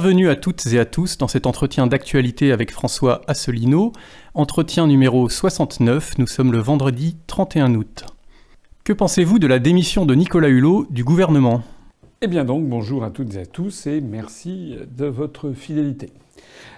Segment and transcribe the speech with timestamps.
[0.00, 3.90] Bienvenue à toutes et à tous dans cet entretien d'actualité avec François Asselineau,
[4.32, 8.04] entretien numéro 69, nous sommes le vendredi 31 août.
[8.84, 11.62] Que pensez-vous de la démission de Nicolas Hulot du gouvernement?
[12.22, 16.12] Eh bien donc, bonjour à toutes et à tous et merci de votre fidélité.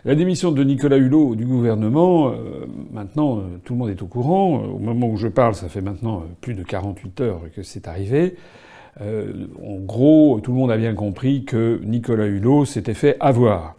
[0.07, 4.07] La démission de Nicolas Hulot du gouvernement, euh, maintenant euh, tout le monde est au
[4.07, 7.63] courant, au moment où je parle ça fait maintenant euh, plus de 48 heures que
[7.63, 8.37] c'est arrivé,
[9.01, 13.77] euh, en gros, tout le monde a bien compris que Nicolas Hulot s'était fait avoir.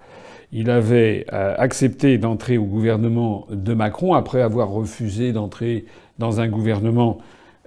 [0.52, 5.86] Il avait euh, accepté d'entrer au gouvernement de Macron après avoir refusé d'entrer
[6.20, 7.20] dans un gouvernement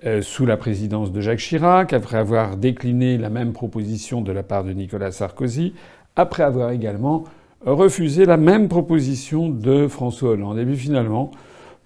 [0.04, 4.42] euh, sous la présidence de Jacques Chirac, après avoir décliné la même proposition de la
[4.42, 5.72] part de Nicolas Sarkozy,
[6.16, 7.24] après avoir également
[7.64, 10.58] refusé la même proposition de François Hollande.
[10.58, 11.30] Et puis finalement,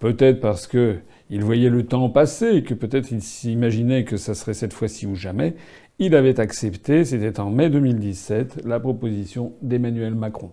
[0.00, 0.96] peut-être parce que
[1.30, 5.06] il voyait le temps passer et que peut-être il s'imaginait que ça serait cette fois-ci
[5.06, 5.54] ou jamais.
[5.98, 10.52] Il avait accepté, c'était en mai 2017, la proposition d'Emmanuel Macron.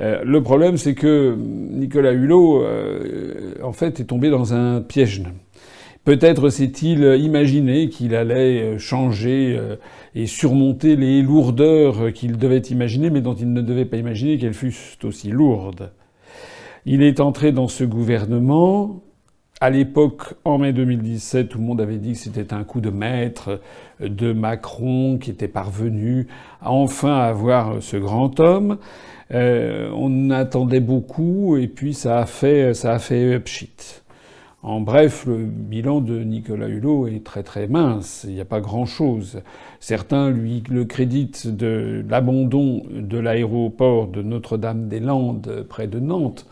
[0.00, 5.22] Euh, le problème, c'est que Nicolas Hulot, euh, en fait, est tombé dans un piège.
[6.04, 9.76] Peut-être s'est-il imaginé qu'il allait changer euh,
[10.14, 14.54] et surmonter les lourdeurs qu'il devait imaginer, mais dont il ne devait pas imaginer qu'elles
[14.54, 15.92] fussent aussi lourdes.
[16.84, 19.02] Il est entré dans ce gouvernement
[19.60, 22.90] à l'époque, en mai 2017, tout le monde avait dit que c'était un coup de
[22.90, 23.60] maître
[24.00, 26.26] de Macron qui était parvenu
[26.60, 28.78] à enfin avoir ce grand homme.
[29.30, 34.02] Euh, on attendait beaucoup et puis ça a fait ça a fait pchit.
[34.62, 38.24] En bref, le bilan de Nicolas Hulot est très très mince.
[38.26, 39.42] Il n'y a pas grand-chose.
[39.78, 46.46] Certains lui le créditent de l'abandon de l'aéroport de Notre-Dame-des-Landes près de Nantes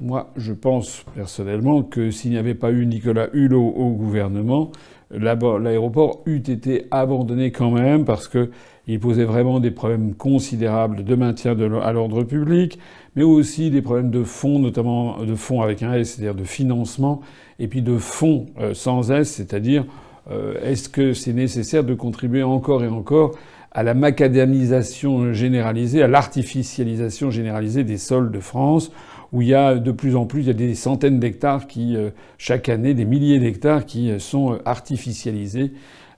[0.00, 4.70] moi, je pense personnellement que s'il n'y avait pas eu Nicolas Hulot au gouvernement,
[5.10, 11.56] l'aéroport eût été abandonné quand même parce qu'il posait vraiment des problèmes considérables de maintien
[11.80, 12.78] à l'ordre public,
[13.14, 17.22] mais aussi des problèmes de fonds, notamment de fonds avec un S, c'est-à-dire de financement,
[17.58, 19.86] et puis de fonds euh, sans S, c'est-à-dire
[20.30, 23.32] euh, est-ce que c'est nécessaire de contribuer encore et encore
[23.72, 28.90] à la macadamisation généralisée, à l'artificialisation généralisée des sols de France
[29.32, 31.96] où il y a de plus en plus, il y a des centaines d'hectares qui,
[31.96, 35.72] euh, chaque année, des milliers d'hectares qui euh, sont euh, artificialisés.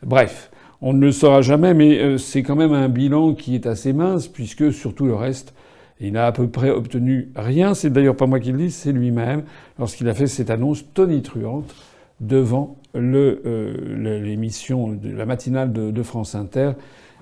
[0.05, 3.93] Bref, on ne le saura jamais, mais c'est quand même un bilan qui est assez
[3.93, 5.53] mince, puisque sur tout le reste,
[6.01, 7.75] il n'a à peu près obtenu rien.
[7.75, 9.43] C'est d'ailleurs pas moi qui le dis, c'est lui-même,
[9.81, 11.75] lorsqu'il a fait cette annonce tonitruante
[12.21, 16.75] devant l'émission, la matinale de France Inter,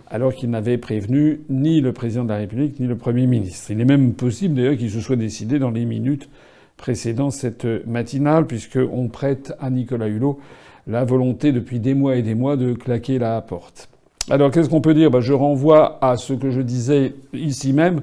[0.08, 3.70] alors qu'il n'avait prévenu ni le président de la République ni le Premier ministre.
[3.70, 6.28] Il est même possible d'ailleurs qu'il se soit décidé dans les minutes
[6.76, 10.38] précédant cette matinale, puisqu'on prête à Nicolas Hulot
[10.86, 13.88] la volonté depuis des mois et des mois de claquer la porte.
[14.30, 15.10] Alors qu'est-ce qu'on peut dire?
[15.10, 18.02] Ben, Je renvoie à ce que je disais ici même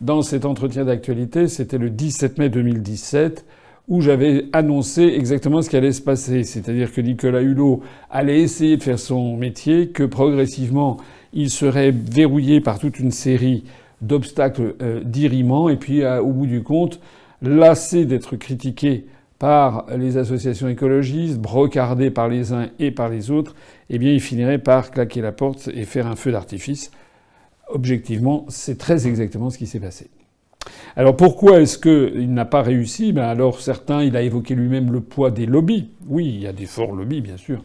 [0.00, 3.44] dans cet entretien d'actualité, c'était le 17 mai 2017
[3.88, 6.44] où j'avais annoncé exactement ce qui allait se passer.
[6.44, 10.96] C'est-à-dire que Nicolas Hulot allait essayer de faire son métier, que progressivement
[11.32, 13.64] il serait verrouillé par toute une série
[14.00, 17.00] d'obstacles euh, dirimants, et puis euh, au bout du compte,
[17.42, 19.06] lassé d'être critiqué
[19.38, 23.54] par les associations écologistes, brocardé par les uns et par les autres,
[23.88, 26.90] eh il finirait par claquer la porte et faire un feu d'artifice.
[27.68, 30.10] Objectivement, c'est très exactement ce qui s'est passé.
[30.94, 33.12] Alors pourquoi est-ce qu'il n'a pas réussi?
[33.12, 35.88] Ben Alors certains, il a évoqué lui-même le poids des lobbies.
[36.06, 37.62] Oui, il y a des forts lobbies, bien sûr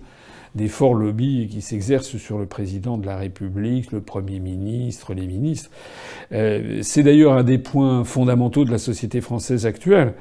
[0.55, 5.27] des forts lobbies qui s'exercent sur le président de la République, le Premier ministre, les
[5.27, 5.69] ministres.
[6.31, 10.13] Euh, c'est d'ailleurs un des points fondamentaux de la société française actuelle.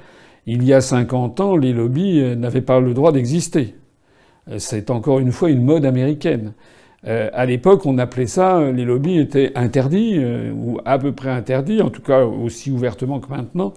[0.46, 3.76] Il y a 50 ans, les lobbies euh, n'avaient pas le droit d'exister.
[4.50, 6.52] Euh, c'est encore une fois une mode américaine.
[7.06, 10.18] à l'époque, on appelait ça, les lobbies étaient interdits,
[10.54, 13.74] ou à peu près interdits, en tout cas aussi ouvertement que maintenant.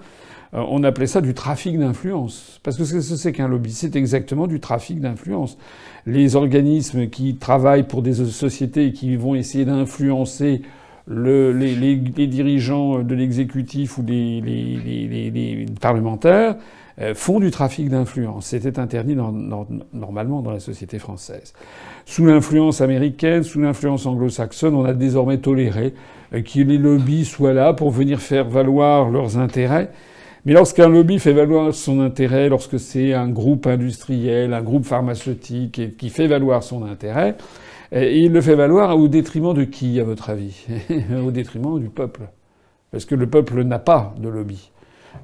[0.54, 2.60] Euh, on appelait ça du trafic d'influence.
[2.64, 3.72] Parce que ce que c'est qu'un lobby?
[3.72, 5.58] C'est exactement du trafic d'influence.
[6.08, 10.62] Les organismes qui travaillent pour des sociétés et qui vont essayer d'influencer
[11.10, 16.56] les, dirigeants de l'exécutif ou les, parlementaires
[17.00, 18.48] euh, font du trafic d'influence.
[18.48, 19.18] C'était interdit
[19.94, 21.54] normalement dans la société française.
[22.06, 25.94] Sous l'influence américaine, sous l'influence anglo-saxonne, on a désormais toléré
[26.34, 29.92] euh, que les lobbies soient là pour venir faire valoir leurs intérêts.
[30.48, 35.98] Mais lorsqu'un lobby fait valoir son intérêt, lorsque c'est un groupe industriel, un groupe pharmaceutique
[35.98, 37.36] qui fait valoir son intérêt,
[37.92, 40.66] eh, il le fait valoir au détriment de qui, à votre avis
[41.22, 42.30] Au détriment du peuple.
[42.92, 44.72] Parce que le peuple n'a pas de lobby.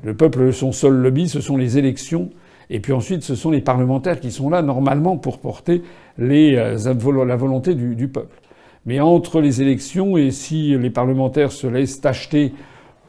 [0.04, 2.30] Le peuple, son seul lobby, ce sont les élections.
[2.70, 5.84] Et puis ensuite, ce sont les parlementaires qui sont là, normalement, pour porter
[6.20, 8.42] euh, la volonté du peuple.
[8.86, 12.52] Mais entre les élections et si les parlementaires se laissent acheter,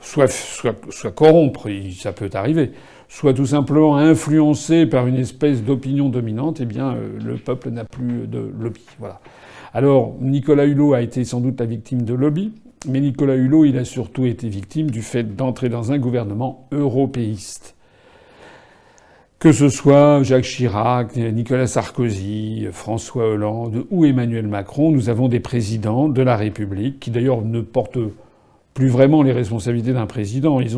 [0.05, 2.73] soit, corrompre, ça peut arriver,
[3.09, 7.85] soit tout simplement influencer par une espèce d'opinion dominante, eh bien, euh, le peuple n'a
[7.85, 8.85] plus de lobby.
[8.99, 9.21] Voilà.
[9.73, 12.53] Alors, Nicolas Hulot a été sans doute la victime de lobby,
[12.87, 17.75] mais Nicolas Hulot, il a surtout été victime du fait d'entrer dans un gouvernement européiste.
[19.39, 25.41] Que ce soit Jacques Chirac, Nicolas Sarkozy, François Hollande ou Emmanuel Macron, nous avons des
[25.41, 27.99] présidents de la République qui d'ailleurs ne portent
[28.75, 30.61] plus vraiment les responsabilités d'un président.
[30.61, 30.77] Ils,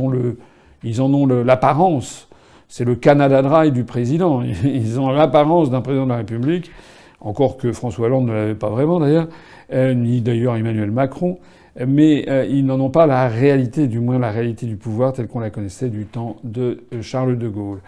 [1.00, 2.28] en ont l'apparence.
[2.69, 4.43] C'est le Canada Dry du président.
[4.64, 6.70] Ils ont l'apparence d'un président de la République,
[7.20, 9.28] encore que François Hollande ne l'avait pas vraiment d'ailleurs,
[9.72, 11.38] euh, ni d'ailleurs Emmanuel Macron
[11.84, 15.26] mais euh, ils n'en ont pas la réalité, du moins la réalité du pouvoir telle
[15.26, 17.81] qu'on la connaissait du temps de euh, Charles de Gaulle.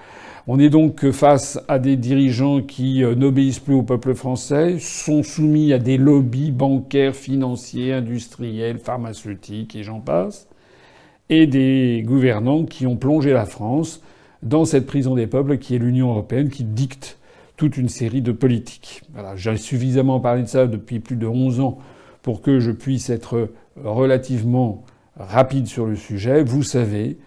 [0.51, 5.23] On est donc face à des dirigeants qui euh, n'obéissent plus au peuple français, sont
[5.23, 10.49] soumis à des lobbies bancaires, financiers, industriels, pharmaceutiques et j'en passe,
[11.29, 14.03] et des gouvernants qui ont plongé la France
[14.43, 17.19] dans cette prison des peuples qui est l'Union européenne qui dicte
[17.59, 19.03] toute une série de politiques.
[19.37, 21.79] J'ai suffisamment parlé de ça depuis plus de 11 ans
[22.23, 23.51] pour que je puisse être
[23.85, 24.87] relativement
[25.19, 27.19] rapide sur le sujet, vous savez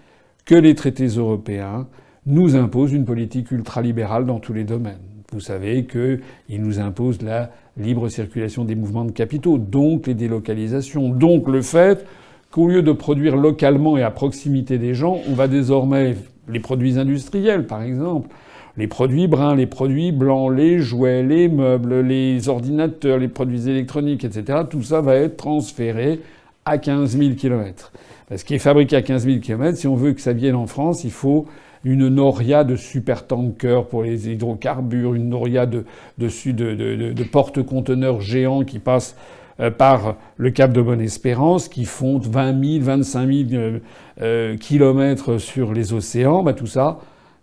[0.45, 1.87] que les traités européens
[2.25, 4.99] nous imposent une politique ultralibérale dans tous les domaines.
[5.31, 11.09] Vous savez qu'ils nous imposent la libre circulation des mouvements de capitaux, donc les délocalisations,
[11.09, 12.05] donc le fait
[12.51, 16.17] qu'au lieu de produire localement et à proximité des gens, on va désormais
[16.49, 18.29] les produits industriels, par exemple,
[18.77, 24.23] les produits bruns, les produits blancs, les jouets, les meubles, les ordinateurs, les produits électroniques,
[24.23, 26.19] etc., tout ça va être transféré
[26.65, 27.91] à 15 000 km.
[28.35, 30.67] Ce qui est fabriqué à 15 000 km, si on veut que ça vienne en
[30.67, 31.47] France, il faut
[31.83, 35.85] une noria de supertankers pour les hydrocarbures, une noria de,
[36.17, 39.15] de, de, de porte-conteneurs géants qui passent
[39.59, 45.93] euh, par le cap de Bonne-Espérance, qui font 20 000, 25 000 kilomètres sur les
[45.93, 46.43] océans.
[46.43, 46.99] Bah, tout ça,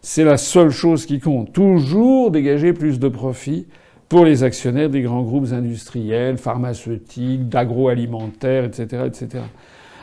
[0.00, 1.52] C'est la seule chose qui compte.
[1.52, 3.66] Toujours dégager plus de profits
[4.08, 9.44] pour les actionnaires des grands groupes industriels, pharmaceutiques, d'agroalimentaire, etc., etc.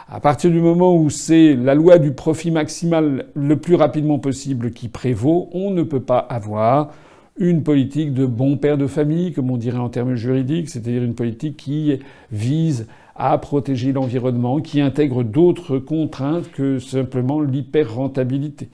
[0.07, 4.71] À partir du moment où c'est la loi du profit maximal le plus rapidement possible
[4.71, 6.91] qui prévaut, on ne peut pas avoir
[7.37, 11.15] une politique de bon père de famille, comme on dirait en termes juridiques, c'est-à-dire une
[11.15, 11.99] politique qui
[12.31, 18.69] vise à protéger l'environnement, qui intègre d'autres contraintes que simplement l'hyper-rentabilité.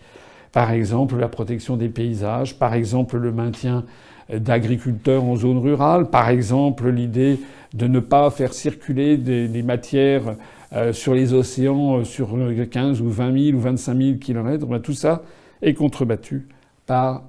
[0.51, 3.85] Par exemple, la protection des paysages, par exemple, le maintien
[4.31, 7.39] d'agriculteurs en zone rurale, par exemple, l'idée
[7.73, 10.35] de ne pas faire circuler des, matières
[10.73, 12.37] euh, sur les océans euh, sur
[12.69, 14.65] 15 ou 20 000 ou 25 000 kilomètres.
[14.79, 15.23] Tout ça
[15.61, 16.47] est contrebattu
[16.85, 17.23] par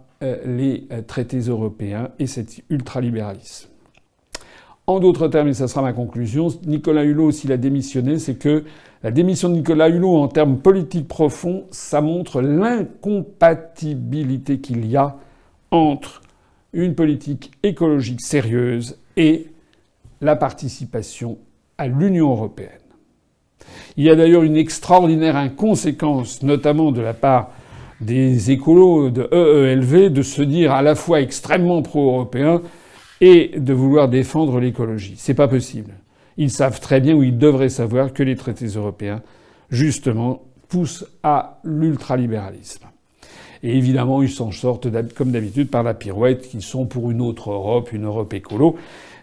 [0.44, 3.68] les euh, traités européens et cet ultralibéralisme.
[4.86, 8.64] En d'autres termes, et ça sera ma conclusion, Nicolas Hulot, s'il a démissionné, c'est que
[9.02, 15.16] la démission de Nicolas Hulot en termes politiques profonds, ça montre l'incompatibilité qu'il y a
[15.70, 16.22] entre
[16.72, 19.48] une politique écologique sérieuse et
[20.20, 21.38] la participation
[21.78, 22.70] à l'Union européenne.
[23.96, 27.50] Il y a d'ailleurs une extraordinaire inconséquence, notamment de la part
[28.02, 32.62] des écolos de EELV de se dire à la fois extrêmement pro-européens
[33.21, 35.14] et de vouloir défendre l'écologie.
[35.16, 35.94] C'est pas possible.
[36.37, 39.23] Ils savent très bien ou ils devraient savoir que les traités européens,
[39.71, 42.87] justement, poussent à l'ultralibéralisme.
[43.62, 47.50] Et évidemment, ils s'en sortent comme d'habitude par la pirouette, qu'ils sont pour une autre
[47.50, 48.76] Europe, une Europe écolo.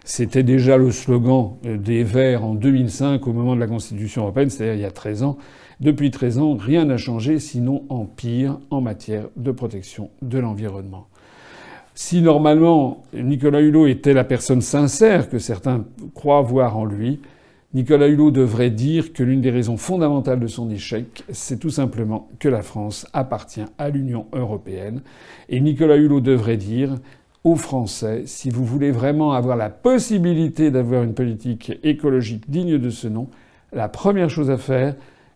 [0.04, 4.74] C'était déjà le slogan des Verts en 2005 au moment de la Constitution européenne, c'est-à-dire
[4.76, 5.36] il y a 13 ans.
[5.80, 11.06] Depuis 13 ans, rien n'a changé, sinon en pire en matière de protection de l'environnement.
[11.94, 17.20] Si normalement Nicolas Hulot était la personne sincère que certains croient voir en lui,
[17.72, 22.28] Nicolas Hulot devrait dire que l'une des raisons fondamentales de son échec, c'est tout simplement
[22.38, 25.00] que la France appartient à l'Union européenne.
[25.48, 26.96] Et Nicolas Hulot devrait dire
[27.42, 32.90] aux Français, si vous voulez vraiment avoir la possibilité d'avoir une politique écologique digne de
[32.90, 33.28] ce nom,
[33.72, 34.94] la première chose à faire,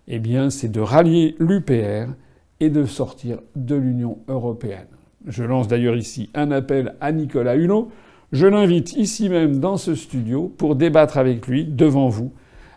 [0.09, 2.13] eh bien, c'est de rallier l'UPR
[2.61, 4.87] et de sortir de l'Union européenne.
[5.27, 7.91] Je lance d'ailleurs ici un appel à Nicolas Hulot.
[8.33, 12.33] Je l'invite ici même dans ce studio pour débattre avec lui devant vous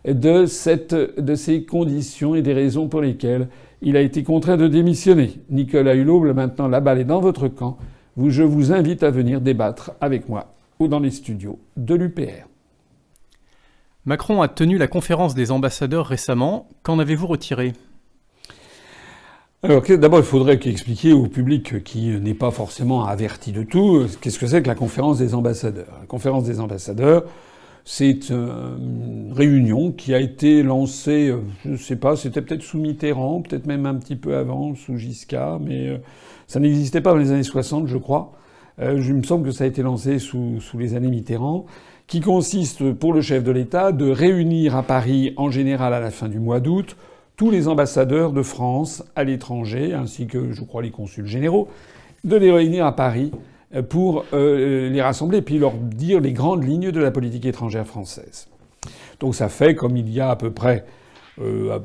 [0.05, 3.49] de, ces conditions et des raisons pour lesquelles
[3.81, 5.41] il a été contraint de démissionner.
[5.49, 7.77] Nicolas Hulot, maintenant la balle est dans votre camp
[8.25, 12.47] je vous invite à venir débattre avec moi ou dans les studios de l'UPR.
[14.07, 16.69] Macron a tenu la conférence des ambassadeurs récemment.
[16.81, 17.73] Qu'en avez-vous retiré?
[19.63, 24.39] Alors d'abord, il faudrait expliquer au public qui n'est pas forcément averti de tout, qu'est-ce
[24.39, 25.93] que c'est que la conférence des ambassadeurs.
[25.99, 27.25] La conférence des ambassadeurs,
[27.83, 31.35] c'est une réunion qui a été lancée,
[31.65, 34.95] je ne sais pas, c'était peut-être sous Mitterrand, peut-être même un petit peu avant, sous
[34.95, 35.97] Giscard, mais euh,
[36.47, 38.31] ça n'existait pas dans les années 60, je crois.
[38.79, 41.65] Euh, il me semble que ça a été lancé sous, sous les années Mitterrand,
[42.07, 46.09] qui consiste pour le chef de l'État de réunir à Paris, en général à la
[46.09, 46.95] fin du mois d'août,
[47.35, 51.67] tous les ambassadeurs de France à l'étranger, ainsi que, je crois, les consuls généraux,
[52.23, 53.31] de les réunir à Paris
[53.75, 57.45] euh, pour euh, les rassembler et puis leur dire les grandes lignes de la politique
[57.45, 58.47] étrangère française.
[59.19, 60.85] Donc ça fait comme il y a à peu près
[61.39, 61.79] euh,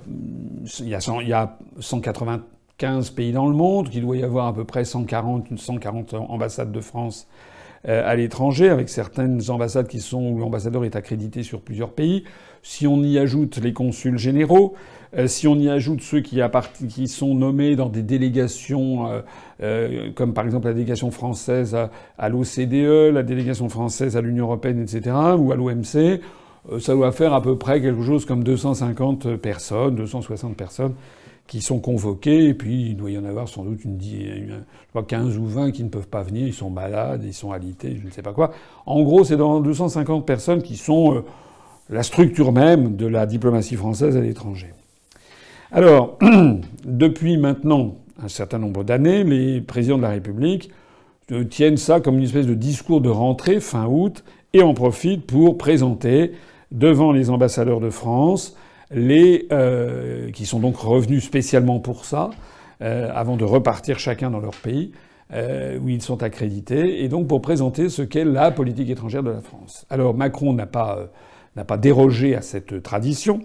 [0.81, 2.43] il, y a 100, il y a 180
[2.79, 6.73] 15 pays dans le monde, qu'il doit y avoir à peu près 140, 140 ambassades
[6.73, 7.52] de France euh,
[7.85, 12.25] à l'étranger, avec certaines ambassades qui sont où l'ambassadeur est accrédité sur plusieurs pays.
[12.63, 14.75] Si on y ajoute les consuls généraux,
[15.17, 16.41] euh, si on y ajoute ceux qui,
[16.89, 19.23] qui, sont nommés dans des délégations,
[19.61, 24.47] euh, comme par exemple la délégation française à, à l'OCDE, la délégation française à l'Union
[24.47, 26.21] européenne, etc., ou à l'OMC,
[26.79, 30.95] ça doit faire à peu près quelque chose comme 250 personnes, 260 personnes
[31.47, 34.65] qui sont convoqués, puis il doit y en avoir sans doute une, une,
[35.07, 38.07] 15 ou 20 qui ne peuvent pas venir, ils sont malades, ils sont alités, je
[38.07, 38.53] ne sais pas quoi.
[38.87, 41.25] En gros, c'est dans 250 personnes qui sont euh,
[41.91, 44.73] la structure même de la diplomatie française à l'étranger.
[45.71, 46.19] Alors,
[46.85, 50.71] depuis maintenant un certain nombre d'années, les présidents de la République
[51.33, 55.27] euh, tiennent ça comme une espèce de discours de rentrée fin août et en profitent
[55.27, 56.33] pour présenter
[56.71, 58.57] devant les ambassadeurs de France
[58.93, 62.31] les, euh, qui sont donc revenus spécialement pour ça,
[62.83, 64.93] euh, avant de repartir chacun dans leur pays,
[65.33, 69.31] euh, où ils sont accrédités, et donc pour présenter ce qu'est la politique étrangère de
[69.31, 69.87] la France.
[69.89, 70.99] Alors Macron n'a pas
[71.57, 73.41] euh, pas dérogé à cette tradition.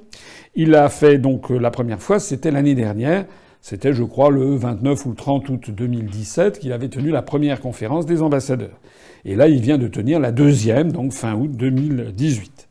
[0.56, 3.26] Il a fait donc la première fois, c'était l'année dernière,
[3.62, 7.60] c'était je crois le 29 ou le 30 août 2017 qu'il avait tenu la première
[7.62, 8.80] conférence des ambassadeurs.
[9.24, 12.67] Et là, il vient de tenir la deuxième, donc fin août 2018.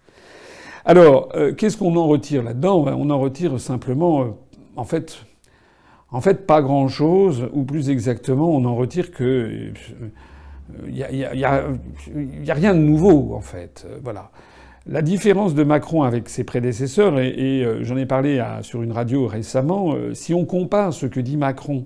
[0.88, 2.82] Alors, euh, qu'est-ce qu'on en retire là-dedans?
[2.84, 4.26] Ben, On en retire simplement, euh,
[4.76, 9.72] en fait, pas grand-chose, ou plus exactement, on en retire que
[10.88, 13.84] il n'y a, rien de nouveau, en fait.
[13.88, 14.30] Euh, voilà.
[14.86, 19.96] La différence de Macron avec ses prédécesseurs, et, j'en ai parlé sur une radio récemment,
[20.12, 21.84] si on compare ce que dit Macron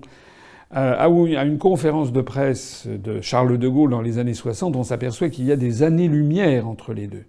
[0.69, 5.29] à une conférence de presse de Charles de Gaulle dans les années 60, on s'aperçoit
[5.29, 7.25] qu'il y a des années-lumière entre les deux.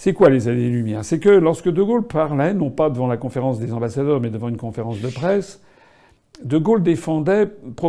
[0.00, 3.58] C'est quoi les années-lumière C'est que lorsque De Gaulle parlait, non pas devant la conférence
[3.58, 5.60] des ambassadeurs, mais devant une conférence de presse,
[6.40, 7.48] De Gaulle défendait,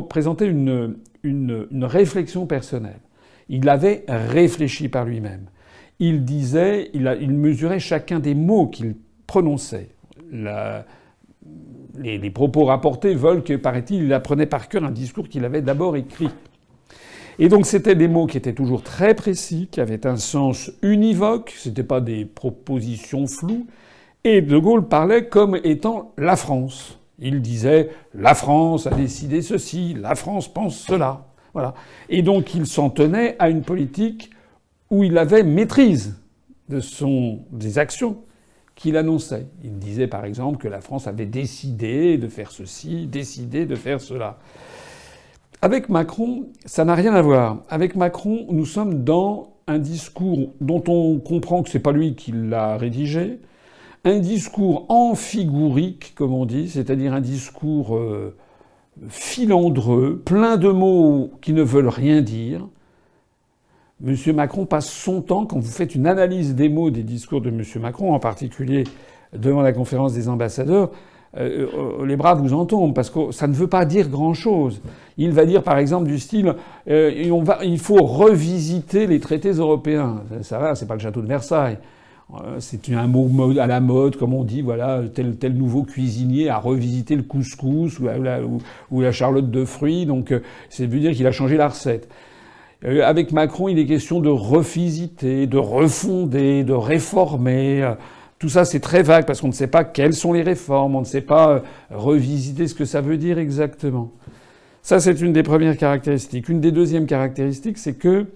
[0.09, 2.99] présentait une, une, réflexion personnelle.
[3.47, 5.51] Il avait réfléchi par lui-même.
[5.99, 8.95] Il disait, il, mesurait chacun des mots qu'il
[9.27, 9.89] prononçait.
[10.31, 15.95] Les, propos rapportés veulent que, paraît-il, il apprenait par cœur un discours qu'il avait d'abord
[15.95, 16.29] écrit.
[17.41, 21.55] Et donc c'était des mots qui étaient toujours très précis, qui avaient un sens univoque,
[21.57, 23.65] c'était pas des propositions floues.
[24.25, 26.99] Et De Gaulle parlait comme étant la France.
[27.17, 31.27] Il disait la France a décidé ceci, la France pense cela.
[31.53, 31.73] Voilà.
[32.09, 34.31] Et donc il s'en tenait à une politique
[34.89, 36.19] où il avait maîtrise
[36.67, 38.17] de son, des actions
[38.75, 39.47] qu'il annonçait.
[39.63, 44.01] Il disait par exemple que la France avait décidé de faire ceci, décidé de faire
[44.01, 44.39] cela.
[45.61, 47.63] Avec Macron, ça n'a rien à voir.
[47.69, 52.31] Avec Macron, nous sommes dans un discours dont on comprend que c'est pas lui qui
[52.31, 53.39] l'a rédigé,
[54.05, 58.37] un discours amphigurique, comme on dit, c'est-à-dire un discours euh,
[59.09, 62.65] filandreux, plein de mots qui ne veulent rien dire,
[64.05, 64.15] M.
[64.33, 67.61] Macron passe son temps, quand vous faites une analyse des mots des discours de M.
[67.81, 68.85] Macron, en particulier
[69.33, 70.91] devant la conférence des ambassadeurs,
[71.37, 71.67] euh,
[72.01, 74.81] euh, les bras vous en tombent parce que ça ne veut pas dire grand-chose.
[75.17, 76.55] Il va dire par exemple du style
[76.89, 77.11] euh,
[77.63, 80.23] il faut revisiter les traités européens.
[80.41, 81.77] Ça va, c'est pas le château de Versailles.
[82.59, 83.27] C'est un mot
[83.59, 87.99] à la mode, comme on dit, voilà, tel, tel nouveau cuisinier a revisité le couscous
[87.99, 90.31] ou la, charlotte de fruits, donc
[90.69, 92.07] c'est veut dire qu'il a changé la recette.
[92.83, 97.95] Avec Macron, il est question de revisiter, de refonder, de réformer.
[98.39, 101.01] Tout ça, c'est très vague parce qu'on ne sait pas quelles sont les réformes, on
[101.01, 101.59] ne sait pas euh,
[101.91, 104.13] revisiter ce que ça veut dire exactement.
[104.81, 106.47] Ça, c'est une des premières caractéristiques.
[106.47, 108.27] Une des deuxièmes caractéristiques, c'est que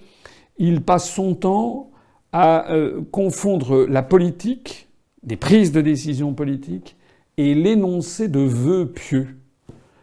[0.58, 1.90] il passe son temps
[2.34, 4.90] à euh, confondre la politique,
[5.24, 6.98] des prises de décision politiques,
[7.38, 9.38] et l'énoncé de vœux pieux.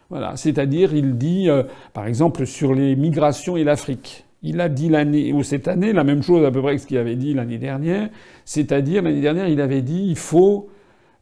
[0.09, 4.25] Voilà, c'est-à-dire, il dit, euh, par exemple, sur les migrations et l'Afrique.
[4.43, 6.87] Il a dit l'année ou cette année la même chose à peu près que ce
[6.87, 8.09] qu'il avait dit l'année dernière,
[8.43, 10.69] c'est-à-dire l'année dernière il avait dit il faut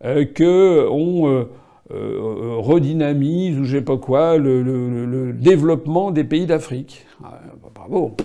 [0.06, 1.44] euh, que on euh,
[1.92, 7.06] euh, redynamise ou je sais pas quoi le, développement des pays d'Afrique.
[7.24, 8.16] Ah, bah, bravo.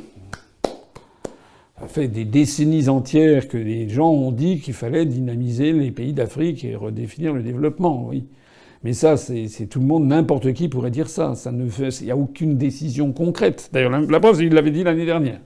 [1.80, 6.12] Ça fait des décennies entières que les gens ont dit qu'il fallait dynamiser les pays
[6.12, 8.06] d'Afrique et redéfinir le développement.
[8.06, 8.26] Oui.
[8.84, 11.34] Mais ça, c'est tout le monde, n'importe qui pourrait dire ça.
[11.34, 13.70] Ça ne il n'y a aucune décision concrète.
[13.72, 15.40] D'ailleurs, la, preuve, il l'avait dit l'année dernière.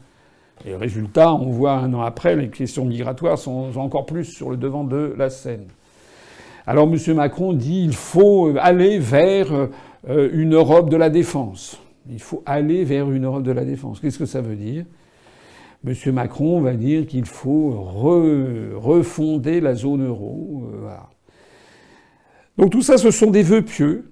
[0.66, 4.56] Et résultat, on voit un an après, les questions migratoires sont encore plus sur le
[4.56, 5.68] devant de la scène.
[6.66, 7.14] Alors, M.
[7.14, 9.52] Macron dit il faut aller vers
[10.08, 11.80] euh, une Europe de la défense.
[12.10, 14.00] Il faut aller vers une Europe de la défense.
[14.00, 14.84] Qu'est-ce que ça veut dire?
[15.86, 15.94] M.
[16.12, 20.64] Macron va dire qu'il faut refonder la zone euro.
[20.74, 20.88] Euh.
[22.58, 24.10] Donc tout ça, ce sont des vœux pieux,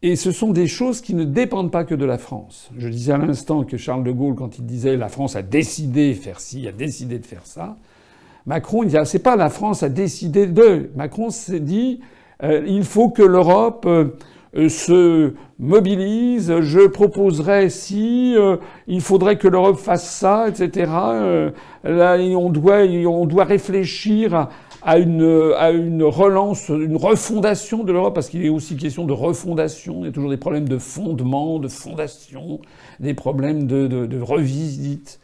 [0.00, 2.70] et ce sont des choses qui ne dépendent pas que de la France.
[2.76, 6.10] Je disais à l'instant que Charles de Gaulle, quand il disait la France a décidé
[6.10, 7.76] de faire ci, a décidé de faire ça,
[8.46, 10.90] Macron, il dit ah, c'est pas la France a décidé de.
[10.94, 12.00] Macron s'est dit
[12.42, 16.60] euh, il faut que l'Europe euh, se mobilise.
[16.60, 20.90] Je proposerai si euh, il faudrait que l'Europe fasse ça, etc.
[21.82, 24.50] là, on doit, on doit réfléchir à,
[24.84, 29.14] à une, à une relance, une refondation de l'Europe, parce qu'il est aussi question de
[29.14, 30.00] refondation.
[30.00, 32.60] Il y a toujours des problèmes de fondement, de fondation,
[33.00, 35.20] des problèmes de, de, revisite.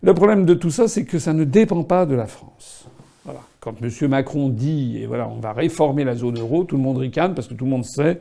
[0.00, 2.86] Le problème de tout ça, c'est que ça ne dépend pas de la France.
[3.24, 3.40] Voilà.
[3.58, 3.90] Quand M.
[4.08, 7.48] Macron dit, et voilà, on va réformer la zone euro, tout le monde ricane parce
[7.48, 8.20] que tout le monde sait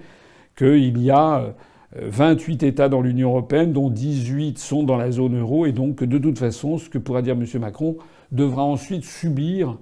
[0.57, 1.53] qu'il y a
[1.95, 6.03] 28 euh, États dans l'Union européenne, dont 18 sont dans la zone euro, et donc
[6.03, 7.45] de toute façon, ce que pourra dire M.
[7.61, 7.97] Macron
[8.31, 9.77] devra ensuite subir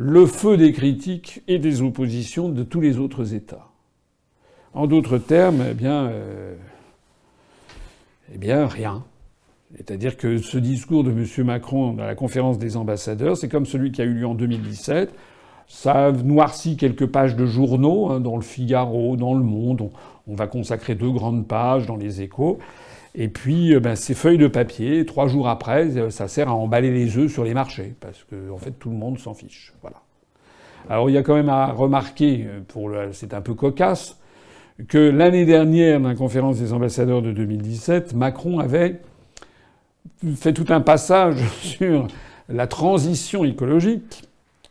[0.00, 3.66] le feu des critiques et des oppositions de tous les autres États.
[4.72, 6.54] En d'autres termes, eh bien, euh,
[8.32, 9.02] eh bien, rien.
[9.74, 11.26] C'est-à-dire que ce discours de M.
[11.44, 15.12] Macron dans la conférence des ambassadeurs, c'est comme celui qui a eu lieu en 2017.
[15.66, 19.80] Ça noircit quelques pages de journaux, hein, dans le Figaro, dans le Monde.
[19.80, 19.90] On,
[20.28, 22.60] on, va consacrer deux grandes pages dans les échos.
[23.20, 26.54] Et puis, euh, ben, ces feuilles de papier, trois jours après, euh, ça sert à
[26.54, 29.74] emballer les œufs sur les marchés, parce que en fait, tout le monde s'en fiche.
[29.82, 29.96] Voilà.
[30.88, 34.18] Alors, il y a quand même à remarquer, euh, pour c'est un peu cocasse,
[34.86, 39.00] que l'année dernière, dans la conférence des ambassadeurs de 2017, Macron avait
[40.36, 42.06] fait tout un passage sur
[42.48, 44.22] la transition écologique,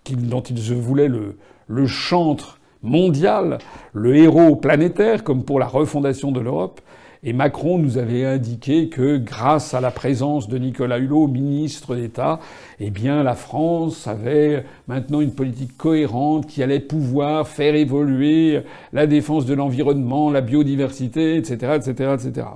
[0.10, 3.57] dont il se voulait le, le chantre mondial,
[3.91, 6.79] le héros planétaire, comme pour la refondation de l'Europe.
[7.27, 12.39] Et Macron nous avait indiqué que grâce à la présence de Nicolas Hulot, ministre d'État,
[12.79, 18.61] eh bien la France avait maintenant une politique cohérente qui allait pouvoir faire évoluer
[18.93, 22.47] la défense de l'environnement, la biodiversité, etc., etc., etc.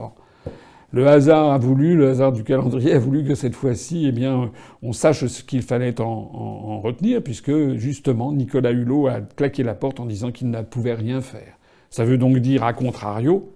[0.93, 4.51] le hasard a voulu, le hasard du calendrier a voulu que cette fois-ci, eh bien,
[4.81, 9.73] on sache ce qu'il fallait en, en, retenir, puisque justement Nicolas Hulot a claqué la
[9.73, 11.57] porte en disant qu'il ne pouvait rien faire.
[11.89, 13.51] Ça veut donc dire, à contrario,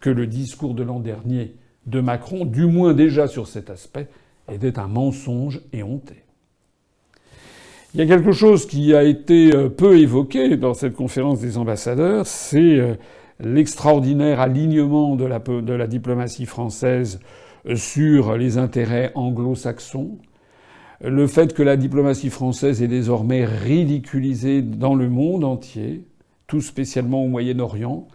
[0.00, 1.54] que le discours de l'an dernier
[1.86, 4.08] de Macron, du moins déjà sur cet aspect,
[4.50, 6.24] était un mensonge et honté.
[7.92, 11.58] Il y a quelque chose qui a été euh, peu évoqué dans cette conférence des
[11.58, 12.94] ambassadeurs, c'est euh,
[13.40, 17.18] l'extraordinaire alignement de la, diplomatie française
[17.66, 20.18] euh, sur les intérêts anglo-saxons,
[21.02, 26.04] le fait que la diplomatie française est désormais ridiculisée dans le monde entier,
[26.46, 28.06] tout spécialement au Moyen-Orient,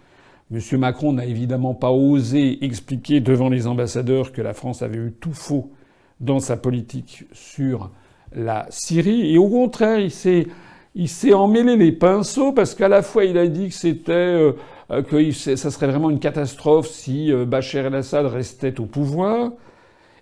[0.52, 0.60] M.
[0.78, 5.34] Macron n'a évidemment pas osé expliquer devant les ambassadeurs que la France avait eu tout
[5.34, 5.72] faux
[6.20, 7.90] dans sa politique sur
[8.36, 9.34] la Syrie.
[9.34, 10.48] Et au contraire, il s'est,
[10.94, 14.54] il s'est emmêlé les pinceaux parce qu'à la fois il a dit que c'était, euh,
[14.90, 19.52] que ça serait vraiment une catastrophe si euh, Bachar el-Assad restait au pouvoir.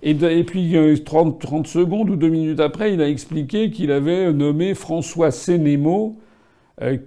[0.06, 4.74] Et, puis 30, 30, secondes ou deux minutes après, il a expliqué qu'il avait nommé
[4.74, 6.18] François Sénémo,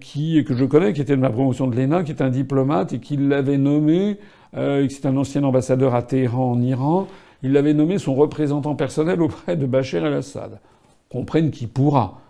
[0.00, 2.92] qui, que je connais, qui était de ma promotion de l'ENA, qui est un diplomate,
[2.92, 4.18] et qu'il l'avait nommé,
[4.56, 7.08] euh, c'est un ancien ambassadeur à Téhéran en Iran,
[7.42, 10.60] il l'avait nommé son représentant personnel auprès de Bachar el-Assad.
[11.10, 12.20] Comprenne qui pourra.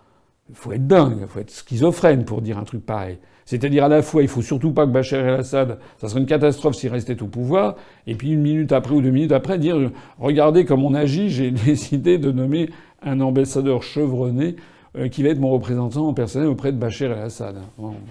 [0.49, 3.18] Il faut être dingue, il faut être schizophrène pour dire un truc pareil.
[3.44, 6.75] C'est-à-dire à la fois, il faut surtout pas que Bachar el-Assad, ça serait une catastrophe
[6.75, 10.64] s'il restait au pouvoir, et puis une minute après ou deux minutes après dire regardez
[10.64, 12.70] comme on agit, j'ai décidé de nommer
[13.03, 14.76] un ambassadeur chevronné euh,
[15.11, 17.56] qui va être mon représentant personnel auprès de Bachar el-Assad.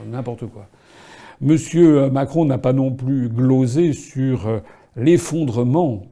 [0.09, 0.67] N'importe quoi.
[1.41, 4.59] Monsieur Macron n'a pas non plus glosé sur euh,
[4.95, 6.03] l'effondrement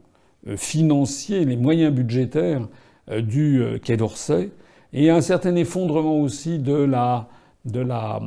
[0.47, 2.67] euh, financier, les moyens budgétaires
[3.09, 4.49] du Quai d'Orsay,
[4.93, 7.27] et un certain effondrement aussi de la,
[7.65, 8.21] de la,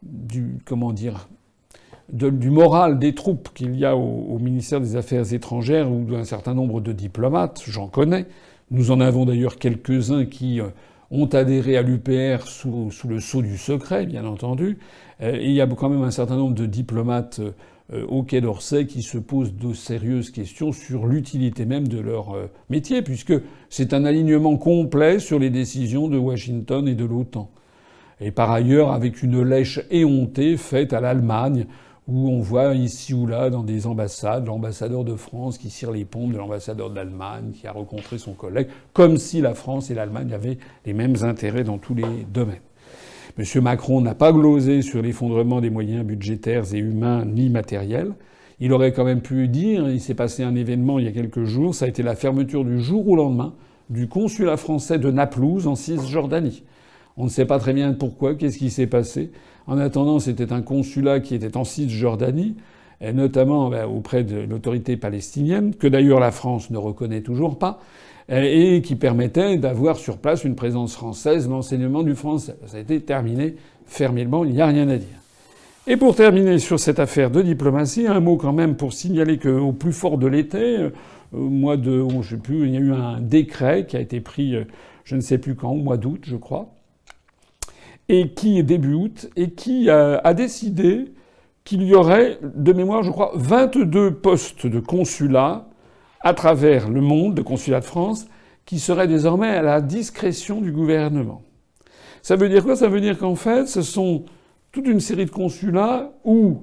[0.00, 1.28] du, comment dire,
[2.12, 6.54] du moral des troupes qu'il y a au, ministère des Affaires étrangères ou d'un certain
[6.54, 8.26] nombre de diplomates, j'en connais.
[8.70, 10.60] Nous en avons d'ailleurs quelques-uns qui
[11.10, 14.78] ont adhéré à l'UPR sous, le sceau du secret, bien entendu.
[15.22, 17.40] Euh, et il y a quand même un certain nombre de diplomates
[17.92, 22.34] euh, au Quai d'Orsay qui se posent de sérieuses questions sur l'utilité même de leur
[22.34, 23.34] euh, métier, puisque
[23.68, 27.50] c'est un alignement complet sur les décisions de Washington et de l'OTAN.
[28.20, 31.66] Et par ailleurs, avec une lèche éhontée faite à l'Allemagne,
[32.06, 36.04] où on voit ici ou là dans des ambassades l'ambassadeur de France qui cire les
[36.04, 40.32] pompes de l'ambassadeur d'Allemagne, qui a rencontré son collègue, comme si la France et l'Allemagne
[40.32, 42.60] avaient les mêmes intérêts dans tous les domaines.
[43.38, 43.62] M.
[43.62, 48.12] Macron n'a pas glosé sur l'effondrement des moyens budgétaires et humains ni matériels.
[48.60, 51.44] Il aurait quand même pu dire, il s'est passé un événement il y a quelques
[51.44, 53.54] jours, ça a été la fermeture du jour au lendemain
[53.90, 56.62] du consulat français de Naplouse en Cisjordanie.
[57.16, 59.30] On ne sait pas très bien pourquoi, qu'est-ce qui s'est passé.
[59.66, 62.56] En attendant, c'était un consulat qui était en Cisjordanie,
[63.00, 67.80] et notamment ben, auprès de l'autorité palestinienne, que d'ailleurs la France ne reconnaît toujours pas,
[68.28, 72.56] et qui permettait d'avoir sur place une présence française, l'enseignement du français.
[72.66, 75.18] Ça a été terminé fermement, il n'y a rien à dire.
[75.86, 79.72] Et pour terminer sur cette affaire de diplomatie, un mot quand même pour signaler qu'au
[79.72, 80.90] plus fort de l'été, euh,
[81.32, 84.00] au mois de, oh, je sais plus, il y a eu un décret qui a
[84.00, 84.64] été pris, euh,
[85.04, 86.74] je ne sais plus quand, au mois d'août, je crois,
[88.08, 91.12] et qui est début et qui a, décidé
[91.64, 95.66] qu'il y aurait, de mémoire, je crois, 22 postes de consulat
[96.20, 98.26] à travers le monde, de consulat de France,
[98.66, 101.42] qui seraient désormais à la discrétion du gouvernement.
[102.22, 102.76] Ça veut dire quoi?
[102.76, 104.24] Ça veut dire qu'en fait, ce sont
[104.72, 106.62] toute une série de consulats où,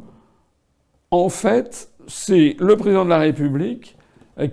[1.11, 3.95] en fait, c'est le président de la République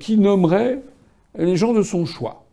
[0.01, 0.83] qui nommerait
[1.37, 2.48] les gens de son choix.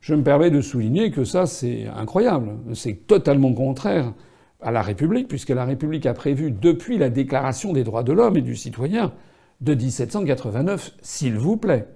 [0.00, 2.52] Je me permets de souligner que ça, c'est incroyable.
[2.74, 4.12] C'est totalement contraire
[4.62, 8.36] à la République, puisque la République a prévu, depuis la Déclaration des droits de l'homme
[8.36, 9.12] et du citoyen
[9.60, 11.86] de 1789, s'il vous plaît,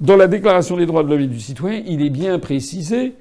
[0.00, 3.14] dans la Déclaration des droits de l'homme et du citoyen, il est bien précisé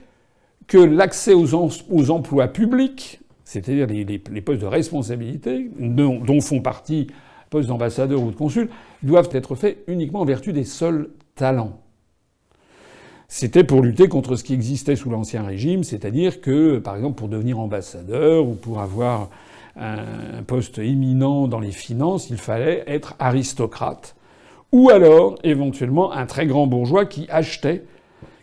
[0.68, 7.08] que l'accès aux, emplois publics, c'est-à-dire les, postes de responsabilité, dont, dont font partie
[7.50, 8.70] postes d'ambassadeur ou de consul,
[9.04, 11.83] doivent être faits uniquement en vertu des seuls talents.
[13.36, 17.30] C'était pour lutter contre ce qui existait sous l'Ancien Régime, c'est-à-dire que, par exemple, pour
[17.30, 19.32] devenir ambassadeur ou pour avoir
[19.76, 24.16] un poste éminent dans les finances, il fallait être aristocrate,
[24.72, 27.86] ou alors éventuellement un très grand bourgeois qui achetait,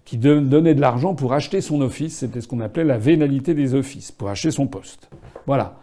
[0.05, 3.77] qui donnait de l'argent pour acheter son office, c'était ce qu'on appelait la vénalité des
[3.77, 5.09] offices, pour acheter son poste.
[5.47, 5.77] Voilà.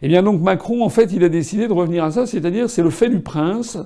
[0.00, 2.82] Eh bien donc Macron, en fait, il a décidé de revenir à ça, c'est-à-dire c'est
[2.82, 3.76] le fait du prince,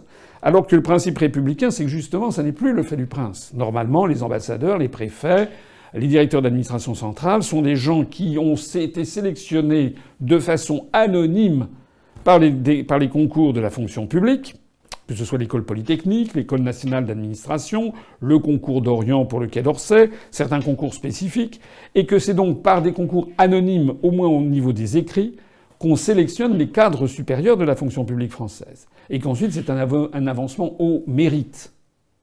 [0.43, 3.53] alors que le principe républicain, c'est que justement, ça n'est plus le fait du prince.
[3.55, 5.49] Normalement, les ambassadeurs, les préfets,
[5.95, 11.69] les directeurs d'administration centrale sont des gens qui ont été sélectionnés de façon anonyme
[12.25, 14.55] par les, concours de la fonction publique,
[15.09, 20.11] que ce soit l'école polytechnique, l'école nationale d'administration, le concours d'Orient pour le Quai d'Orsay,
[20.31, 21.61] certains concours spécifiques,
[21.95, 25.35] et que c'est donc par des concours anonymes, au moins au niveau des écrits,
[25.81, 29.79] qu'on sélectionne les cadres supérieurs de la fonction publique française et qu'ensuite c'est un,
[30.27, 31.73] avancement au mérite.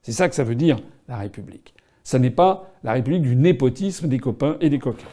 [0.00, 1.74] C'est ça que ça veut dire la République.
[2.04, 5.08] Ça n'est pas la République du népotisme des copains et des coquins.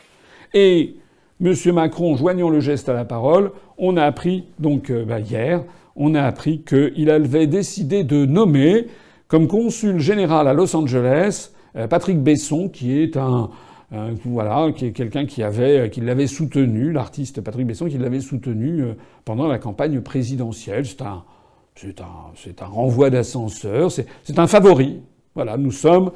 [0.53, 0.95] Et
[1.43, 1.53] M.
[1.73, 5.63] Macron, joignant le geste à la parole, on a appris, donc euh, bah, hier,
[5.95, 8.85] on a appris qu'il avait décidé de nommer
[9.27, 13.49] comme consul général à Los Angeles euh, Patrick Besson, qui est un,
[14.25, 18.81] voilà, qui est quelqu'un qui avait, qui l'avait soutenu, l'artiste Patrick Besson, qui l'avait soutenu
[18.81, 20.85] euh, pendant la campagne présidentielle.
[20.85, 21.23] C'est un,
[21.75, 25.01] c'est un, un renvoi d'ascenseur, c'est, un favori.
[25.35, 26.11] Voilà, nous sommes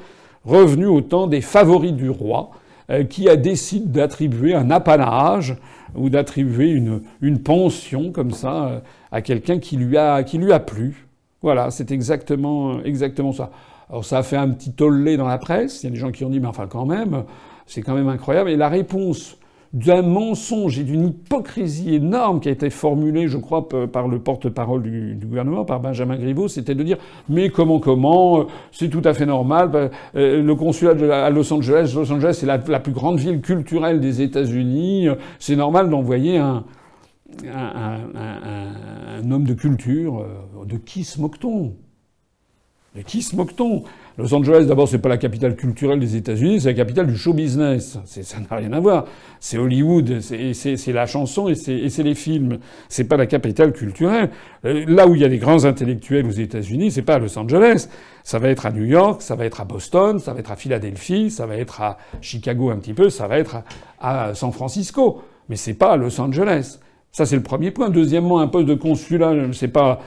[0.46, 2.52] revenus au temps des favoris du roi,
[2.90, 5.56] euh, qui a décidé d'attribuer un apanage
[5.96, 8.80] ou d'attribuer une, une pension comme ça euh,
[9.12, 11.08] à quelqu'un qui lui a, qui lui a plu.
[11.42, 13.52] Voilà, c'est exactement, exactement ça.
[13.90, 15.84] Alors ça a fait un petit tollé dans la presse.
[15.84, 17.24] Il y a des gens qui ont dit, mais enfin quand même,
[17.70, 18.50] c'est quand même incroyable.
[18.50, 19.38] Et la réponse
[19.72, 24.82] d'un mensonge et d'une hypocrisie énorme qui a été formulée, je crois, par le porte-parole
[24.82, 26.98] du, gouvernement, par Benjamin Griveaux, c'était de dire
[27.30, 29.70] mais comment comment c'est tout à fait normal.
[29.70, 34.00] Ben, euh, le consulat à Los Angeles, Los Angeles c'est la, plus grande ville culturelle
[34.00, 36.64] des États-Unis, c'est normal d'envoyer un,
[37.54, 40.22] un, homme de culture.
[40.22, 41.76] Euh, de qui se moque-t-on?
[42.96, 43.84] De qui se moque-t-on?
[44.20, 47.32] Los Angeles, d'abord, c'est pas la capitale culturelle des États-Unis, c'est la capitale du show
[47.32, 47.98] business.
[48.04, 49.06] Ça n'a rien à voir.
[49.40, 52.60] C'est Hollywood, c'est la chanson et c'est les films.
[52.90, 54.30] C'est pas la capitale culturelle.
[54.66, 57.40] Euh, là où il y a des grands intellectuels aux États-Unis, c'est pas à Los
[57.40, 57.88] Angeles.
[58.26, 60.58] Ça va être à New York, ça va être à Boston, ça va être à
[60.58, 63.64] Philadelphie, ça va être à Chicago un petit peu, ça va être
[64.02, 65.22] à, San Francisco.
[65.48, 66.80] Mais c'est pas à Los Angeles.
[67.12, 67.90] Ça, c'est le premier point.
[67.90, 70.00] Deuxièmement, un poste de consulat, c'est pas,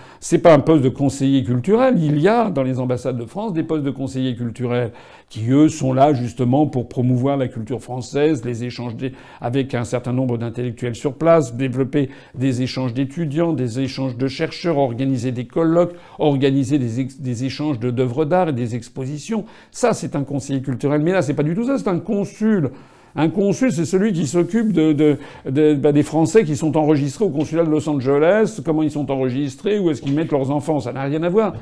[0.42, 1.96] pas un poste de conseiller culturel.
[1.98, 4.92] Il y a, dans les ambassades de France, des postes de conseillers culturels
[5.28, 8.92] qui, eux, sont là justement pour promouvoir la culture française, les échanges
[9.40, 14.78] avec un certain nombre d'intellectuels sur place, développer des échanges d'étudiants, des échanges de chercheurs,
[14.78, 19.44] organiser des colloques, organiser des, des échanges d'œuvres d'art et des expositions.
[19.72, 21.02] Ça, c'est un conseiller culturel.
[21.02, 21.78] Mais là, c'est pas du tout ça.
[21.78, 22.70] C'est un consul.
[23.14, 27.64] Un consul, c'est celui qui s'occupe de, bah, des Français qui sont enregistrés au consulat
[27.64, 30.80] de Los Angeles, comment ils sont enregistrés, où est-ce qu'ils mettent leurs enfants.
[30.80, 31.54] Ça n'a rien à voir.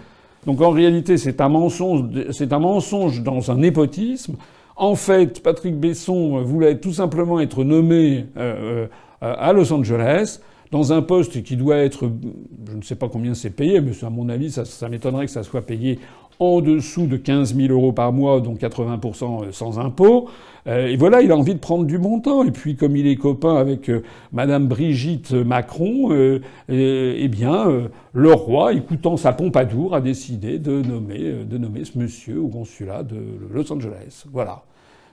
[0.47, 4.37] Donc en réalité, c'est un mensonge, c'est un mensonge dans un népotisme.
[4.77, 8.87] En fait, Patrick Besson voulait tout simplement être nommé euh,
[9.23, 12.11] euh, à Los Angeles dans un poste qui doit être,
[12.69, 15.43] je ne sais pas combien c'est payé, mais à mon avis, ça, m'étonnerait que ça
[15.43, 15.99] soit payé
[16.39, 20.29] en dessous de 15 000 euros par mois, donc 80% euh, sans impôt.
[20.67, 22.45] Euh, et voilà, il a envie de prendre du bon temps.
[22.45, 26.11] Et puis, comme il est copain avec euh, Madame Brigitte Macron,
[26.69, 32.41] eh bien, le roi, écoutant sa Pompadour, a décidé de nommer, de nommer ce monsieur
[32.41, 33.19] au consulat de
[33.53, 34.25] Los Angeles.
[34.33, 34.65] Voilà.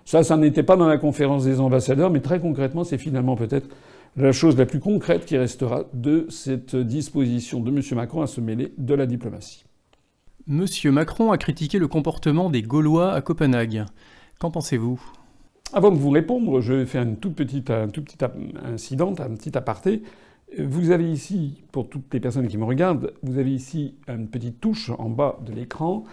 [0.06, 3.68] Ça, ça n'était pas dans la conférence des ambassadeurs, mais très concrètement, c'est finalement peut-être
[4.16, 7.82] la chose la plus concrète qui restera de cette disposition de M.
[7.94, 9.66] Macron à se mêler de la diplomatie.
[10.48, 13.86] Monsieur Macron a critiqué le comportement des Gaulois à Copenhague.
[14.40, 15.00] Qu'en pensez-vous?
[15.74, 18.18] Avant de vous répondre, je vais faire une toute petite, un tout petit
[18.64, 20.02] incident, un petit aparté.
[20.58, 24.62] Vous avez ici, pour toutes les personnes qui me regardent, vous avez ici une petite
[24.62, 26.06] touche en bas de l'écran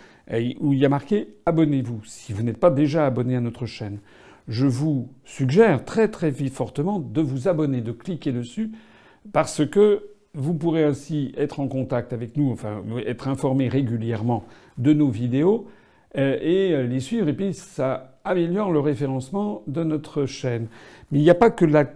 [0.60, 3.98] où il y a marqué Abonnez-vous si vous n'êtes pas déjà abonné à notre chaîne.
[4.48, 8.72] Je vous suggère très très fortement de vous abonner, de cliquer dessus,
[9.32, 14.44] parce que vous pourrez ainsi être en contact avec nous, enfin être informé régulièrement
[14.78, 15.68] de nos vidéos
[16.14, 17.28] et euh, les suivre.
[17.28, 20.68] Et puis ça améliore le référencement de notre chaîne.
[21.10, 21.86] Mais il n'y a pas que la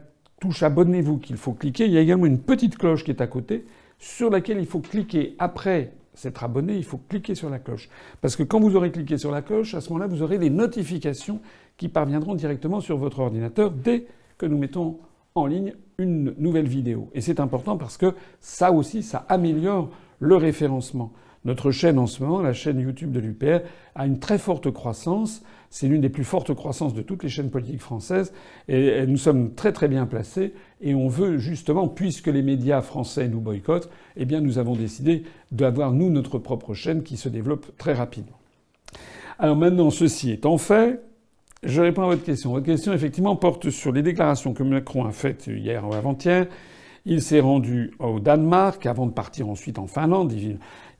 [0.40, 3.26] touche abonnez-vous qu'il faut cliquer, il y a également une petite cloche qui est à
[3.26, 3.64] côté
[3.98, 7.88] sur laquelle il faut cliquer après s'être abonné, il faut cliquer sur la cloche.
[8.20, 10.50] Parce que quand vous aurez cliqué sur la cloche, à ce moment-là, vous aurez des
[10.50, 11.40] notifications
[11.76, 14.98] qui parviendront directement sur votre ordinateur dès que nous mettons
[15.34, 17.08] en ligne une nouvelle vidéo.
[17.14, 21.12] Et c'est important parce que ça aussi, ça améliore le référencement.
[21.44, 23.60] Notre chaîne en ce moment, la chaîne YouTube de l'UPR,
[23.94, 25.42] a une très forte croissance.
[25.70, 28.32] C'est l'une des plus fortes croissances de toutes les chaînes politiques françaises.
[28.68, 30.54] Et nous sommes très très bien placés.
[30.80, 35.24] Et on veut justement, puisque les médias français nous boycottent, eh bien nous avons décidé
[35.52, 38.38] d'avoir, nous, notre propre chaîne qui se développe très rapidement.
[39.38, 41.00] Alors maintenant, ceci étant fait,
[41.62, 42.52] je réponds à votre question.
[42.52, 46.46] Votre question, effectivement, porte sur les déclarations que Macron a faites hier ou avant-hier.
[47.04, 50.32] Il s'est rendu au Danemark avant de partir ensuite en Finlande.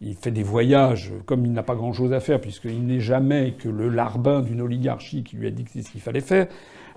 [0.00, 3.68] Il, fait des voyages comme il n'a pas grand-chose à faire puisqu'il n'est jamais que
[3.68, 6.46] le larbin d'une oligarchie qui lui a dit que c'est ce qu'il fallait faire.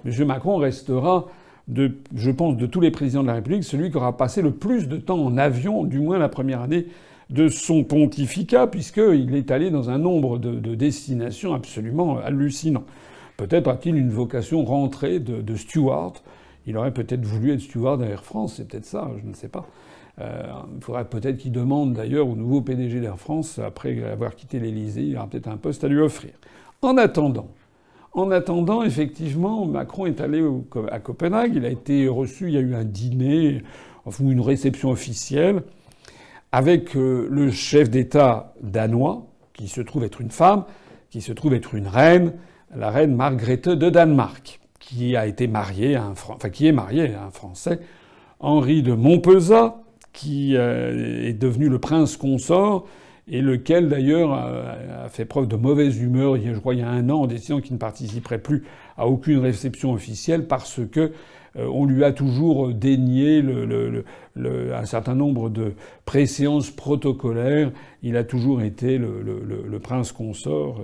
[0.06, 0.26] M.
[0.26, 1.28] Macron restera,
[1.68, 4.52] de, je pense, de tous les présidents de la République, celui qui aura passé le
[4.52, 6.88] plus de temps en avion, du moins la première année
[7.30, 12.84] de son pontificat, puisqu'il est allé dans un nombre de destinations absolument hallucinant.
[13.42, 16.18] Peut-être a-t-il une vocation rentrée de, steward.
[16.68, 19.48] Il aurait peut-être voulu être steward à Air France, c'est peut-être ça, je ne sais
[19.48, 19.66] pas.
[20.20, 20.44] Euh,
[20.76, 25.04] il faudrait peut-être qu'il demande d'ailleurs au nouveau PDG d'Air France, après avoir quitté l'Élysée,
[25.04, 26.32] il aura peut-être un poste à lui offrir.
[26.82, 27.48] En attendant,
[28.14, 30.44] en attendant, effectivement, Macron est allé
[30.92, 33.64] à Copenhague, il a été reçu, il y a eu un dîner,
[34.06, 35.64] enfin une réception officielle,
[36.52, 40.66] avec euh, le chef d'État danois, qui se trouve être une femme,
[41.10, 42.34] qui se trouve être une reine,
[42.76, 47.14] la reine Margrethe de Danemark, qui a été mariée à un, enfin, qui est mariée
[47.14, 47.80] à un Français,
[48.40, 49.81] Henri de Montpezat,
[50.14, 52.88] qui euh, est devenu le prince consort
[53.28, 57.10] et lequel d'ailleurs a fait preuve de mauvaise humeur, je crois, il y a un
[57.10, 58.64] an, en décidant qu'il ne participerait plus
[58.98, 61.14] à aucune réception officielle parce que
[61.56, 63.44] on lui a toujours dénié
[64.36, 67.72] un certain nombre de préséances protocolaires.
[68.04, 70.82] Il a toujours été le, prince consort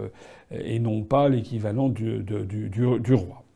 [0.51, 2.23] et non pas l'équivalent du,
[3.15, 3.46] roi.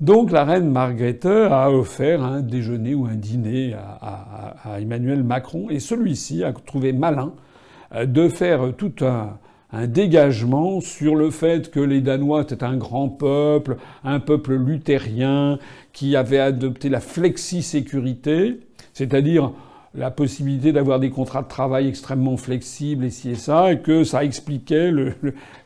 [0.00, 5.70] Donc la reine Margrethe a offert un déjeuner ou un dîner à Emmanuel Macron.
[5.70, 7.32] Et celui-ci a trouvé malin
[8.04, 9.38] de faire tout un,
[9.86, 15.58] dégagement sur le fait que les Danois étaient un grand peuple, un peuple luthérien,
[15.92, 18.60] qui avait adopté la flexi-sécurité,
[18.94, 19.52] c'est-à-dire
[19.94, 24.22] la possibilité d'avoir des contrats de travail extrêmement flexibles et ci et ça, que ça
[24.24, 24.92] expliquait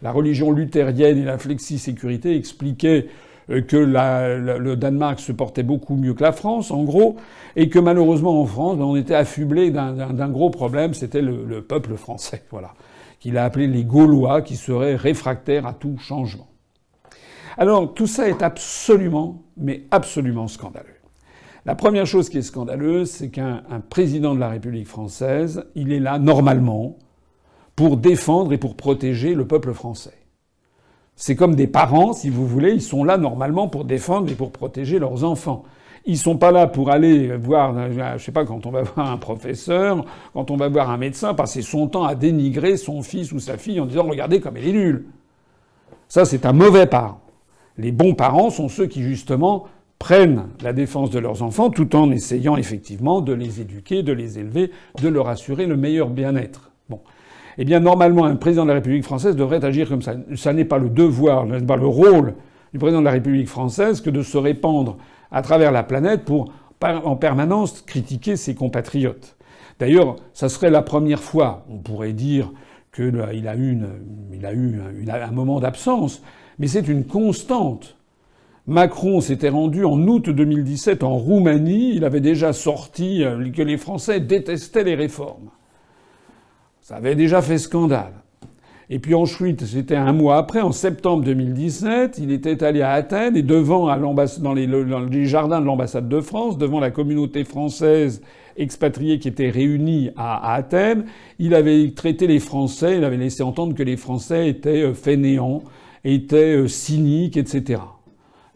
[0.01, 3.09] la religion luthérienne et la flexi-sécurité expliquaient
[3.51, 7.17] euh, que le Danemark se portait beaucoup mieux que la France, en gros,
[7.57, 11.63] et que malheureusement en France, ben, on était affublé d'un gros problème, c'était le, le,
[11.63, 12.43] peuple français.
[12.51, 12.75] Voilà
[13.23, 16.49] qu'il a appelé les Gaulois, qui seraient réfractaires à tout changement.
[17.57, 20.97] Alors tout ça est absolument, mais absolument scandaleux.
[21.65, 26.01] La première chose qui est scandaleuse, c'est qu'un président de la République française, il est
[26.01, 26.99] là normalement
[27.77, 30.22] pour défendre et pour protéger le peuple français.
[31.25, 34.51] C'est comme des parents, si vous voulez, ils sont là normalement pour défendre et pour
[34.51, 35.63] protéger leurs enfants.
[36.05, 37.77] Ils sont pas là pour aller voir,
[38.19, 41.33] je sais pas, quand on va voir un professeur, quand on va voir un médecin,
[41.33, 44.67] passer son temps à dénigrer son fils ou sa fille en disant regardez comme elle
[44.67, 45.05] est nulle.
[46.09, 47.21] Ça, c'est un mauvais parent.
[47.79, 49.69] Les bons parents sont ceux qui, justement,
[50.01, 54.41] prennent la défense de leurs enfants tout en essayant effectivement de les éduquer, de les
[54.41, 56.72] élever, de leur assurer le meilleur bien-être.
[57.59, 60.15] Eh bien, normalement, un président de la République française devrait agir comme ça.
[60.37, 62.35] Ça n'est pas le devoir, n'est pas le rôle
[62.73, 64.97] du président de la République française que de se répandre
[65.31, 69.37] à travers la planète pour en permanence critiquer ses compatriotes.
[69.79, 72.51] D'ailleurs, ça serait la première fois, on pourrait dire
[72.95, 76.23] qu'il a eu un moment d'absence,
[76.59, 77.97] mais c'est une constante.
[78.67, 83.77] Macron s'était rendu en août 2017 en Roumanie, il avait déjà sorti euh, que les
[83.77, 85.51] Français détestaient les réformes.
[86.83, 88.13] Ça avait déjà fait scandale.
[88.91, 93.37] Et puis ensuite, c'était un mois après, en septembre 2017, il était allé à Athènes
[93.37, 98.21] et devant, dans les, jardins de l'ambassade de France, devant la communauté française
[98.57, 101.05] expatriée qui était réunie à, Athènes,
[101.39, 105.63] il avait traité les Français, il avait laissé entendre que les Français étaient euh, fainéants,
[106.05, 107.81] étaient euh, cyniques, etc.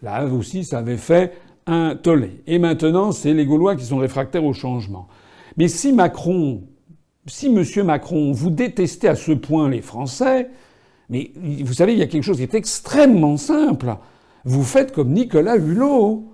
[0.02, 1.32] Là aussi, ça avait fait
[1.66, 2.42] un tollé.
[2.46, 5.06] Et maintenant, c'est les Gaulois qui sont réfractaires au changement.
[5.56, 6.64] Mais si Macron
[7.26, 10.48] si Monsieur Macron, vous détestez à ce point les Français,
[11.10, 13.96] mais vous savez, il y a quelque chose qui est extrêmement simple.
[14.44, 16.24] Vous faites comme Nicolas Hulot.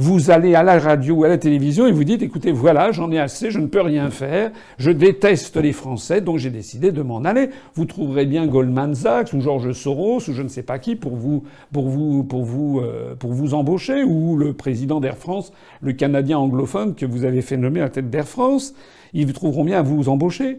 [0.00, 3.10] Vous allez à la radio ou à la télévision et vous dites écoutez, voilà, j'en
[3.10, 7.02] ai assez, je ne peux rien faire, je déteste les Français, donc j'ai décidé de
[7.02, 7.50] m'en aller.
[7.74, 11.16] Vous trouverez bien Goldman Sachs ou Georges Soros ou je ne sais pas qui pour
[11.16, 15.92] vous, pour vous, pour vous, euh, pour vous embaucher, ou le président d'Air France, le
[15.92, 18.74] Canadien anglophone que vous avez fait nommer à la tête d'Air France.
[19.12, 20.58] Ils trouveront bien à vous embaucher.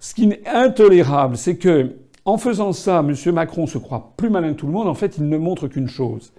[0.00, 3.14] Ce qui est intolérable, c'est que, en faisant ça, M.
[3.32, 4.88] Macron se croit plus malin que tout le monde.
[4.88, 6.32] En fait, il ne montre qu'une chose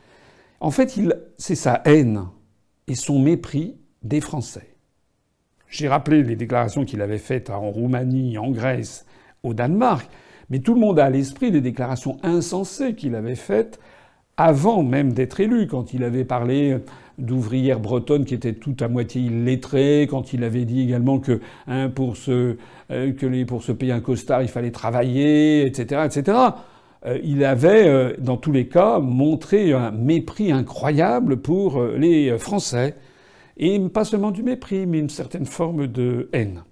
[0.62, 1.00] en fait,
[1.38, 2.26] c'est sa haine
[2.88, 4.76] et son mépris des Français.
[5.70, 9.06] J'ai rappelé les déclarations qu'il avait faites en Roumanie, en Grèce,
[9.44, 10.10] au Danemark,
[10.50, 13.80] mais tout le monde a à l'esprit des déclarations insensées qu'il avait faites
[14.36, 16.78] avant même d'être élu, quand il avait parlé
[17.20, 21.90] d'ouvrières bretonnes qui étaient toutes à moitié illettrées, quand il avait dit également que, hein,
[21.90, 22.58] pour, se,
[22.92, 26.38] euh, se payer un costard, il fallait travailler, etc., etc.
[27.06, 32.96] Euh, il avait, euh, dans tous les cas, montré un mépris incroyable pour les Français.
[33.58, 36.64] Et pas seulement du mépris, mais une certaine forme de haine.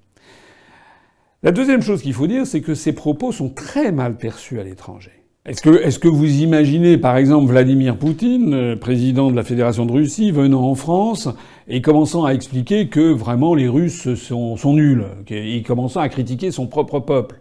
[1.43, 4.63] La deuxième chose qu'il faut dire, c'est que ces propos sont très mal perçus à
[4.63, 5.11] l'étranger.
[5.47, 10.63] Est-ce que, vous imaginez, par exemple, Vladimir Poutine, président de la Fédération de Russie, venant
[10.63, 11.29] en France
[11.69, 16.67] et commençant à expliquer que vraiment les Russes sont, nuls, et commençant à critiquer son
[16.67, 17.39] propre peuple?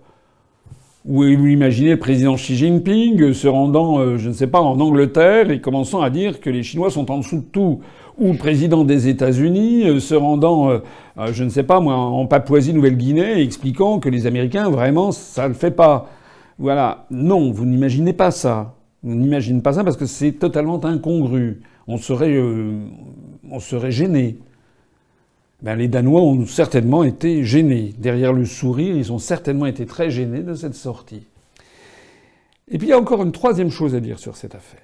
[1.05, 4.79] Ou vous imaginez le président Xi Jinping se rendant, euh, je ne sais pas, en
[4.79, 7.81] Angleterre et commençant à dire que les Chinois sont en dessous de tout?
[8.19, 10.79] Ou le président des États-Unis euh, se rendant, euh,
[11.33, 15.73] je ne sais pas en Papouasie-Nouvelle-Guinée, expliquant que les Américains, vraiment, ça ne le fait
[15.73, 16.09] pas?
[16.59, 17.07] Voilà.
[17.11, 18.75] Non, vous n'imaginez pas ça.
[19.03, 21.61] Vous n'imaginez pas ça parce que c'est totalement incongru.
[21.87, 22.39] On serait,
[23.51, 24.39] on serait gêné.
[25.63, 27.95] Ben, les Danois ont certainement été gênés.
[27.99, 31.27] Derrière le sourire, ils ont certainement été très gênés de cette sortie.
[32.69, 34.81] Et puis il y a encore une troisième chose à dire sur cette affaire.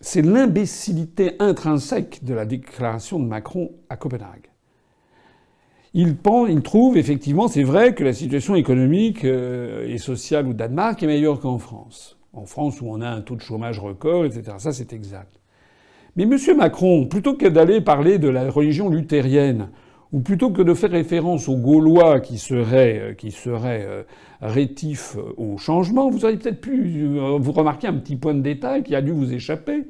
[0.00, 4.48] C'est l'imbécilité intrinsèque de la déclaration de Macron à Copenhague.
[5.94, 10.52] Il, pense, il trouve effectivement, c'est vrai, que la situation économique euh, et sociale au
[10.52, 12.18] Danemark est meilleure qu'en France.
[12.34, 14.56] En France, où on a un taux de chômage record, etc.
[14.58, 15.40] Ça, c'est exact.
[16.16, 16.36] Mais M.
[16.56, 19.68] Macron, plutôt que d'aller parler de la religion luthérienne,
[20.12, 24.02] ou plutôt que de faire référence aux Gaulois qui seraient, euh, qui seraient euh,
[24.42, 28.94] rétifs au changement, vous auriez peut-être pu vous remarquer un petit point de détail qui
[28.94, 29.88] a dû vous échapper.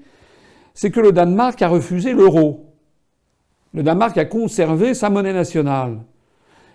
[0.75, 2.68] C'est que le Danemark a refusé l'euro.
[3.75, 5.99] Le Danemark a conservé sa monnaie nationale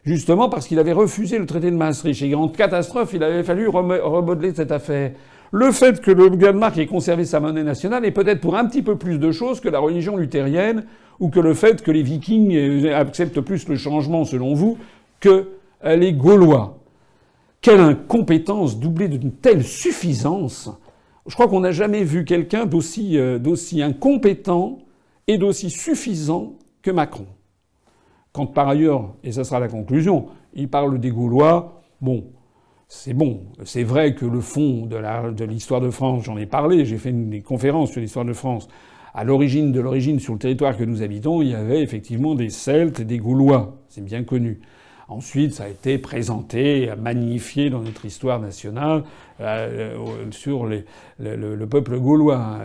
[0.05, 2.21] justement parce qu'il avait refusé le traité de Maastricht.
[2.21, 5.11] Et grande catastrophe, il avait fallu remodeler cette affaire.
[5.51, 8.81] Le fait que le Danemark ait conservé sa monnaie nationale est peut-être pour un petit
[8.81, 10.85] peu plus de choses que la religion luthérienne
[11.19, 14.79] ou que le fait que les Vikings euh, acceptent plus le changement, selon vous,
[15.19, 15.49] que
[15.85, 16.79] euh, les Gaulois.
[17.61, 20.71] Quelle incompétence doublée d'une telle suffisance.
[21.27, 24.79] Je crois qu'on n'a jamais vu quelqu'un d'aussi, euh, d'aussi incompétent
[25.27, 26.53] et d'aussi suffisant
[26.83, 27.25] que Macron.
[28.31, 32.25] Quand par ailleurs, et ça sera la conclusion, il parle des Gaulois, bon,
[32.87, 33.41] c'est bon.
[33.63, 37.41] C'est vrai que le fond de l'histoire de, France, j'en ai parlé, j'ai fait une,
[37.41, 38.67] conférence sur l'histoire de France.
[39.15, 42.49] À l'origine de l'origine, sur le territoire que nous habitons, il y avait effectivement des
[42.49, 43.77] Celtes et des Gaulois.
[43.89, 44.59] C'est bien connu.
[45.07, 49.03] Ensuite, ça a été présenté, magnifié dans notre histoire nationale
[49.41, 49.97] euh,
[50.31, 52.59] sur le, peuple gaulois.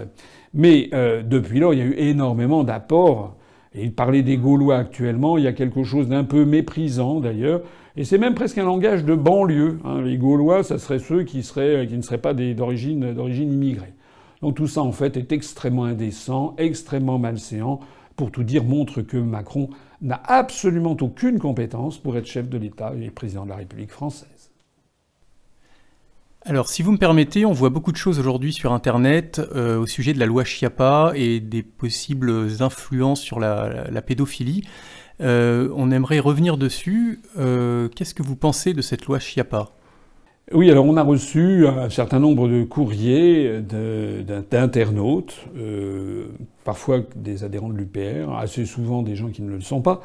[0.55, 3.38] Mais euh, depuis lors, il y a eu énormément d'apports
[3.75, 7.62] il parlait des Gaulois actuellement, il y a quelque chose d'un peu méprisant d'ailleurs,
[7.97, 9.81] et c'est même presque un langage de banlieue.
[9.85, 10.03] Hein.
[10.03, 13.93] Les Gaulois, ça serait ceux qui, qui ne seraient pas d'origine, d'origine immigrée.
[14.41, 17.81] Donc tout ça, en fait, est extrêmement indécent, extrêmement malséant.
[18.14, 19.69] Pour tout dire, montre que Macron
[20.01, 24.38] n'a absolument aucune compétence pour être chef de l'État et président de la République française.
[26.49, 29.84] Alors, si vous me permettez, on voit beaucoup de choses aujourd'hui sur Internet euh, au
[29.84, 34.62] sujet de la loi Chiappa et des possibles influences sur la, pédophilie.
[35.20, 37.20] Euh, on aimerait revenir dessus.
[37.38, 39.72] Euh, qu'est-ce que vous pensez de cette loi Chiappa
[40.51, 45.44] oui, alors on a reçu un certain nombre de courriers d'internautes,
[46.64, 50.01] parfois des adhérents de l'UPR, assez souvent des gens qui ne le sont pas,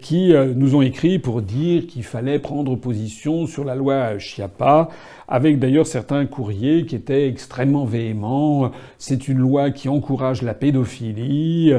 [0.00, 4.88] qui euh, nous ont écrit pour dire qu'il fallait prendre position sur la loi Chiappa,
[5.28, 8.70] avec d'ailleurs certains courriers qui étaient extrêmement véhéments.
[8.98, 11.72] C'est une loi qui encourage la pédophilie.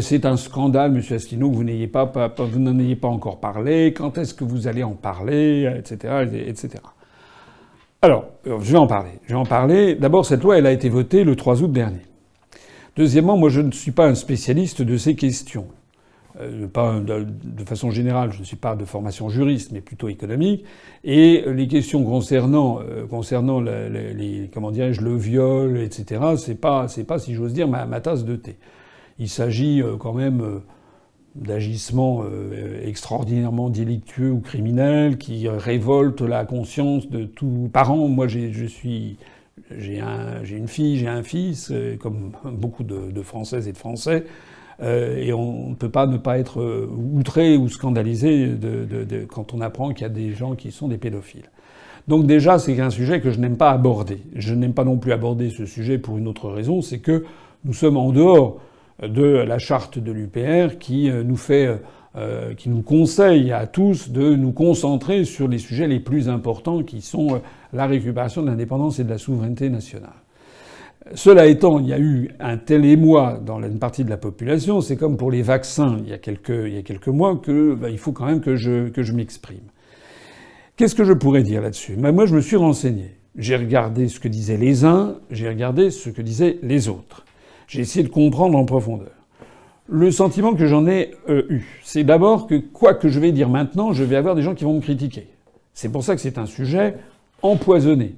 [0.00, 2.04] C'est un scandale, Monsieur Asselineau, que vous n'ayez pas,
[2.38, 3.92] vous n'en ayez pas encore parlé.
[3.92, 6.82] Quand est-ce que vous allez en parler, etc., etc.
[8.02, 9.12] Alors, je vais en parler.
[9.26, 9.94] Je vais en parler.
[9.94, 12.02] D'abord, cette loi, elle a été votée le 3 août dernier.
[12.96, 15.66] Deuxièmement, moi, je ne suis pas un spécialiste de ces questions.
[16.42, 20.64] Euh, de, façon générale, je ne suis pas de formation juriste, mais plutôt économique.
[21.04, 27.04] Et les questions concernant, euh, concernant les, comment dirais-je, le viol, etc., c'est pas, c'est
[27.04, 28.56] pas, si j'ose dire, ma, tasse de thé.
[29.18, 30.60] Il s'agit euh, quand même
[31.34, 32.24] d'agissements
[32.84, 38.06] extraordinairement délictueux ou criminels qui révoltent la conscience de tout parent.
[38.06, 39.16] Moi, je suis
[39.78, 44.24] j'ai un, une fille, j'ai un fils, comme beaucoup de, Françaises et de Français.
[44.82, 49.54] Euh, et on ne peut pas ne pas être euh, outré ou scandalisé de, quand
[49.54, 51.50] on apprend qu'il y a des gens qui sont des pédophiles.
[52.08, 54.18] Donc déjà, c'est un sujet que je n'aime pas aborder.
[54.34, 57.24] Je n'aime pas non plus aborder ce sujet pour une autre raison, c'est que
[57.64, 58.58] nous sommes en dehors
[59.00, 61.80] de la charte de l'UPR qui euh, nous fait,
[62.58, 67.00] qui nous conseille à tous de nous concentrer sur les sujets les plus importants qui
[67.00, 67.40] sont
[67.72, 70.21] la récupération de l'indépendance et de la souveraineté nationale.
[71.14, 74.80] Cela étant, il y a eu un tel émoi dans une partie de la population,
[74.80, 78.26] c'est comme pour les vaccins il y a quelques, mois, que ben, il faut quand
[78.26, 79.64] même que je, que je m'exprime.
[80.76, 81.96] Qu'est-ce que je pourrais dire là-dessus?
[81.96, 83.16] Ben, Moi, je me suis renseigné.
[83.36, 87.24] J'ai regardé ce que disaient les uns, j'ai regardé ce que disaient les autres.
[87.66, 89.12] J'ai essayé de comprendre en profondeur.
[89.88, 93.48] Le sentiment que j'en ai euh, eu, c'est d'abord que quoi que je vais dire
[93.48, 95.26] maintenant, je vais avoir des gens qui vont me critiquer.
[95.74, 96.94] C'est pour ça que c'est un sujet
[97.40, 98.14] empoisonné.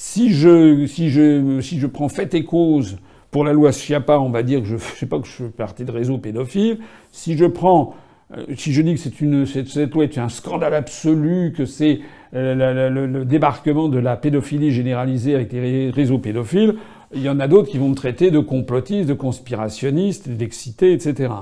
[0.00, 2.98] Si je, si je, si je prends fait et cause
[3.32, 5.48] pour la loi Schiappa, on va dire que je, je sais pas que je fais
[5.48, 6.78] partie de réseau pédophile.
[7.10, 7.96] Si je prends,
[8.32, 11.64] euh, si je dis que c'est une, cette, cette loi est un scandale absolu, que
[11.64, 11.98] c'est
[12.32, 16.76] euh, le, débarquement de la pédophilie généralisée avec les réseaux pédophiles,
[17.12, 21.32] il y en a d'autres qui vont me traiter de complotiste, de conspirationniste, d'excité, etc.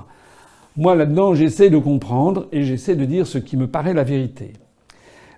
[0.79, 4.55] Moi, là-dedans, j'essaie de comprendre et j'essaie de dire ce qui me paraît la vérité.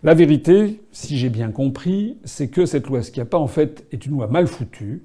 [0.03, 4.12] La vérité, si j'ai bien compris, c'est que cette loi Schiappa, en fait, est une
[4.12, 5.03] loi mal foutue,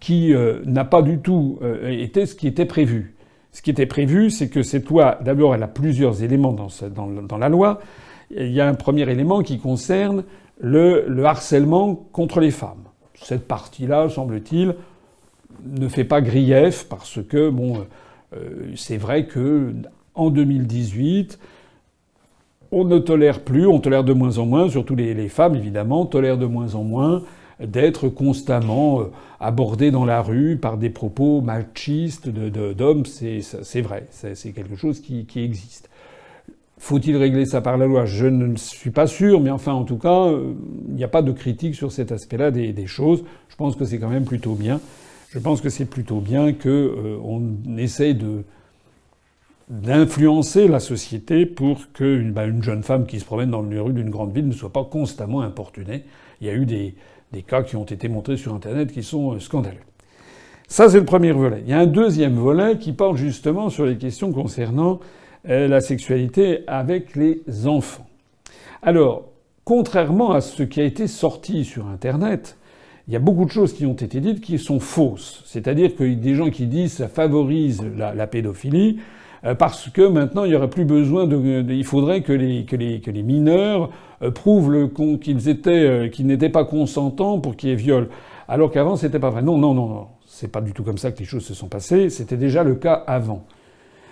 [0.00, 3.14] qui euh, n'a pas du tout euh, été ce qui était prévu.
[3.52, 7.48] Ce qui était prévu, c'est que cette loi, d'abord, elle a plusieurs éléments dans, la
[7.48, 7.80] loi.
[8.30, 10.24] Il y a un premier élément qui concerne
[10.60, 12.84] le, le harcèlement contre les femmes.
[13.14, 14.74] Cette partie-là, semble-t-il,
[15.64, 17.86] ne fait pas grief parce que, bon,
[18.34, 19.72] euh, c'est vrai que
[20.14, 21.38] en 2018,
[22.76, 26.36] on ne tolère plus, on tolère de moins en moins, surtout les, femmes évidemment, tolèrent
[26.36, 27.22] de moins en moins
[27.58, 29.00] d'être constamment
[29.40, 33.02] abordé dans la rue par des propos machistes d'hommes.
[33.02, 35.88] De, c'est vrai, c'est quelque chose qui, existe.
[36.76, 38.04] Faut-il régler ça par la loi?
[38.04, 40.30] Je ne suis pas sûr, mais enfin, en tout cas,
[40.88, 43.24] il n'y a pas de critique sur cet aspect-là des, des, choses.
[43.48, 44.80] Je pense que c'est quand même plutôt bien.
[45.30, 48.44] Je pense que c'est plutôt bien qu'on euh, essaye de
[49.68, 53.92] d'influencer la société pour qu'une bah, une jeune femme qui se promène dans les rues
[53.92, 56.04] d'une grande ville ne soit pas constamment importunée.
[56.40, 56.94] Il y a eu des,
[57.46, 59.76] cas qui ont été montrés sur Internet qui sont euh, scandaleux.
[60.68, 61.62] Ça, c'est le premier volet.
[61.64, 65.00] Il y a un deuxième volet qui porte justement sur les questions concernant
[65.48, 68.06] euh, la sexualité avec les enfants.
[68.82, 69.26] Alors,
[69.64, 72.56] contrairement à ce qui a été sorti sur Internet,
[73.08, 75.42] il y a beaucoup de choses qui ont été dites qui sont fausses.
[75.46, 78.98] C'est-à-dire a des gens qui disent que ça favorise la, pédophilie
[79.54, 83.00] parce que maintenant il n'y aurait plus besoin de, il faudrait que les, que les,
[83.00, 83.90] que les mineurs
[84.22, 84.90] euh, prouvent
[85.20, 88.08] qu'ils étaient, euh, qu'ils n'étaient pas consentants pour qu'il y ait viol.
[88.48, 89.42] Alors qu'avant c'était pas vrai.
[89.42, 90.06] Non, non, non, non.
[90.26, 92.10] C'est pas du tout comme ça que les choses se sont passées.
[92.10, 93.44] C'était déjà le cas avant.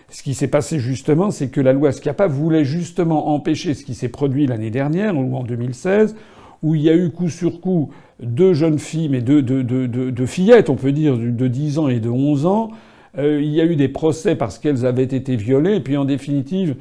[0.09, 3.95] Ce qui s'est passé justement, c'est que la loi SCAPA voulait justement empêcher ce qui
[3.95, 6.15] s'est produit l'année dernière ou en 2016,
[6.63, 7.91] où il y a eu coup sur coup
[8.23, 12.09] deux jeunes filles, mais deux, deux, fillettes, on peut dire, de 10 ans et de
[12.09, 12.71] 11 ans.
[13.19, 16.05] Euh, il y a eu des procès parce qu'elles avaient été violées, et puis en
[16.05, 16.77] définitive,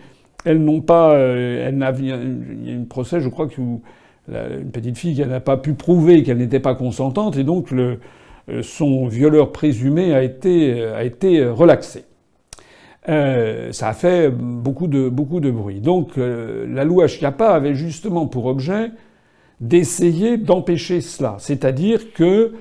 [0.45, 1.13] elles n'ont pas.
[1.13, 3.61] Euh, il y a un procès, je crois, que
[4.29, 7.97] une petite fille qui n'a pas pu prouver qu'elle n'était pas consentante, et donc euh,
[8.61, 12.05] son violeur présumé a été, relaxé.
[13.05, 15.81] ça a fait beaucoup de, beaucoup de bruit.
[15.81, 18.91] Donc la loi Chiappa avait justement pour objet
[19.59, 21.36] d'essayer d'empêcher cela.
[21.39, 22.53] C'est-à-dire que,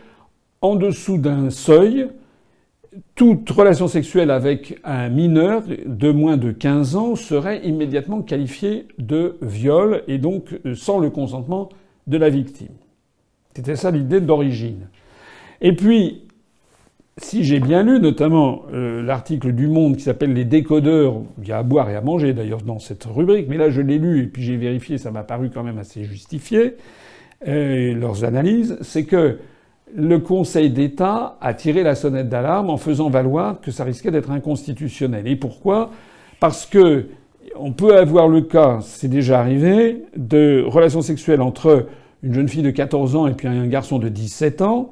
[0.61, 2.09] en dessous d'un seuil,
[3.15, 9.37] toute relation sexuelle avec un mineur de moins de 15 ans serait immédiatement qualifiée de
[9.41, 11.71] viol et donc sans le consentement
[12.07, 12.75] de la victime.
[13.55, 14.89] C'était ça l'idée d'origine.
[15.61, 16.23] Et puis,
[17.19, 21.53] si j'ai bien lu, notamment euh, l'article du Monde qui s'appelle Les décodeurs, il y
[21.53, 24.23] a à boire et à manger d'ailleurs dans cette rubrique, mais là je l'ai lu
[24.23, 26.77] et puis j'ai vérifié, ça m'a paru quand même assez justifié,
[27.47, 29.39] euh, leurs analyses, c'est que
[29.95, 34.31] le Conseil d'État a tiré la sonnette d'alarme en faisant valoir que ça risquait d'être
[34.31, 35.27] inconstitutionnel.
[35.27, 35.91] Et pourquoi?
[36.41, 37.07] Parce que
[37.57, 41.87] on peut avoir le cas, c'est déjà arrivé, de relations sexuelles entre
[42.23, 44.91] une jeune fille de 14 ans et puis un garçon de 17 ans,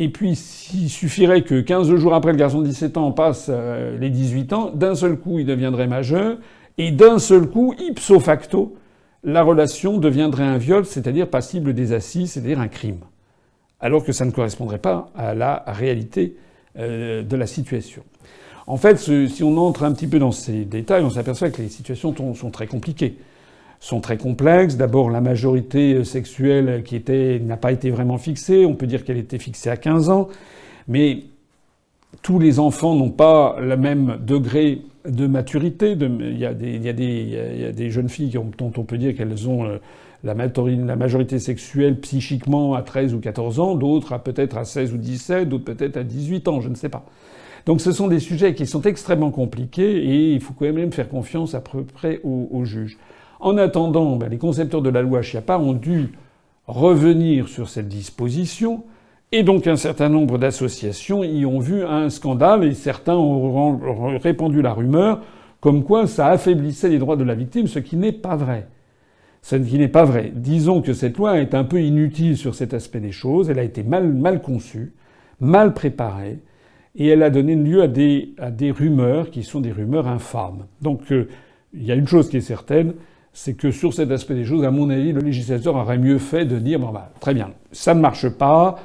[0.00, 3.98] et puis, s'il suffirait que 15 jours après le garçon de 17 ans passe euh,
[3.98, 6.38] les 18 ans, d'un seul coup, il deviendrait majeur,
[6.78, 8.76] et d'un seul coup, ipso facto,
[9.24, 13.00] la relation deviendrait un viol, c'est-à-dire passible des assises, c'est-à-dire un crime.
[13.80, 16.36] Alors que ça ne correspondrait pas à la réalité
[16.78, 18.02] euh, de la situation.
[18.66, 21.70] En fait, si on entre un petit peu dans ces détails, on s'aperçoit que les
[21.70, 23.16] situations sont très compliquées
[23.80, 24.76] sont très complexes.
[24.76, 28.66] D'abord, la majorité sexuelle qui était n'a pas été vraiment fixée.
[28.66, 30.28] On peut dire qu'elle était fixée à 15 ans,
[30.88, 31.24] mais
[32.22, 35.92] tous les enfants n'ont pas le même degré de maturité.
[35.92, 39.78] Il y, a des, jeunes filles dont on peut dire qu'elles ont euh,
[40.24, 45.48] la majorité sexuelle psychiquement à 13 ou 14 ans, d'autres peut-être à 16 ou 17,
[45.48, 47.04] d'autres peut-être à 18 ans, je ne sais pas.
[47.66, 51.08] Donc ce sont des sujets qui sont extrêmement compliqués et il faut quand même faire
[51.08, 52.98] confiance à peu près aux juges.
[53.40, 56.10] En attendant, ben, les concepteurs de la loi Chiappa ont dû
[56.66, 58.84] revenir sur cette disposition,
[59.30, 64.62] et donc un certain nombre d'associations y ont vu un scandale, et certains ont répandu
[64.62, 65.20] la rumeur
[65.60, 68.68] comme quoi ça affaiblissait les droits de la victime, ce qui n'est pas vrai.
[69.42, 70.32] Ce qui n'est pas vrai.
[70.34, 73.64] Disons que cette loi est un peu inutile sur cet aspect des choses, elle a
[73.64, 74.92] été mal, conçue,
[75.40, 76.38] mal préparée,
[76.96, 80.66] et elle a donné lieu à des, à des rumeurs qui sont des rumeurs infâmes.
[80.82, 81.28] Donc euh,
[81.72, 82.94] il y a une chose qui est certaine,
[83.32, 86.44] c'est que sur cet aspect des choses, à mon avis, le législateur aurait mieux fait
[86.44, 88.76] de dire bon bah très bien, ça ne marche pas,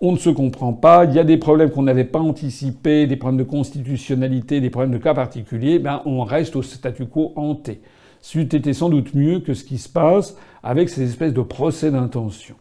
[0.00, 3.16] on ne se comprend pas, il y a des problèmes qu'on n'avait pas anticipés, des
[3.16, 7.80] problèmes de constitutionnalité, des problèmes de cas particuliers, ben on reste au statu quo hanté.
[8.20, 11.90] C'eût été sans doute mieux que ce qui se passe avec ces espèces de procès
[11.90, 12.56] d'intention.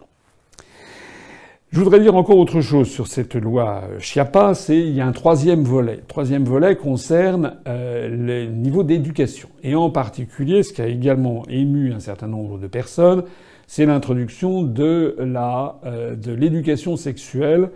[1.70, 5.12] Je voudrais dire encore autre chose sur cette loi Chiappa, c'est il y a un
[5.12, 5.98] troisième volet.
[5.98, 9.50] Le troisième volet concerne euh, le niveau d'éducation.
[9.64, 13.24] Et en particulier, ce qui a également ému un certain nombre de personnes,
[13.68, 17.70] c'est l'introduction de euh, l'éducation sexuelle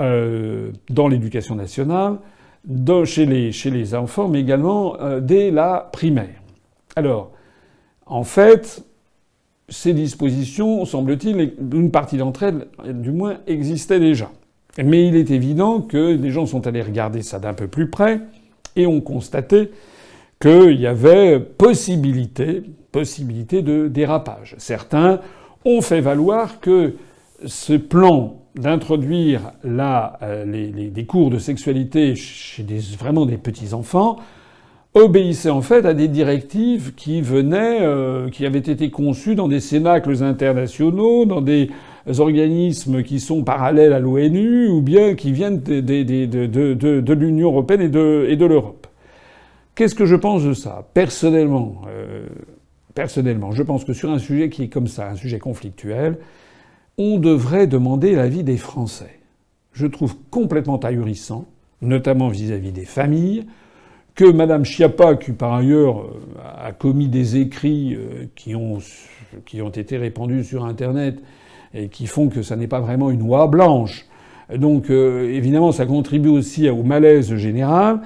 [0.00, 2.16] euh, dans l'éducation nationale,
[3.04, 6.40] chez, les, chez les enfants, mais également dès la primaire.
[6.98, 7.30] Alors,
[8.06, 8.84] en fait,
[9.68, 14.32] ces dispositions, semble-t-il, une partie d'entre elles, du moins, existaient déjà.
[14.84, 18.20] Mais il est évident que les gens sont allés regarder ça d'un peu plus près
[18.74, 19.70] et ont constaté
[20.40, 24.56] qu'il y avait possibilité, possibilité de dérapage.
[24.58, 25.20] Certains
[25.64, 26.94] ont fait valoir que
[27.46, 34.18] ce plan d'introduire euh, des cours de sexualité chez des, vraiment des petits enfants
[34.94, 39.60] obéissait en fait à des directives qui venaient, euh, qui avaient été conçues dans des
[39.60, 41.70] cénacles internationaux, dans des
[42.18, 48.46] organismes qui sont parallèles à l'ONU ou bien qui viennent de, l'Union européenne et de,
[48.46, 48.86] l'Europe.
[49.74, 50.88] Qu'est-ce que je pense de ça?
[50.94, 52.26] Personnellement, euh,
[52.94, 56.18] personnellement, je pense que sur un sujet qui est comme ça, un sujet conflictuel,
[56.96, 59.20] on devrait demander l'avis des Français.
[59.72, 61.44] Je trouve complètement ahurissant,
[61.80, 63.44] notamment vis-à-vis des familles,
[64.18, 68.78] que Mme Schiappa, qui par ailleurs euh, a commis des écrits euh, qui ont,
[69.46, 71.22] qui été répandus sur Internet
[71.72, 74.06] et qui font que ça n'est pas vraiment une loi blanche.
[74.52, 78.00] Donc euh, évidemment, ça contribue aussi au malaise général.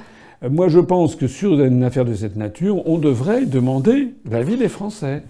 [0.46, 4.68] Moi, je pense que sur une affaire de cette nature, on devrait demander l'avis des
[4.68, 5.22] Français.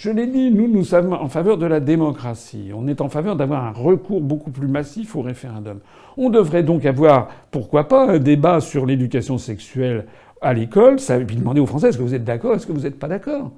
[0.00, 2.70] Je l'ai dit, nous, nous sommes en faveur de la démocratie.
[2.74, 5.80] On est en faveur d'avoir un recours beaucoup plus massif au référendum.
[6.16, 10.06] On devrait donc avoir, pourquoi pas, un débat sur l'éducation sexuelle
[10.40, 12.84] à l'école, ça, puis demander aux Français est-ce que vous êtes d'accord, est-ce que vous
[12.84, 13.52] n'êtes pas d'accord?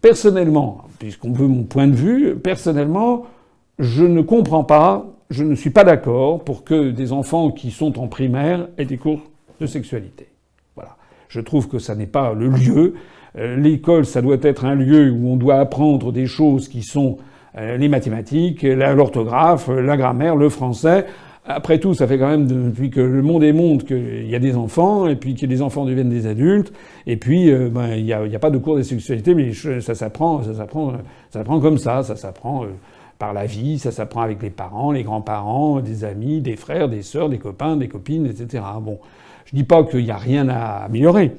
[0.00, 3.26] Personnellement, puisqu'on veut mon point de vue, personnellement,
[3.80, 7.98] je ne comprends pas, je ne suis pas d'accord pour que des enfants qui sont
[7.98, 9.22] en primaire aient des cours
[9.60, 10.28] de sexualité.
[10.76, 10.96] Voilà.
[11.26, 12.94] Je trouve que ça n'est pas le lieu.
[13.38, 17.18] Euh, l'école, ça doit être un lieu où on doit apprendre des choses qui sont
[17.56, 21.06] euh, les mathématiques, l'orthographe, la grammaire, le français.
[21.46, 24.38] Après tout, ça fait quand même depuis que le monde est monde qu'il y a
[24.38, 26.72] des enfants, et puis que les enfants deviennent des adultes,
[27.06, 30.42] et puis euh, ben, il n'y a, pas de cours de sexualité, mais ça s'apprend,
[30.42, 30.92] ça s'apprend,
[31.30, 32.66] ça s'apprend comme ça, ça s'apprend
[33.18, 37.02] par la vie, ça s'apprend avec les parents, les grands-parents, des amis, des frères, des
[37.02, 38.64] sœurs, des copains, des copines, etc.
[38.80, 38.98] Bon,
[39.44, 41.32] je dis pas qu'il n'y a rien à améliorer.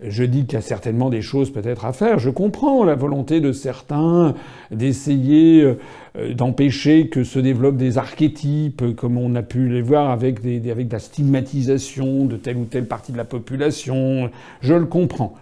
[0.00, 2.18] Je dis qu'il y a certainement des choses peut-être à faire.
[2.18, 4.34] Je comprends la volonté de certains
[4.70, 10.40] d'essayer euh, d'empêcher que se développent des archétypes, comme on a pu les voir avec,
[10.44, 14.30] avec la stigmatisation de telle ou telle partie de la population.
[14.60, 15.34] Je le comprends.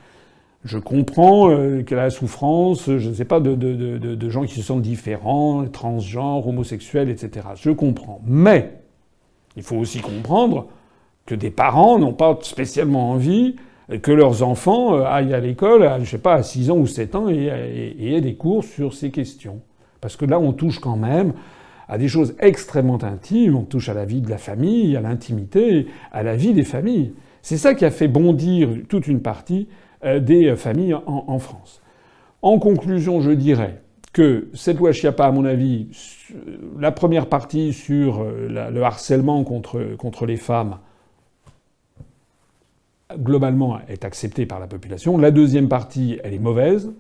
[0.65, 4.45] Je comprends euh, que la souffrance, je ne sais pas, de, de, de, de, gens
[4.45, 7.49] qui se sentent différents, transgenres, homosexuels, etc.
[7.57, 8.21] Je comprends.
[8.25, 8.79] Mais
[9.57, 10.69] il faut aussi comprendre
[11.27, 13.57] que des parents n'ont pas spécialement envie
[14.03, 17.15] que leurs enfants euh, aillent à l'école, je sais pas, à 6 ans ou 7
[17.15, 17.47] ans et,
[18.01, 19.61] aient des cours sur ces questions.
[20.01, 21.35] Parce que là, on touche quand même
[21.89, 25.87] à des choses extrêmement intimes, on touche à la vie de la famille, à l'intimité,
[26.13, 27.13] à la vie des familles.
[27.43, 29.69] C'est ça qui a fait bondir toute une partie
[30.05, 31.83] euh, des familles en, France.
[32.41, 33.83] En conclusion, je dirais
[34.15, 35.89] que cette loi Chiappa, à mon avis,
[36.79, 40.79] la première partie sur euh, le harcèlement contre, contre les femmes,
[43.19, 45.19] globalement, est acceptée par la population.
[45.19, 46.93] La deuxième partie, elle est mauvaise.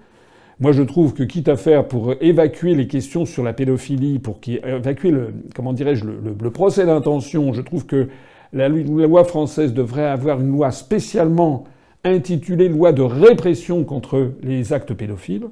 [0.61, 4.39] Moi, je trouve que quitte à faire pour évacuer les questions sur la pédophilie, pour
[4.47, 8.09] évacuer le, comment dirais-je, le, procès d'intention, je trouve que
[8.53, 11.65] la, loi française devrait avoir une loi spécialement
[12.05, 15.49] intitulée loi de répression contre les actes pédophiles.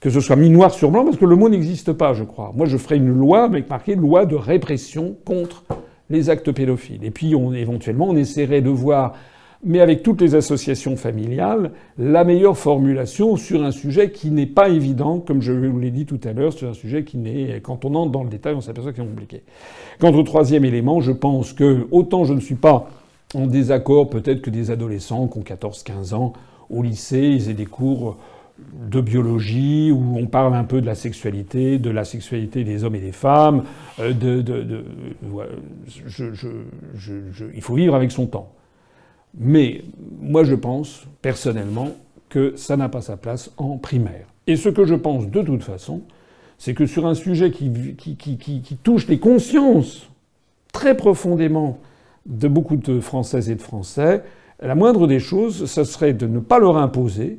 [0.00, 2.52] Que ce soit mis noir sur blanc, parce que le mot n'existe pas, je crois.
[2.56, 5.64] Moi, je ferais une loi avec marqué loi de répression contre
[6.10, 7.04] les actes pédophiles.
[7.04, 9.14] Et puis, on, éventuellement, on essaierait de voir,
[9.64, 14.68] mais avec toutes les associations familiales, la meilleure formulation sur un sujet qui n'est pas
[14.68, 17.84] évident, comme je vous l'ai dit tout à l'heure, sur un sujet qui n'est, quand
[17.84, 19.42] on entre dans le détail, on s'aperçoit qu'il est compliqué.
[19.98, 22.90] Quant au troisième élément, je pense que, autant je ne suis pas
[23.34, 26.32] en désaccord peut-être que des adolescents qui ont 14-15 ans
[26.70, 28.16] au lycée, ils aient des cours
[28.58, 32.94] de biologie où on parle un peu de la sexualité, de la sexualité des hommes
[32.94, 33.64] et des femmes.
[34.00, 34.84] Euh, de,
[37.54, 38.52] il faut vivre avec son temps.
[39.38, 39.82] Mais
[40.20, 41.90] moi, je pense personnellement
[42.28, 44.26] que ça n'a pas sa place en primaire.
[44.46, 46.02] Et ce que je pense de toute façon,
[46.58, 47.70] c'est que sur un sujet qui,
[48.82, 50.08] touche les consciences
[50.72, 51.78] très profondément
[52.24, 54.22] de beaucoup de Françaises et de Français,
[54.60, 57.38] la moindre des choses, ce serait de ne pas leur imposer,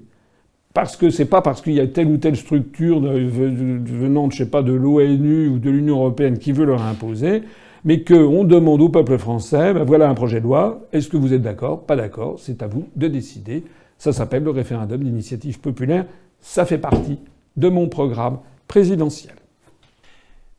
[0.73, 4.49] parce que c'est pas parce qu'il y a telle ou telle structure venant, je sais
[4.49, 7.41] pas, de l'ONU ou de l'Union européenne qui veut leur imposer,
[7.87, 11.33] mais qu'on demande au peuple français, ben voilà un projet de loi, est-ce que vous
[11.33, 11.85] êtes d'accord?
[11.85, 13.63] Pas d'accord, c'est à vous de décider.
[13.97, 16.05] Ça s'appelle le référendum d'initiative populaire,
[16.41, 17.17] ça fait partie
[17.55, 19.35] de mon programme présidentiel.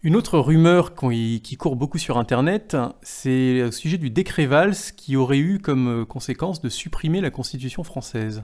[0.02, 5.14] Une autre rumeur qui court beaucoup sur Internet, c'est au sujet du décret Valls qui
[5.14, 8.42] aurait eu comme conséquence de supprimer la Constitution française.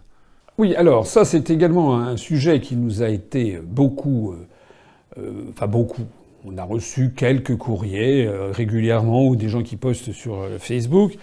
[0.58, 4.46] Oui, alors ça c'est également un sujet qui nous a été beaucoup, euh,
[5.16, 6.04] euh, enfin beaucoup.
[6.46, 11.16] On a reçu quelques courriers euh, régulièrement ou des gens qui postent sur Facebook.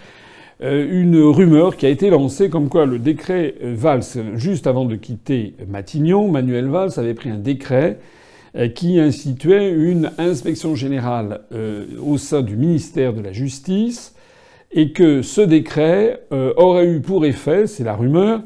[0.60, 4.04] une rumeur qui a été lancée comme quoi le décret Valls,
[4.34, 7.98] juste avant de quitter Matignon, Manuel Valls avait pris un décret
[8.74, 11.40] qui instituait une inspection générale
[12.00, 14.14] au sein du ministère de la Justice
[14.70, 18.42] et que ce décret aurait eu pour effet, c'est la rumeur,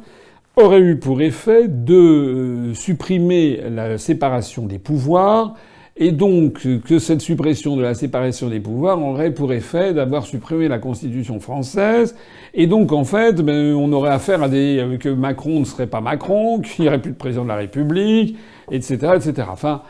[0.56, 5.54] aurait eu pour effet de supprimer la séparation des pouvoirs
[5.96, 10.68] et donc que cette suppression de la séparation des pouvoirs aurait pour effet d'avoir supprimé
[10.68, 12.14] la Constitution française,
[12.52, 16.00] et donc en fait, ben, on aurait affaire à des que Macron ne serait pas
[16.00, 18.36] Macron, qu'il n'y aurait plus de président de la République,
[18.70, 19.48] etc., etc.
[19.50, 19.82] Enfin,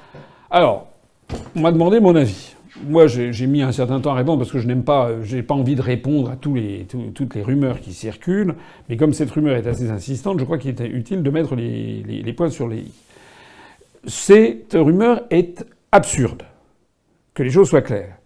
[0.50, 0.86] alors,
[1.56, 2.54] on m'a demandé mon avis.
[2.86, 5.54] Moi, j'ai mis un certain temps à répondre parce que je n'aime pas, j'ai pas
[5.54, 8.54] envie de répondre à tous les, toutes les rumeurs qui circulent.
[8.88, 12.04] Mais comme cette rumeur est assez insistante, je crois qu'il est utile de mettre les,
[12.06, 12.92] les, les points sur les i.
[14.06, 16.42] Cette rumeur est absurde.
[17.34, 18.16] Que les choses soient claires.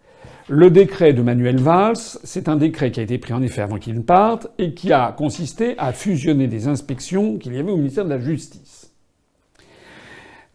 [0.48, 3.78] Le décret de Manuel Valls, c'est un décret qui a été pris en effet avant
[3.78, 7.76] qu'il ne parte et qui a consisté à fusionner des inspections qu'il y avait au
[7.76, 8.92] ministère de la Justice.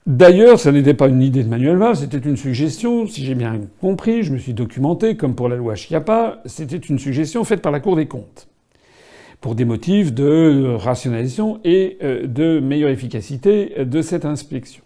[0.05, 3.61] D'ailleurs, ça n'était pas une idée de Manuel Valls, c'était une suggestion, si j'ai bien
[3.81, 7.71] compris, je me suis documenté, comme pour la loi Chiappa, c'était une suggestion faite par
[7.71, 8.47] la Cour des comptes
[9.41, 14.81] pour des motifs de rationalisation et euh, de meilleure efficacité de cette inspection.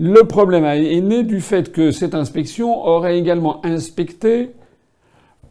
[0.00, 4.50] Le problème est né du fait que cette inspection aurait également inspecté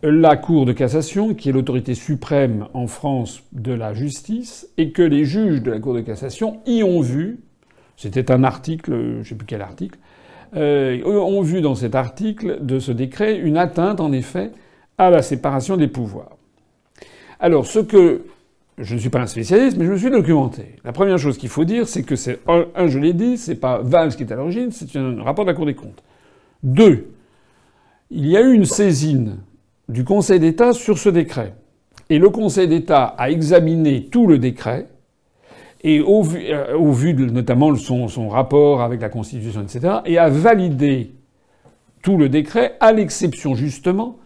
[0.02, 5.02] la Cour de cassation, qui est l'autorité suprême en France de la justice, et que
[5.02, 7.40] les juges de la Cour de cassation y ont vu,
[7.98, 10.00] c'était un article, je ne sais plus quel article,
[10.56, 14.52] euh, ont vu dans cet article de ce décret une atteinte, en effet,
[14.98, 16.38] à la séparation des pouvoirs.
[17.42, 18.22] Alors, ce que
[18.78, 20.76] je ne suis pas un spécialiste, mais je me suis documenté.
[20.84, 23.80] La première chose qu'il faut dire, c'est que c'est un, je l'ai dit, c'est pas
[23.82, 26.04] Valls qui est à l'origine, c'est un rapport de la Cour des comptes.
[26.62, 27.12] Deux,
[28.12, 29.38] il y a eu une saisine
[29.90, 31.56] du Conseil d'État sur ce décret.
[32.10, 34.88] Et le Conseil d'État a examiné tout le décret,
[35.82, 41.14] et au vu, euh, de notamment son rapport avec la Constitution, etc., et a validé
[42.04, 44.18] tout le décret, à l'exception justement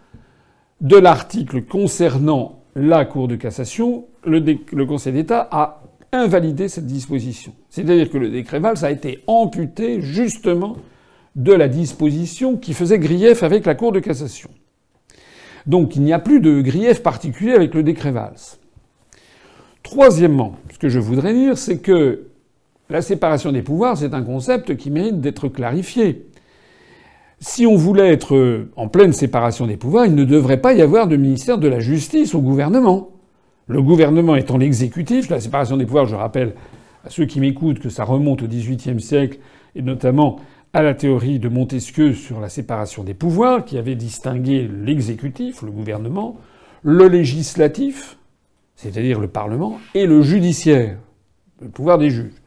[0.82, 7.52] de l'article concernant la Cour de cassation, le, Conseil d'État a invalidé cette disposition.
[7.70, 10.76] C'est-à-dire que le décret Valls a été amputé justement
[11.36, 14.50] de la disposition qui faisait grief avec la Cour de cassation.
[15.66, 18.58] Donc il n'y a plus de grief particulier avec le décret Valls.
[19.82, 22.26] Troisièmement, ce que je voudrais dire, c'est que
[22.88, 26.26] la séparation des pouvoirs, c'est un concept qui mérite d'être clarifié.
[27.44, 31.08] Si on voulait être en pleine séparation des pouvoirs, il ne devrait pas y avoir
[31.08, 33.10] de ministère de la Justice au gouvernement.
[33.66, 36.54] Le gouvernement étant l'exécutif, la séparation des pouvoirs, je rappelle
[37.04, 39.40] à ceux qui m'écoutent que ça remonte au XVIIIe siècle,
[39.74, 40.38] et notamment
[40.72, 45.72] à la théorie de Montesquieu sur la séparation des pouvoirs, qui avait distingué l'exécutif, le
[45.72, 46.36] gouvernement,
[46.84, 48.18] le législatif,
[48.76, 50.96] c'est-à-dire le Parlement, et le judiciaire,
[51.60, 52.41] le pouvoir des juges.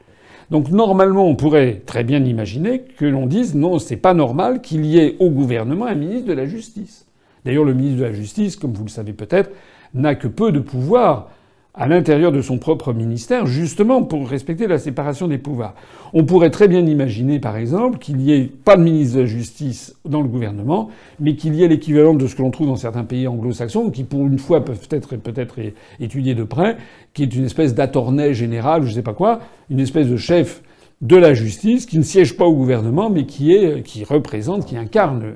[0.51, 4.85] Donc normalement, on pourrait très bien imaginer que l'on dise non, c'est pas normal qu'il
[4.85, 7.05] y ait au gouvernement un ministre de la Justice.
[7.45, 9.51] D'ailleurs, le ministre de la Justice, comme vous le savez peut-être,
[9.93, 11.29] n'a que peu de pouvoir
[11.78, 15.76] à l'intérieur de son propre ministère, justement pour respecter la séparation des pouvoirs.
[16.13, 19.26] On pourrait très bien imaginer, par exemple, qu'il n'y ait pas de ministre de la
[19.26, 22.78] Justice dans le gouvernement, mais qu'il y ait l'équivalent de ce que l'on trouve dans
[22.78, 25.55] certains pays anglo-saxons, qui pour une fois peuvent être peut-être
[25.99, 26.78] étudiés de près,
[27.13, 30.61] qui est une espèce d'attorney général, ou je sais pas quoi, une espèce de chef
[31.01, 34.78] de la justice qui ne siège pas au gouvernement, mais qui est, qui représente, qui
[34.78, 35.34] incarne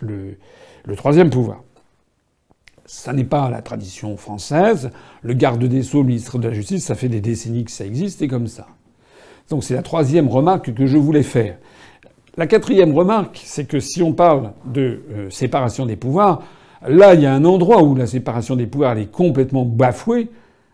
[0.00, 1.62] le troisième pouvoir.
[2.92, 4.90] Ça n'est pas la tradition française.
[5.22, 7.86] Le garde des Sceaux, le ministre de la Justice, ça fait des décennies que ça
[7.86, 8.66] existe et comme ça.
[9.48, 11.58] Donc c'est la troisième remarque que je voulais faire.
[12.36, 16.42] La quatrième remarque, c'est que si on parle de euh, séparation des pouvoirs,
[16.84, 20.28] là il y a un endroit où la séparation des pouvoirs est complètement bafouée.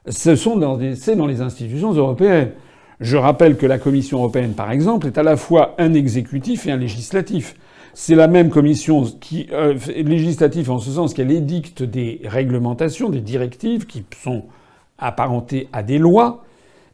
[0.08, 2.52] Ce c'est dans les institutions européennes.
[2.98, 6.70] Je rappelle que la Commission européenne, par exemple, est à la fois un exécutif et
[6.70, 7.56] un législatif.
[7.98, 9.04] C'est la même commission
[9.52, 9.74] euh,
[10.04, 14.42] législative en ce sens qu'elle édicte des réglementations, des directives qui sont
[14.98, 16.44] apparentées à des lois.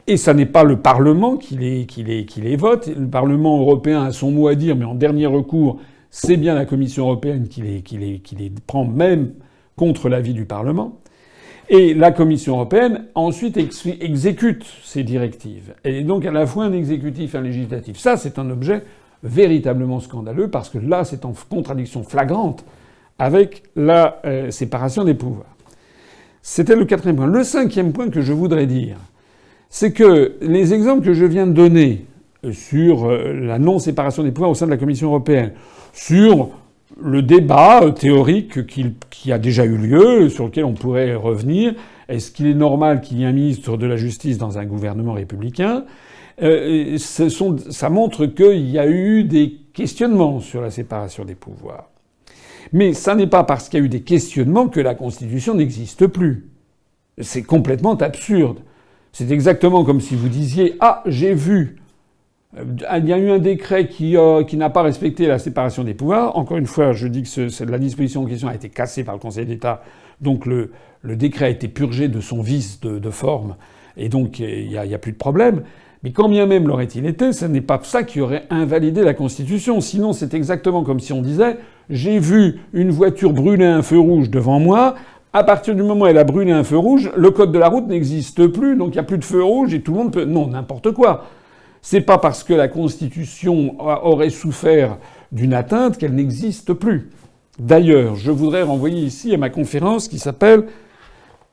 [0.06, 2.86] Et ça n'est pas le Parlement qui les, qui, les, qui les vote.
[2.86, 6.66] Le Parlement européen a son mot à dire, mais en dernier recours, c'est bien la
[6.66, 9.32] Commission européenne qui les, qui les, qui les prend même
[9.74, 11.00] contre l'avis du Parlement.
[11.68, 15.74] Et la Commission européenne ensuite exécute ces directives.
[15.82, 17.98] Elle est donc à la fois un exécutif et un législatif.
[17.98, 18.84] Ça, c'est un objet
[19.22, 22.64] véritablement scandaleux parce que là, c'est en contradiction flagrante
[23.18, 25.56] avec la euh, séparation des pouvoirs.
[26.42, 27.26] C'était le quatrième point.
[27.26, 28.96] Le cinquième point que je voudrais dire,
[29.70, 32.04] c'est que les exemples que je viens de donner
[32.50, 35.52] sur euh, la non-séparation des pouvoirs au sein de la Commission européenne,
[35.92, 36.50] sur
[37.00, 41.74] le débat euh, théorique qui, a déjà eu lieu, sur lequel on pourrait revenir,
[42.08, 45.12] est-ce qu'il est normal qu'il y ait un ministre de la Justice dans un gouvernement
[45.12, 45.84] républicain?
[46.40, 51.88] Euh, sont, ça montre qu'il y a eu des questionnements sur la séparation des pouvoirs.
[52.72, 56.06] Mais ça n'est pas parce qu'il y a eu des questionnements que la Constitution n'existe
[56.06, 56.46] plus.
[57.20, 58.58] C'est complètement absurde.
[59.12, 61.76] C'est exactement comme si vous disiez Ah, j'ai vu.
[62.56, 62.64] Euh,
[62.98, 65.94] il y a eu un décret qui, euh, qui n'a pas respecté la séparation des
[65.94, 66.36] pouvoirs.
[66.36, 69.20] Encore une fois, je dis que la disposition en question a été cassée par le
[69.20, 69.82] Conseil d'État.
[70.20, 70.72] Donc le,
[71.02, 73.56] le, décret a été purgé de son vice de, forme.
[73.96, 75.62] Et donc il n'y a, plus de problème.
[76.02, 79.80] Mais quand bien même l'aurait-il été, ce n'est pas ça qui aurait invalidé la Constitution.
[79.80, 81.58] Sinon, c'est exactement comme si on disait
[81.90, 84.94] j'ai vu une voiture brûler un feu rouge devant moi.
[85.32, 87.68] À partir du moment où elle a brûlé un feu rouge, le code de la
[87.68, 90.12] route n'existe plus, donc il n'y a plus de feu rouge et tout le monde
[90.12, 90.24] peut.
[90.24, 91.24] Non, n'importe quoi.
[91.80, 94.98] C'est pas parce que la Constitution aurait souffert
[95.30, 97.10] d'une atteinte qu'elle n'existe plus.
[97.58, 100.64] D'ailleurs, je voudrais renvoyer ici à ma conférence qui s'appelle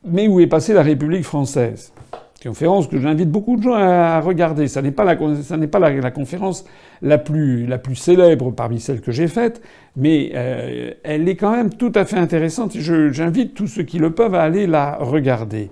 [0.06, 1.91] Mais où est passée la République française?
[2.40, 4.68] Conférence que j'invite beaucoup de gens à regarder.
[4.68, 6.66] Ça n'est pas la, ça pas la, conférence
[7.02, 9.62] la plus, la plus célèbre parmi celles que j'ai faites,
[9.96, 12.78] mais euh, elle est quand même tout à fait intéressante.
[12.78, 15.70] j'invite tous ceux qui le peuvent à aller la regarder.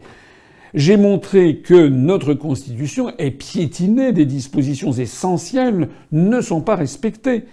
[0.74, 7.46] J'ai montré que notre Constitution est piétinée, des dispositions essentielles ne sont pas respectées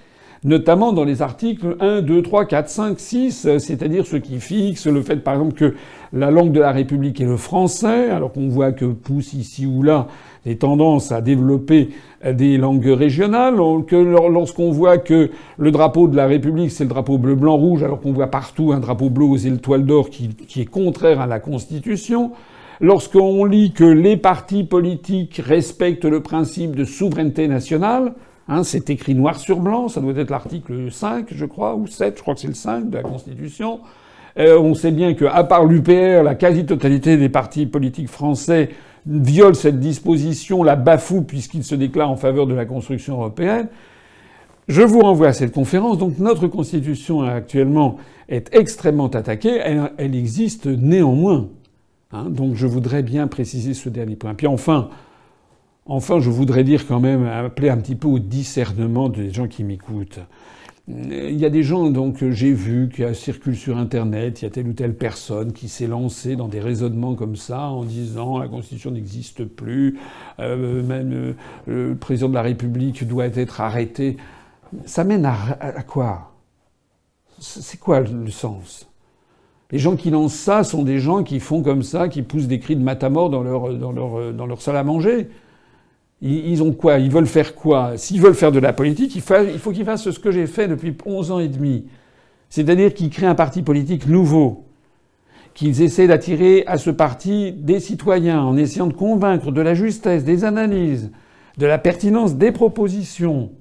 [0.44, 5.02] notamment dans les articles 1, 2, 3, 4, 5, 6, c'est-à-dire ce qui fixe le
[5.02, 5.74] fait, par exemple, que
[6.12, 9.82] la langue de la République est le français, alors qu'on voit que pousse ici ou
[9.82, 10.06] là
[10.44, 11.88] des tendances à développer
[12.30, 17.16] des langues régionales, que lorsqu'on voit que le drapeau de la République, c'est le drapeau
[17.16, 20.60] bleu, blanc, rouge, alors qu'on voit partout un drapeau bleu aux étoiles d'or qui, qui
[20.60, 22.32] est contraire à la Constitution,
[22.80, 28.12] lorsqu'on lit que les partis politiques respectent le principe de souveraineté nationale,
[28.48, 32.16] Hein, c'est écrit noir sur blanc, ça doit être l'article 5, je crois, ou 7,
[32.18, 33.80] je crois que c'est le 5 de la Constitution.
[34.38, 38.70] Euh, on sait bien que, à part l'UPR, la quasi-totalité des partis politiques français
[39.06, 43.68] violent cette disposition, la bafouent puisqu'ils se déclarent en faveur de la construction européenne.
[44.66, 45.98] Je vous renvoie à cette conférence.
[45.98, 47.96] Donc notre Constitution actuellement
[48.28, 49.60] est extrêmement attaquée.
[49.98, 51.48] Elle, existe néanmoins.
[52.12, 52.26] Hein.
[52.30, 54.34] donc je voudrais bien préciser ce dernier point.
[54.34, 54.88] Puis enfin,
[55.86, 59.64] Enfin, je voudrais dire quand même, appeler un petit peu au discernement des gens qui
[59.64, 60.20] m'écoutent.
[60.88, 64.50] Il y a des gens donc j'ai vu qui circulent sur Internet, il y a
[64.50, 68.48] telle ou telle personne qui s'est lancée dans des raisonnements comme ça en disant la
[68.48, 69.98] Constitution n'existe plus,
[70.40, 71.32] euh, même euh,
[71.66, 74.18] le président de la République doit être arrêté.
[74.84, 76.32] Ça mène à, quoi?
[77.38, 78.88] C'est quoi le sens?
[79.70, 82.58] Les gens qui lancent ça sont des gens qui font comme ça, qui poussent des
[82.58, 85.28] cris de matamor dans leur, dans leur salle à manger.
[86.22, 86.98] Ils ont quoi?
[86.98, 87.98] Ils veulent faire quoi?
[87.98, 90.96] S'ils veulent faire de la politique, il faut qu'ils fassent ce que j'ai fait depuis
[91.04, 91.86] 11 ans et demi.
[92.48, 94.64] C'est-à-dire qu'ils créent un parti politique nouveau,
[95.54, 100.24] qu'ils essaient d'attirer à ce parti des citoyens en essayant de convaincre de la justesse
[100.24, 101.10] des analyses,
[101.58, 103.52] de la pertinence des propositions.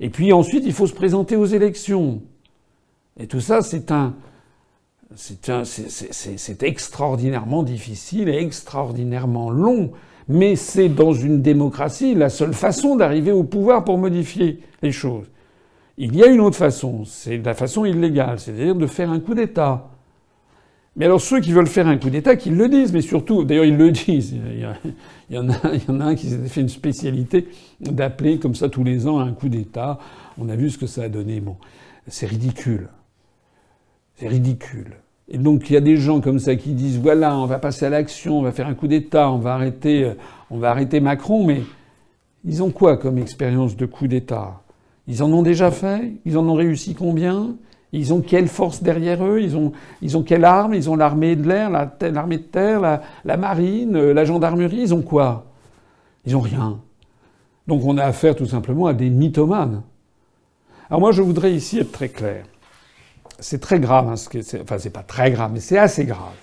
[0.00, 2.22] Et puis ensuite, il faut se présenter aux élections.
[3.18, 4.14] Et tout ça, c'est un,
[5.14, 9.92] c'est extraordinairement difficile et extraordinairement long.
[10.28, 15.26] Mais c'est dans une démocratie la seule façon d'arriver au pouvoir pour modifier les choses.
[15.98, 19.34] Il y a une autre façon, c'est la façon illégale, c'est-à-dire de faire un coup
[19.34, 19.88] d'État.
[20.96, 23.66] Mais alors ceux qui veulent faire un coup d'État, qu'ils le disent, mais surtout, d'ailleurs
[23.66, 27.48] ils le disent, il y, en a, un qui s'est fait une spécialité
[27.80, 29.98] d'appeler comme ça tous les ans un coup d'État.
[30.38, 31.40] On a vu ce que ça a donné.
[31.40, 31.56] Bon,
[32.08, 32.88] c'est ridicule.
[34.16, 34.96] C'est ridicule.
[35.28, 37.84] Et donc il y a des gens comme ça qui disent voilà, on va passer
[37.84, 40.04] à l'action, on va faire un coup d'État, on va arrêter,
[40.50, 41.62] euh, Macron, mais
[42.44, 44.60] ils ont quoi comme expérience de coup d'État?
[45.08, 46.12] Ils en ont déjà fait?
[46.24, 47.56] Ils en ont réussi combien?
[47.92, 49.40] Ils ont quelle force derrière eux?
[49.40, 50.74] Ils ont, quelle arme?
[50.74, 54.80] Ils ont l'armée de l'air, l'armée de terre, la, la, marine, euh, la gendarmerie?
[54.80, 55.46] Ils ont quoi?
[56.24, 56.78] Ils ont rien.
[57.66, 59.82] Donc on a affaire tout simplement à des mythomanes.
[60.88, 62.44] Alors moi je voudrais ici être très clair
[63.38, 64.08] c'est très grave.
[64.08, 66.34] Hein, enfin, c'est pas très grave, mais c'est assez grave.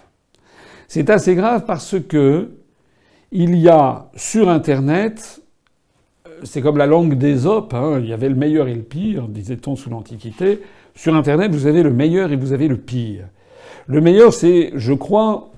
[0.88, 2.52] C'est assez grave parce que
[3.32, 5.42] il y a sur Internet,
[6.28, 9.28] euh, c'est comme la langue d'Ésope, hein, il y avait le meilleur et le pire,
[9.28, 10.62] disait-on sous l'Antiquité.
[10.94, 13.26] Sur Internet, vous avez le meilleur et vous avez le pire.
[13.88, 15.52] Le meilleur, c'est, je crois,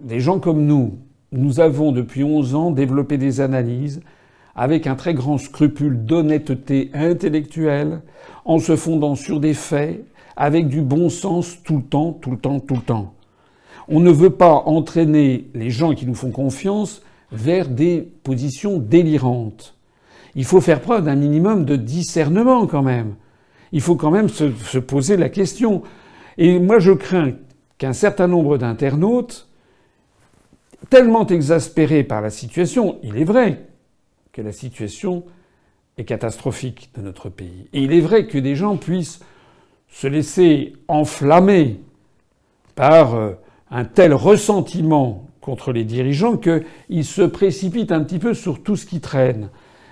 [0.00, 0.98] des gens comme nous.
[1.30, 4.00] Nous avons depuis 11 ans développé des analyses
[4.56, 8.00] avec un très grand scrupule d'honnêteté intellectuelle,
[8.44, 10.04] en se fondant sur des faits,
[10.36, 13.14] avec du bon sens tout le temps, tout le temps, tout le temps.
[13.88, 19.76] On ne veut pas entraîner les gens qui nous font confiance vers des positions délirantes.
[20.34, 23.14] Il faut faire preuve d'un minimum de discernement quand même.
[23.72, 25.82] Il faut quand même se, se poser la question.
[26.38, 27.32] Et moi je crains
[27.78, 29.48] qu'un certain nombre d'internautes,
[30.90, 33.66] tellement exaspérés par la situation, il est vrai
[34.32, 35.24] que la situation
[35.96, 37.68] est catastrophique de notre pays.
[37.72, 39.20] Et il est vrai que des gens puissent
[39.94, 41.78] se laisser enflammer
[42.74, 43.30] par euh,
[43.70, 48.86] un tel ressentiment contre les dirigeants qu'ils se précipitent un petit peu sur tout ce
[48.86, 49.50] qui traîne.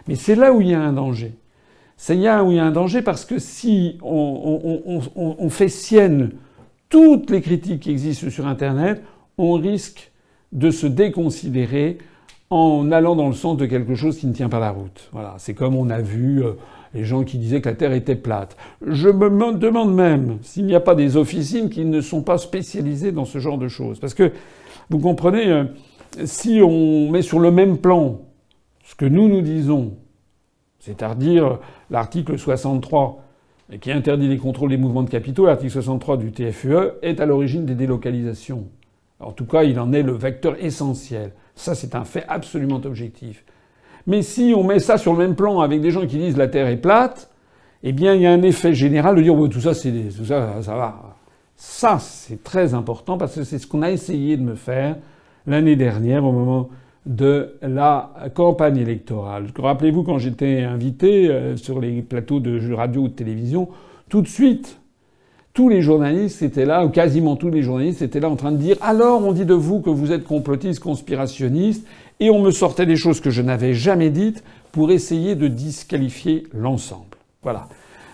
[0.09, 1.35] Mais c'est là où il y a un danger.
[1.97, 6.33] C'est là où il y a un danger parce que si on, fait sienne
[6.89, 9.05] toutes les critiques qui existent sur Internet,
[9.39, 10.11] on risque
[10.51, 11.99] de se déconsidérer
[12.51, 15.09] en allant dans le sens de quelque chose qui ne tient pas la route.
[15.13, 16.55] Voilà, c'est comme on a vu euh,
[16.95, 18.57] les gens qui disaient que la Terre était plate.
[18.87, 23.13] Je me demande même s'il n'y a pas des officines qui ne sont pas spécialisées
[23.13, 23.99] dans ce genre de choses.
[23.99, 24.33] Parce que,
[24.91, 25.65] vous comprenez, euh,
[26.25, 28.21] si on met sur le même plan
[28.85, 29.97] ce que nous nous disons,
[30.79, 33.23] c'est-à-dire l'article 63
[33.81, 37.65] qui interdit les contrôles des mouvements de capitaux, l'article 63 du TFUE, est à l'origine
[37.65, 38.67] des délocalisations.
[39.21, 41.33] En tout cas, il en est le vecteur essentiel.
[41.55, 43.45] Ça, c'est un fait absolument objectif.
[44.07, 46.49] Mais si on met ça sur le même plan avec des gens qui disent la
[46.49, 47.31] Terre est plate,
[47.83, 50.63] eh bien, il y a un effet général de dire tout ça, c'est tout ça,
[50.63, 51.17] ça va.
[51.57, 54.97] Ça, c'est très important parce que c'est ce qu'on a essayé de me faire
[55.47, 56.71] l'année dernière au moment
[57.07, 59.47] de la campagne électorale.
[59.57, 63.69] Rappelez-vous quand j'étais invité euh, sur les plateaux de radio ou de télévision,
[64.09, 64.79] tout de suite,
[65.53, 68.57] tous les journalistes étaient là, ou quasiment tous les journalistes étaient là en train de
[68.57, 71.87] dire alors on dit de vous que vous êtes complotiste, conspirationniste,
[72.21, 76.45] et on me sortait des choses que je n'avais jamais dites pour essayer de disqualifier
[76.53, 77.17] l'ensemble.
[77.43, 77.69] Voilà.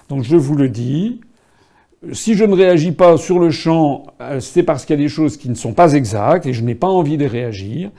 [0.09, 1.21] Donc je vous le dis,
[2.13, 5.09] si je ne réagis pas sur le champ, euh, c'est parce qu'il y a des
[5.09, 7.91] choses qui ne sont pas exactes et je n'ai pas envie de réagir.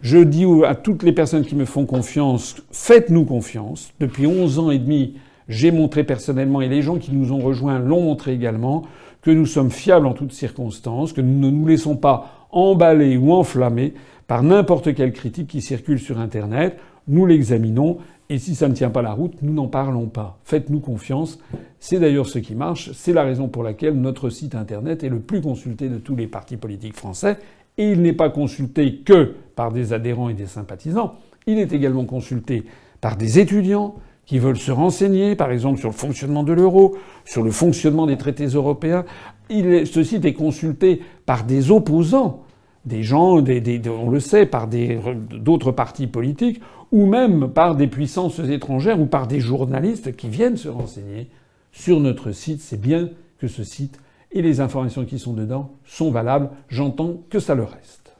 [0.00, 3.92] Je dis à toutes les personnes qui me font confiance, faites-nous confiance.
[3.98, 5.14] Depuis 11 ans et demi,
[5.48, 8.84] j'ai montré personnellement, et les gens qui nous ont rejoints l'ont montré également,
[9.22, 13.32] que nous sommes fiables en toutes circonstances, que nous ne nous laissons pas emballer ou
[13.32, 13.94] enflammer
[14.28, 16.78] par n'importe quelle critique qui circule sur Internet.
[17.08, 17.98] Nous l'examinons,
[18.28, 20.38] et si ça ne tient pas la route, nous n'en parlons pas.
[20.44, 21.40] Faites-nous confiance.
[21.80, 22.92] C'est d'ailleurs ce qui marche.
[22.92, 26.26] C'est la raison pour laquelle notre site Internet est le plus consulté de tous les
[26.26, 27.38] partis politiques français.
[27.78, 31.14] Et il n'est pas consulté que par des adhérents et des sympathisants.
[31.46, 32.64] Il est également consulté
[33.00, 33.94] par des étudiants,
[34.28, 38.18] qui veulent se renseigner, par exemple, sur le fonctionnement de l'euro, sur le fonctionnement des
[38.18, 39.06] traités européens.
[39.48, 42.42] Il ce site est consulté par des opposants,
[42.88, 46.60] des gens, on le sait, par d'autres partis politiques,
[46.90, 51.28] ou même par des puissances étrangères, ou par des journalistes qui viennent se renseigner
[51.70, 52.60] sur notre site.
[52.60, 54.00] C'est bien que ce site
[54.32, 56.50] et les informations qui sont dedans sont valables.
[56.68, 58.12] J'entends que ça le reste.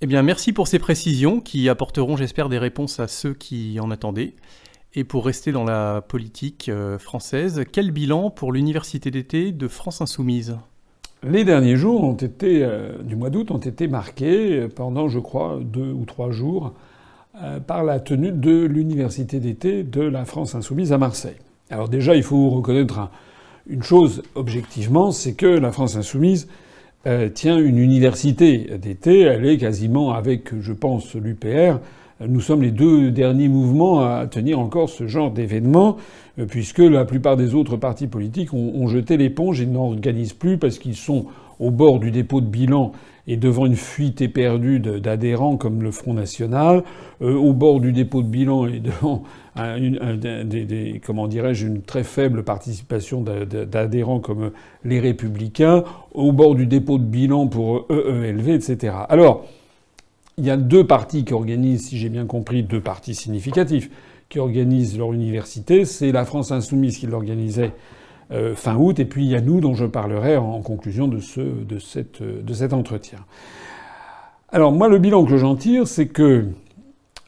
[0.00, 3.90] Eh bien, merci pour ces précisions qui apporteront, j'espère, des réponses à ceux qui en
[3.90, 4.34] attendaient.
[4.94, 10.00] Et pour rester dans la politique euh, française, quel bilan pour l'université d'été de France
[10.00, 10.56] Insoumise?
[11.26, 16.04] Les derniers jours euh, du mois d'août ont été marqués pendant, je crois, deux ou
[16.04, 16.74] trois jours
[17.42, 21.36] euh, par la tenue de l'université d'été de la France Insoumise à Marseille.
[21.70, 23.08] Alors déjà, il faut reconnaître
[23.66, 26.46] une chose objectivement, c'est que la France Insoumise
[27.34, 29.20] tient une université d'été.
[29.20, 31.78] Elle est quasiment avec, je pense, l'UPR
[32.20, 36.00] nous sommes les deux derniers mouvements à tenir encore ce genre d'événement, euh,
[36.48, 40.96] puisque la plupart des autres partis politiques ont, jeté l'éponge et n'organisent plus parce qu'ils
[40.96, 41.26] sont
[41.60, 42.92] au bord du dépôt de bilan
[43.26, 46.82] et devant une fuite éperdue d'adhérents comme le Front National,
[47.22, 49.22] euh, au bord du dépôt de bilan et devant
[51.06, 54.50] comment dirais-je, une très faible participation d'adhérents comme
[54.84, 58.94] les Républicains, au bord du dépôt de bilan pour EELV, etc.
[59.08, 59.46] Alors,
[60.36, 63.88] il y a deux partis qui organisent, si j'ai bien compris, deux partis significatifs
[64.34, 65.84] qui organisent leur université.
[65.84, 67.70] C'est la France Insoumise qui l'organisait
[68.32, 71.20] euh, fin août, et puis il y a nous dont je parlerai en conclusion de,
[71.20, 73.20] ce, de, cette, de cet entretien.
[74.50, 76.48] Alors moi, le bilan que j'en tire, c'est que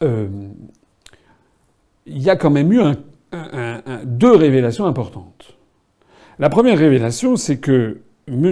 [0.01, 0.27] euh,
[2.05, 2.81] il y a quand même eu
[4.03, 5.57] deux révélations importantes.
[6.39, 8.51] La première révélation, c'est que M.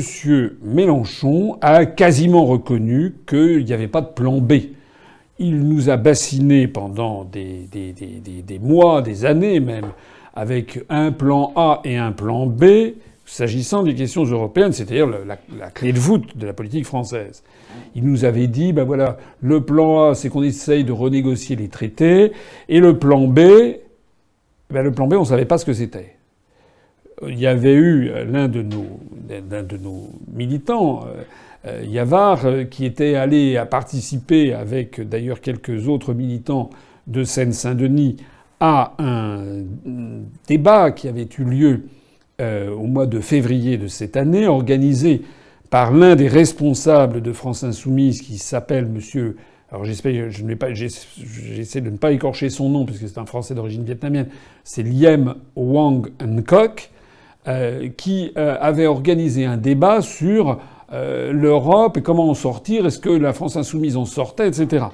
[0.64, 4.54] Mélenchon a quasiment reconnu qu'il n'y avait pas de plan B.
[5.38, 7.68] Il nous a bassinés pendant des,
[8.62, 9.92] mois, des années même,
[10.34, 12.94] avec un plan A et un plan B,
[13.26, 17.44] s'agissant des questions européennes, c'est-à-dire la, clé de voûte de la politique française.
[17.96, 21.68] Il nous avait dit, ben voilà, le plan A, c'est qu'on essaye de renégocier les
[21.68, 22.32] traités,
[22.70, 23.40] et le plan B,
[24.70, 26.16] ben le plan B, on ne savait pas ce que c'était
[27.28, 31.06] il y avait eu l'un de de nos militants,
[31.66, 36.70] euh, euh, Yavar, euh, qui était allé à participer avec d'ailleurs quelques autres militants
[37.08, 38.18] de Seine-Saint-Denis
[38.60, 39.64] à un
[40.48, 41.84] débat qui avait eu lieu
[42.42, 45.22] au mois de février de cette année, organisé
[45.70, 49.38] par l'un des responsables de France Insoumise qui s'appelle Monsieur
[49.72, 53.26] alors j'espère, je ne pas, j'essaie de ne pas écorcher son nom puisque c'est un
[53.26, 54.28] Français d'origine vietnamienne.
[54.64, 56.92] C'est Liem Wang Ngoc
[57.48, 60.60] euh, qui euh, avait organisé un débat sur
[60.96, 62.86] euh, l'Europe et comment en sortir.
[62.86, 64.86] Est-ce que la France insoumise en sortait, etc.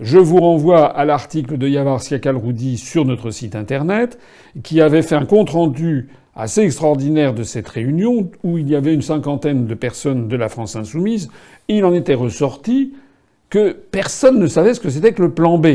[0.00, 4.18] Je vous renvoie à l'article de Yavar Siakal-Roudi sur notre site internet,
[4.62, 8.94] qui avait fait un compte rendu assez extraordinaire de cette réunion où il y avait
[8.94, 11.28] une cinquantaine de personnes de la France insoumise.
[11.68, 12.94] Il en était ressorti
[13.50, 15.66] que personne ne savait ce que c'était que le plan B.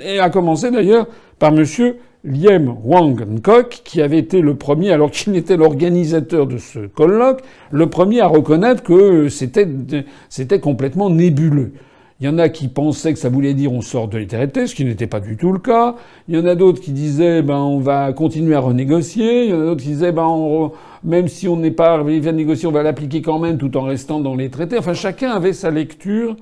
[0.00, 1.08] Et a commencé d'ailleurs
[1.40, 6.56] par monsieur Liem Wang Nkok, qui avait été le premier, alors qu'il était l'organisateur de
[6.56, 11.72] ce colloque, le premier à reconnaître que c'était, complètement nébuleux.
[12.20, 14.74] Il y en a qui pensaient que ça voulait dire on sort de l'éternité, ce
[14.74, 15.96] qui n'était pas du tout le cas.
[16.28, 19.44] Il y en a d'autres qui disaient ben on va continuer à renégocier.
[19.44, 20.70] Il y en a d'autres qui disaient ben
[21.02, 23.82] même si on n'est pas arrivé à négocier, on va l'appliquer quand même tout en
[23.82, 24.78] restant dans les traités.
[24.78, 26.36] Enfin chacun avait sa lecture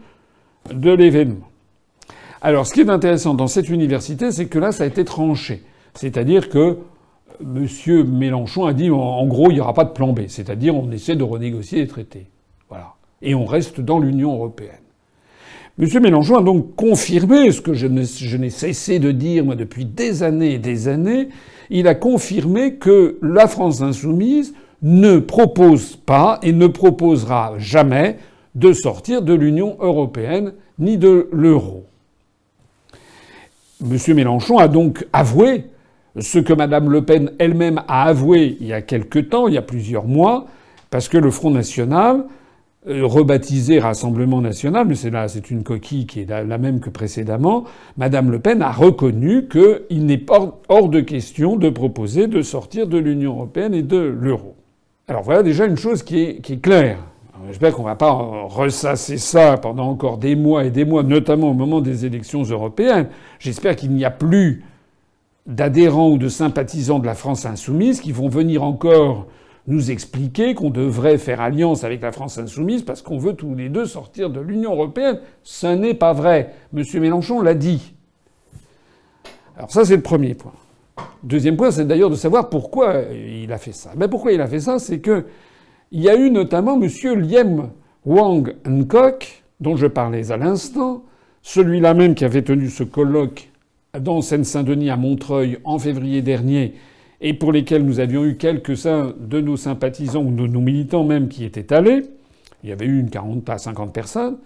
[0.72, 1.48] de l'événement.
[2.42, 5.62] Alors, ce qui est intéressant dans cette université, c'est que là, ça a été tranché.
[5.94, 6.78] C'est-à-dire que
[7.40, 7.66] M.
[8.10, 10.22] Mélenchon a dit, en gros, il n'y aura pas de plan B.
[10.28, 12.26] C'est-à-dire, on essaie de renégocier les traités.
[12.68, 12.94] Voilà.
[13.20, 14.76] Et on reste dans l'Union européenne.
[15.78, 15.88] M.
[16.02, 20.54] Mélenchon a donc confirmé ce que je n'ai cessé de dire, moi, depuis des années
[20.54, 21.28] et des années.
[21.70, 28.18] Il a confirmé que la France insoumise ne propose pas et ne proposera jamais
[28.54, 31.86] de sortir de l'Union européenne ni de l'euro.
[33.80, 33.96] M.
[34.14, 35.64] Mélenchon a donc avoué
[36.18, 39.58] ce que Mme Le Pen elle-même a avoué il y a quelque temps, il y
[39.58, 40.46] a plusieurs mois,
[40.90, 42.24] parce que le Front National,
[42.88, 46.90] euh, rebaptisé Rassemblement National, mais c'est là, c'est une coquille qui est la même que
[46.90, 47.64] précédemment,
[47.96, 52.88] Mme Le Pen a reconnu qu'il n'est pas hors de question de proposer de sortir
[52.88, 54.56] de l'Union européenne et de l'euro.
[55.08, 56.98] Alors voilà déjà une chose qui est, qui est claire.
[57.48, 61.50] J'espère qu'on ne va pas ressasser ça pendant encore des mois et des mois, notamment
[61.50, 63.08] au moment des élections européennes.
[63.40, 64.64] J'espère qu'il n'y a plus
[65.46, 69.26] d'adhérents ou de sympathisants de la France insoumise qui vont venir encore
[69.66, 73.68] nous expliquer qu'on devrait faire alliance avec la France insoumise parce qu'on veut tous les
[73.68, 75.20] deux sortir de l'Union européenne.
[75.42, 76.54] Ce n'est pas vrai.
[76.72, 77.94] Monsieur Mélenchon l'a dit.
[79.56, 80.52] Alors ça, c'est le premier point.
[81.22, 83.92] Deuxième point, c'est d'ailleurs de savoir pourquoi il a fait ça.
[83.96, 85.26] Mais pourquoi il a fait ça, c'est que
[85.92, 86.88] il y a eu notamment M.
[87.20, 87.70] Liem
[88.04, 91.04] Wang Nkok, dont je parlais à l'instant,
[91.42, 93.51] celui-là même qui avait tenu ce colloque
[94.00, 96.72] dans Seine-Saint-Denis à Montreuil en février dernier,
[97.20, 101.28] et pour lesquels nous avions eu quelques-uns de nos sympathisants ou de nos militants même
[101.28, 102.04] qui étaient allés.
[102.64, 104.38] Il y avait eu une 40 à 50 personnes.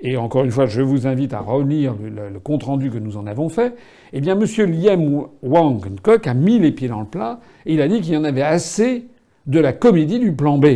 [0.00, 3.48] Et encore une fois, je vous invite à relire le, compte-rendu que nous en avons
[3.48, 3.76] fait.
[4.12, 4.44] Eh bien, M.
[4.68, 8.14] Liem Wang Nkok a mis les pieds dans le plat et il a dit qu'il
[8.14, 9.06] y en avait assez
[9.46, 10.66] de la comédie du plan B.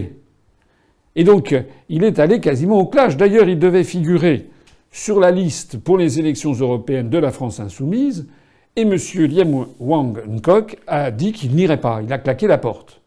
[1.16, 1.56] Et donc,
[1.88, 3.16] il est allé quasiment au clash.
[3.16, 4.48] D'ailleurs, il devait figurer
[4.92, 8.28] sur la liste pour les élections européennes de la France insoumise,
[8.76, 8.94] et M.
[8.94, 12.00] Liem Wang Nkok a dit qu'il n'irait pas.
[12.02, 13.00] Il a claqué la porte.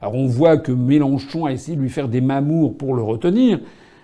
[0.00, 3.60] Alors on voit que Mélenchon a essayé de lui faire des mamours pour le retenir,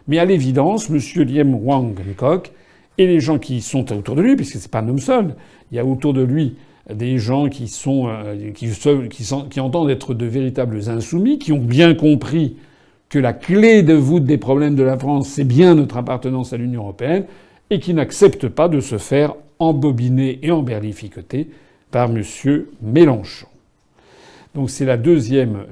[0.08, 0.98] mais à l'évidence, M.
[1.24, 2.52] Liem Wang Nkok
[2.98, 5.34] et les gens qui sont autour de lui, puisque c'est pas un homme seul,
[5.70, 6.56] il y a autour de lui
[6.92, 8.68] des gens qui sont, euh, qui,
[9.10, 12.56] qui, qui entendent être de véritables insoumis, qui ont bien compris
[13.12, 16.56] que la clé de voûte des problèmes de la France, c'est bien notre appartenance à
[16.56, 17.26] l'Union européenne,
[17.68, 21.50] et qui n'acceptent pas de se faire embobiner et emberlificoter
[21.90, 22.22] par M.
[22.80, 23.48] Mélenchon.
[24.54, 25.66] Donc c'est la deuxième,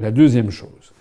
[0.51, 0.93] chose.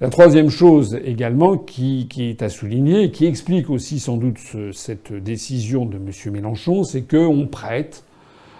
[0.00, 4.38] La troisième chose également qui, est à souligner qui explique aussi sans doute
[4.72, 6.32] cette décision de M.
[6.32, 8.04] Mélenchon, c'est qu'on prête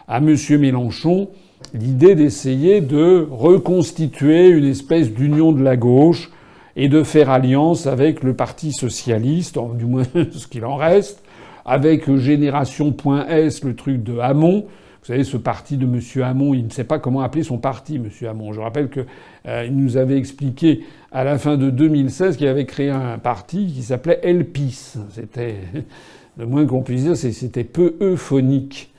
[0.08, 0.34] à M.
[0.58, 1.28] Mélenchon
[1.72, 6.32] l'idée d'essayer de reconstituer une espèce d'union de la gauche
[6.78, 11.22] et de faire alliance avec le Parti socialiste, du moins ce qu'il en reste,
[11.66, 14.66] avec Génération.s, le truc de Hamon.
[15.02, 16.00] Vous savez, ce parti de M.
[16.22, 18.08] Hamon, il ne sait pas comment appeler son parti, M.
[18.28, 18.52] Hamon.
[18.52, 19.06] Je rappelle qu'il
[19.46, 23.82] euh, nous avait expliqué à la fin de 2016 qu'il avait créé un parti qui
[23.82, 24.94] s'appelait Elpis.
[25.10, 25.56] C'était,
[26.38, 28.92] le moins qu'on puisse dire, c'était peu euphonique.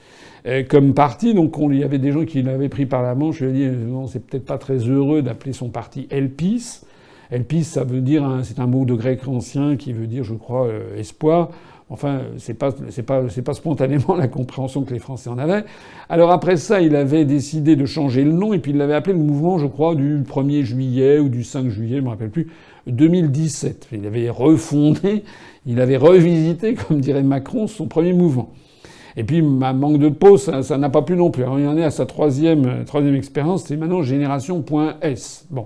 [0.46, 1.34] Euh, comme parti.
[1.34, 3.40] Donc il y avait des gens qui l'avaient pris par la manche.
[3.40, 6.82] Je lui ai dit non, c'est peut-être pas très heureux d'appeler son parti Elpis.
[7.32, 10.66] Elpis, ça veut dire, c'est un mot de grec ancien qui veut dire, je crois,
[10.68, 11.50] euh, espoir.
[11.92, 15.64] Enfin, c'est pas, c'est pas, c'est pas spontanément la compréhension que les Français en avaient.
[16.08, 19.14] Alors après ça, il avait décidé de changer le nom et puis il l'avait appelé
[19.14, 22.48] le mouvement, je crois, du 1er juillet ou du 5 juillet, je me rappelle plus,
[22.88, 23.90] 2017.
[23.92, 25.24] Il avait refondé,
[25.66, 28.52] il avait revisité, comme dirait Macron, son premier mouvement.
[29.18, 31.44] Et puis, ma manque de peau, ça n'a pas pu non plus.
[31.44, 35.48] Alors, il en est à sa troisième, troisième expérience, c'est maintenant génération.s.
[35.50, 35.66] Bon.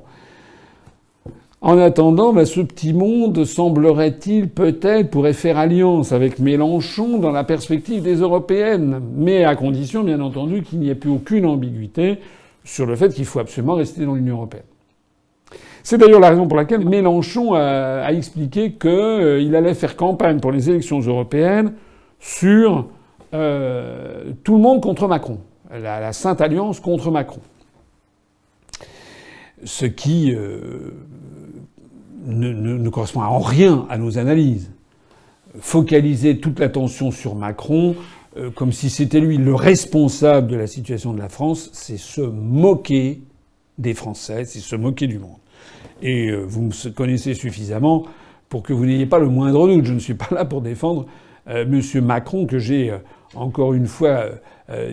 [1.64, 7.46] En attendant, bah, ce petit monde semblerait-il peut-être pourrait faire alliance avec Mélenchon dans la
[7.46, 12.20] perspective des européennes, mais à condition bien entendu qu'il n'y ait plus aucune ambiguïté
[12.66, 14.66] sur le fait qu'il faut absolument rester dans l'Union européenne.
[15.84, 20.52] C'est d'ailleurs la raison pour laquelle Mélenchon a, expliqué qu'il euh, allait faire campagne pour
[20.52, 21.76] les élections européennes
[22.20, 22.88] sur
[23.34, 25.40] euh, tout le monde contre Macron,
[25.72, 27.40] la, Sainte Alliance contre Macron.
[29.64, 30.92] Ce qui euh,
[32.26, 34.72] ne, correspond en rien à nos analyses.
[35.60, 37.96] Focaliser toute l'attention sur Macron,
[38.38, 42.22] euh, comme si c'était lui le responsable de la situation de la France, c'est se
[42.22, 43.22] moquer
[43.78, 45.38] des Français, c'est se moquer du monde.
[46.02, 48.06] Et euh, vous me connaissez suffisamment
[48.50, 49.86] pour que vous n'ayez pas le moindre doute.
[49.86, 51.06] Je ne suis pas là pour défendre
[51.48, 52.04] euh, M.
[52.04, 52.92] Macron, que j'ai
[53.36, 54.26] encore une fois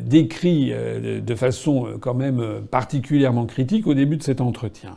[0.03, 4.97] décrit de façon quand même particulièrement critique au début de cet entretien.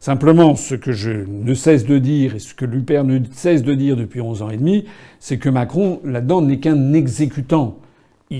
[0.00, 3.74] Simplement, ce que je ne cesse de dire et ce que l'UPR ne cesse de
[3.74, 4.84] dire depuis 11 ans et demi,
[5.20, 7.78] c'est que Macron, là-dedans, n'est qu'un exécutant.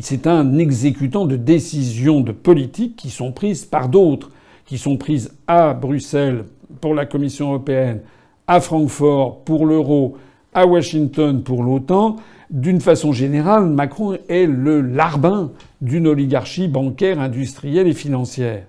[0.01, 4.31] C'est un exécutant de décisions de politique qui sont prises par d'autres,
[4.67, 6.45] qui sont prises à Bruxelles
[6.81, 8.01] pour la Commission européenne,
[8.47, 10.17] à Francfort pour l'euro,
[10.55, 12.17] à Washington pour l'OTAN.
[12.51, 15.51] D'une façon générale, Macron est le larbin
[15.81, 18.65] d'une oligarchie bancaire, industrielle et financière.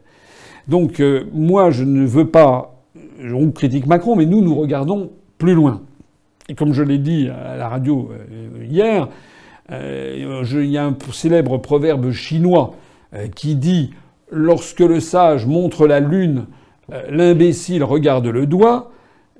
[0.67, 2.76] Donc euh, moi, je ne veux pas
[3.21, 5.81] on critique Macron, mais nous, nous regardons plus loin.
[6.49, 9.09] Et comme je l'ai dit à la radio euh, hier,
[9.71, 12.75] euh, il y a un célèbre proverbe chinois
[13.13, 13.91] euh, qui dit
[14.29, 16.47] Lorsque le sage montre la lune,
[17.09, 18.91] l'imbécile regarde le doigt.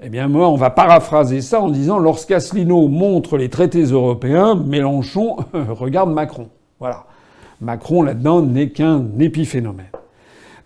[0.01, 5.35] Eh bien, moi, on va paraphraser ça en disant Lorsqu'Asselineau montre les traités européens, Mélenchon
[5.53, 6.47] regarde Macron.
[6.79, 7.05] Voilà.
[7.59, 9.87] Macron, là-dedans, n'est qu'un épiphénomène.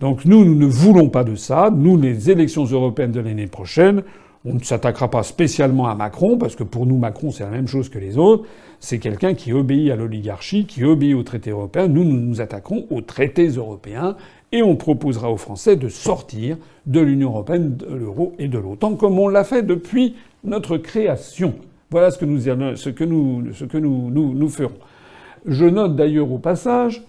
[0.02, 1.72] Donc nous, nous ne voulons pas de ça.
[1.74, 4.02] Nous, les élections européennes de l'année prochaine,
[4.44, 7.68] on ne s'attaquera pas spécialement à Macron, parce que pour nous, Macron, c'est la même
[7.68, 8.46] chose que les autres.
[8.80, 11.88] C'est quelqu'un qui obéit à l'oligarchie, qui obéit aux traités européens.
[11.88, 14.16] Nous, nous nous attaquons aux traités européens
[14.52, 16.58] et on proposera aux Français de sortir
[16.88, 21.54] de l'Union européenne, de l'euro et de l'OTAN, comme on l'a fait depuis notre création.
[21.92, 22.26] Voilà ce que
[23.06, 23.44] nous,
[24.34, 24.80] nous ferons.
[25.46, 27.04] Je note d'ailleurs au passage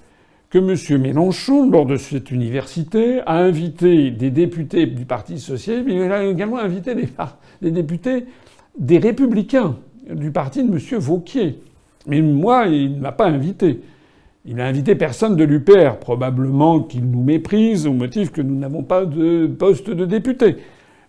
[0.52, 1.00] que M.
[1.00, 6.24] Mélenchon, lors de cette université, a invité des députés du Parti socialiste, mais il a
[6.24, 8.26] également invité des, députés
[8.78, 9.76] des Républicains
[10.10, 10.78] du parti de M.
[10.98, 11.58] Vauquier.
[12.06, 13.80] Mais moi, il ne m'a pas invité.
[14.44, 18.82] Il n'a invité personne de l'UPR, probablement qu'il nous méprise au motif que nous n'avons
[18.82, 20.56] pas de poste de député.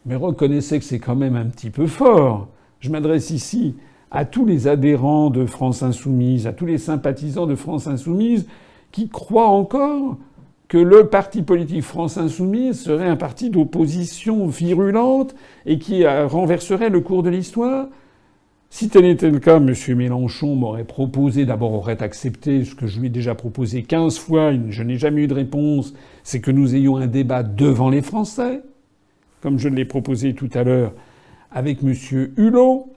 [0.06, 2.48] Mais reconnaissez que c'est quand même un petit peu fort.
[2.80, 3.76] Je m'adresse ici
[4.10, 8.48] à tous les adhérents de France Insoumise, à tous les sympathisants de France Insoumise
[8.94, 10.18] qui croit encore
[10.70, 16.90] que le parti politique France Insoumise serait un parti d'opposition virulente et qui euh, renverserait
[16.90, 17.88] le cours de l'histoire
[18.70, 19.74] Si tel était le cas, M.
[19.96, 24.52] Mélenchon m'aurait proposé, d'abord aurait accepté ce que je lui ai déjà proposé 15 fois,
[24.70, 25.94] je n'ai jamais eu de réponse,
[26.24, 28.62] c'est que nous ayons un débat devant les Français,
[29.42, 30.94] comme je l'ai proposé tout à l'heure
[31.52, 31.94] avec M.
[32.38, 32.93] Hulot.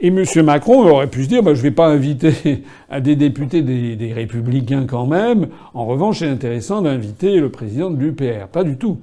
[0.00, 0.24] Et M.
[0.44, 2.62] Macron aurait pu se dire bah, je ne vais pas inviter
[3.00, 5.48] des députés des, Républicains quand même.
[5.74, 8.46] En revanche, c'est intéressant d'inviter le président de l'UPR.
[8.52, 8.98] Pas du tout.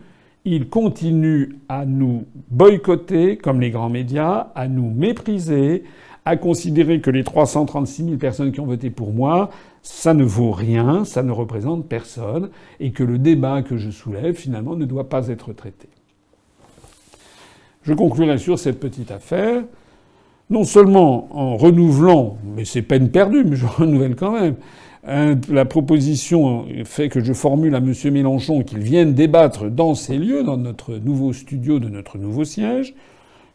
[0.45, 5.83] Il continue à nous boycotter, comme les grands médias, à nous mépriser,
[6.23, 9.49] à considérer que les 336 000 personnes qui ont voté pour moi,
[9.81, 14.35] ça ne vaut rien, ça ne représente personne, et que le débat que je soulève,
[14.35, 15.87] finalement, ne doit pas être traité.
[17.81, 19.63] Je conclurai sur cette petite affaire
[20.49, 24.55] non seulement en renouvelant, mais c'est peine perdue, mais je renouvelle quand même,
[25.49, 27.93] la proposition fait que je formule à M.
[28.11, 32.95] Mélenchon qu'il vienne débattre dans ces lieux, dans notre nouveau studio de notre nouveau siège,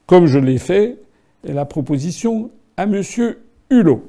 [0.07, 0.99] comme je l'ai fait
[1.45, 3.03] la proposition à M.
[3.71, 4.05] Hulot.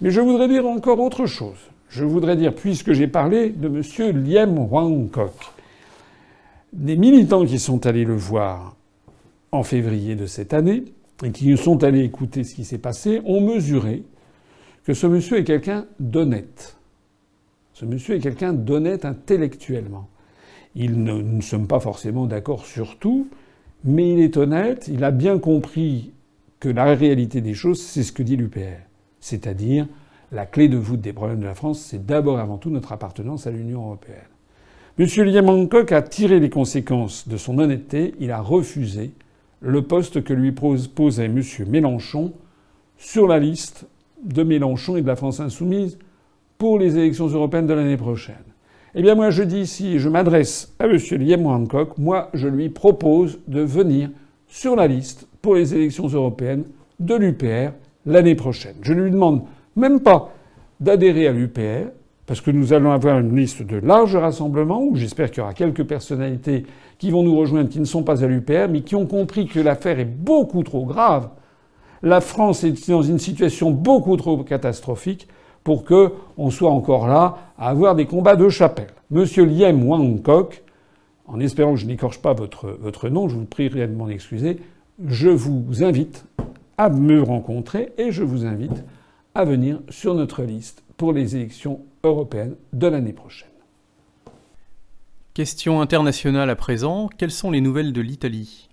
[0.00, 1.56] Mais je voudrais dire encore autre chose.
[1.88, 4.16] Je voudrais dire, puisque j'ai parlé de M.
[4.22, 5.32] Liem Wangkok,
[6.72, 8.74] des militants qui sont allés le voir
[9.52, 10.84] en février de cette année,
[11.22, 14.02] et qui sont allés écouter ce qui s'est passé ont mesuré
[14.84, 16.76] que ce monsieur est quelqu'un d'honnête.
[17.72, 20.08] Ce monsieur est quelqu'un d'honnête intellectuellement.
[20.74, 23.28] Il ne, nous ne sommes pas forcément d'accord sur tout,
[23.84, 26.12] mais il est honnête, il a bien compris
[26.60, 28.80] que la réalité des choses, c'est ce que dit l'UPR.
[29.20, 29.86] C'est-à-dire,
[30.32, 33.46] la clé de voûte des problèmes de la France, c'est d'abord avant tout notre appartenance
[33.46, 34.18] à l'Union européenne.
[34.98, 35.06] M.
[35.24, 39.12] Liam Hancock a tiré les conséquences de son honnêteté, il a refusé
[39.60, 41.42] le poste que lui posait M.
[41.68, 42.32] Mélenchon
[42.96, 43.86] sur la liste
[44.22, 45.98] de Mélenchon et de la France insoumise
[46.58, 48.36] pour les élections européennes de l'année prochaine.
[48.94, 50.96] Eh bien moi je dis ici, je m'adresse à M.
[51.18, 54.10] Liam Hancock, moi je lui propose de venir
[54.48, 56.64] sur la liste pour les élections européennes
[56.98, 57.72] de l'UPR
[58.06, 58.76] l'année prochaine.
[58.82, 59.42] Je ne lui demande
[59.74, 60.32] même pas
[60.80, 61.90] d'adhérer à l'UPR,
[62.26, 65.54] parce que nous allons avoir une liste de larges rassemblements, où j'espère qu'il y aura
[65.54, 66.66] quelques personnalités
[66.98, 69.60] qui vont nous rejoindre, qui ne sont pas à l'UPR, mais qui ont compris que
[69.60, 71.28] l'affaire est beaucoup trop grave.
[72.02, 75.28] La France est dans une situation beaucoup trop catastrophique
[75.62, 78.90] pour que on soit encore là à avoir des combats de chapelle.
[79.10, 80.62] Monsieur Liem Wangkok,
[81.26, 84.58] en espérant que je n'écorche pas votre, votre nom, je vous prierai de m'en excuser,
[85.04, 86.24] je vous invite
[86.76, 88.84] à me rencontrer et je vous invite
[89.34, 93.48] à venir sur notre liste pour les élections européennes de l'année prochaine.
[95.34, 97.10] Question internationale à présent.
[97.18, 98.68] Quelles sont les nouvelles de l'Italie?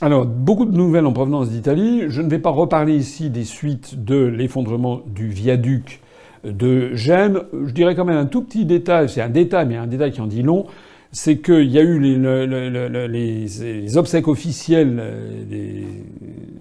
[0.00, 2.04] Alors, beaucoup de nouvelles en provenance d'Italie.
[2.08, 6.00] Je ne vais pas reparler ici des suites de l'effondrement du viaduc
[6.44, 7.40] de Gênes.
[7.52, 10.20] Je dirais quand même un tout petit détail, c'est un détail, mais un détail qui
[10.20, 10.66] en dit long,
[11.10, 15.02] c'est qu'il y a eu les, les, obsèques officielles,
[15.48, 15.84] des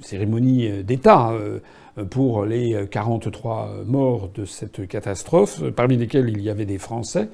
[0.02, 1.60] cérémonies d'État euh,
[2.06, 7.30] pour les 43 morts de cette catastrophe, parmi lesquels il y avait des Français.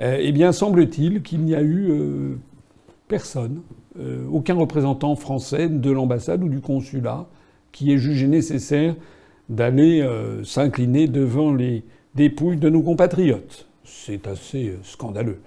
[0.00, 2.36] Euh, eh bien, semble-t-il qu'il n'y a eu euh,
[3.08, 3.62] personne,
[4.32, 7.26] aucun représentant français de l'ambassade ou du consulat
[7.72, 8.94] qui ait jugé nécessaire
[9.48, 10.08] d'aller
[10.44, 11.82] s'incliner devant les
[12.14, 13.66] dépouilles de nos compatriotes.
[13.84, 15.40] C'est assez scandaleux.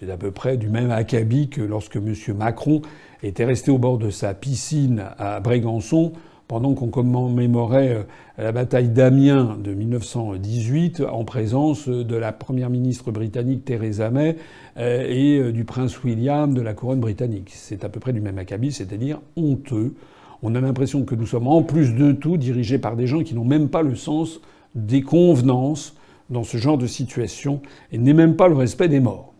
[0.00, 2.14] C'est à peu près du même acabit que lorsque M.
[2.36, 2.82] Macron
[3.22, 6.12] était resté au bord de sa piscine à Brégançon
[6.48, 8.02] pendant qu'on commémorait euh,
[8.38, 14.36] la bataille d'Amiens de 1918 en présence de la première ministre britannique Theresa May
[14.76, 17.50] euh, et euh, du prince William de la couronne britannique.
[17.52, 19.94] C'est à peu près du même acabit, c'est-à-dire honteux.
[20.42, 23.34] On a l'impression que nous sommes en plus de tout dirigés par des gens qui
[23.34, 24.40] n'ont même pas le sens
[24.74, 25.96] des convenances
[26.30, 27.60] dans ce genre de situation
[27.92, 29.32] et n'est même pas le respect des morts.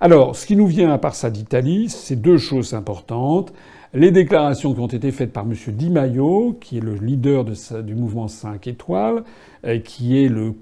[0.00, 3.52] Alors, ce qui nous vient à part ça d'Italie, c'est deux choses importantes.
[3.96, 5.54] Les déclarations qui ont été faites par M.
[5.68, 9.22] Di Maio, qui est le leader du mouvement 5 étoiles,
[9.64, 10.52] euh, qui est le,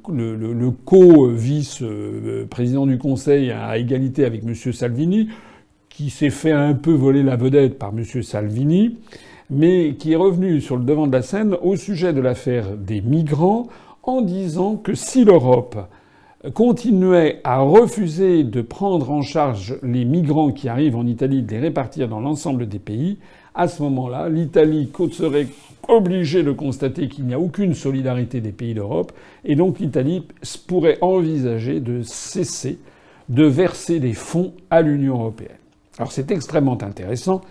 [0.84, 4.54] co-vice-président du Conseil à égalité avec M.
[4.54, 5.30] Salvini,
[5.88, 8.04] qui s'est fait un peu voler la vedette par M.
[8.22, 8.98] Salvini,
[9.48, 13.00] mais qui est revenu sur le devant de la scène au sujet de l'affaire des
[13.00, 13.66] migrants
[14.02, 15.78] en disant que si l'Europe
[16.50, 21.60] continuait à refuser de prendre en charge les migrants qui arrivent en Italie, de les
[21.60, 23.18] répartir dans l'ensemble des pays,
[23.54, 25.46] à ce moment-là, l'Italie serait
[25.88, 29.12] obligée de constater qu'il n'y a aucune solidarité des pays d'Europe,
[29.44, 30.26] et donc l'Italie
[30.66, 32.78] pourrait envisager de cesser
[33.28, 35.56] de verser des fonds à l'Union européenne.
[35.98, 37.42] Alors c'est extrêmement intéressant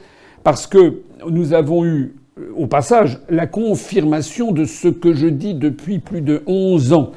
[0.43, 2.15] parce que nous avons eu
[2.55, 7.11] au passage la confirmation de ce que je dis depuis plus de 11 ans.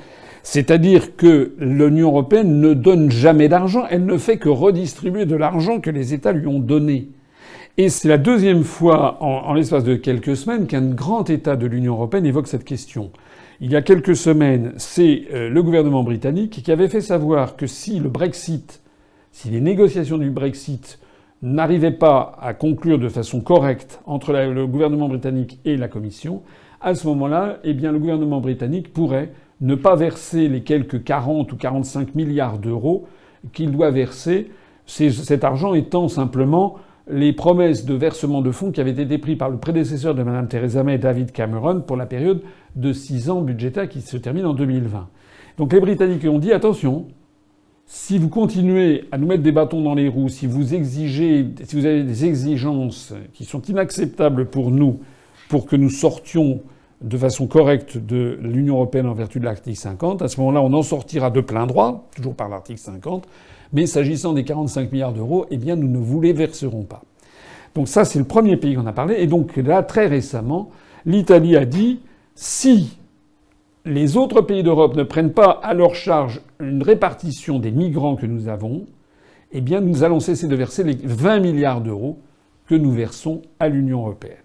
[0.44, 5.80] C'est-à-dire que l'Union européenne ne donne jamais d'argent, elle ne fait que redistribuer de l'argent
[5.80, 7.08] que les États lui ont donné.
[7.78, 11.94] Et c'est la deuxième fois en, l'espace de quelques semaines qu'un grand État de l'Union
[11.94, 13.10] européenne évoque cette question.
[13.62, 17.66] Il y a quelques semaines, c'est euh, le gouvernement britannique qui avait fait savoir que
[17.66, 18.82] si le Brexit,
[19.32, 20.98] si les négociations du Brexit
[21.40, 26.42] n'arrivaient pas à conclure de façon correcte entre le gouvernement britannique et la Commission,
[26.82, 29.32] à ce moment-là, eh bien, le gouvernement britannique pourrait
[29.64, 33.06] ne pas verser les quelques 40 ou 45 milliards d'euros
[33.54, 34.50] qu'il doit verser,
[34.86, 36.76] cet argent étant simplement
[37.08, 40.48] les promesses de versement de fonds qui avaient été pris par le prédécesseur de Mme
[40.48, 42.42] Theresa May, David Cameron, pour la période
[42.76, 45.08] de six ans budgétaire qui se termine en 2020.
[45.56, 47.06] Donc les Britanniques ont dit attention,
[47.86, 51.76] si vous continuez à nous mettre des bâtons dans les roues, si vous exigez, si
[51.76, 55.00] vous avez des exigences qui sont inacceptables pour nous,
[55.48, 56.60] pour que nous sortions
[57.04, 60.22] de façon correcte de l'Union européenne en vertu de l'article 50.
[60.22, 63.28] À ce moment-là, on en sortira de plein droit, toujours par l'article 50.
[63.74, 67.02] Mais s'agissant des 45 milliards d'euros, eh bien, nous ne vous les verserons pas.
[67.74, 69.16] Donc ça, c'est le premier pays qu'on a parlé.
[69.18, 70.70] Et donc là, très récemment,
[71.04, 72.00] l'Italie a dit
[72.34, 72.96] si
[73.84, 78.26] les autres pays d'Europe ne prennent pas à leur charge une répartition des migrants que
[78.26, 78.86] nous avons,
[79.52, 82.18] eh bien, nous allons cesser de verser les 20 milliards d'euros
[82.66, 84.43] que nous versons à l'Union européenne.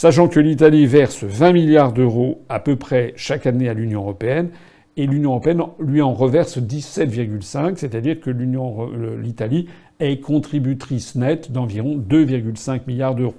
[0.00, 4.48] Sachant que l'Italie verse 20 milliards d'euros à peu près chaque année à l'Union européenne,
[4.96, 9.68] et l'Union européenne lui en reverse 17,5, c'est-à-dire que l'Italie
[9.98, 13.34] est contributrice nette d'environ 2,5 milliards d'euros.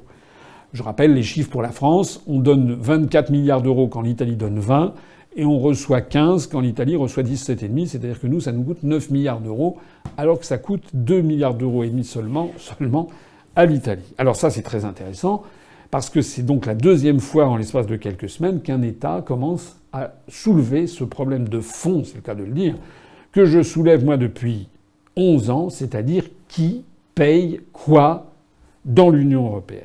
[0.73, 2.23] Je rappelle les chiffres pour la France.
[2.27, 4.93] On donne 24 milliards d'euros quand l'Italie donne 20,
[5.37, 9.09] et on reçoit 15 quand l'Italie reçoit 17,5, c'est-à-dire que nous, ça nous coûte 9
[9.09, 9.79] milliards d'euros,
[10.15, 12.51] alors que ça coûte 2 milliards d'euros et demi seulement,
[13.55, 14.13] à l'Italie.
[14.19, 15.41] Alors ça, c'est très intéressant
[15.91, 19.77] parce que c'est donc la deuxième fois en l'espace de quelques semaines qu'un État commence
[19.91, 22.75] à soulever ce problème de fond, c'est le cas de le dire,
[23.33, 24.69] que je soulève moi depuis
[25.17, 28.31] 11 ans, c'est-à-dire qui paye quoi
[28.85, 29.83] dans l'Union européenne.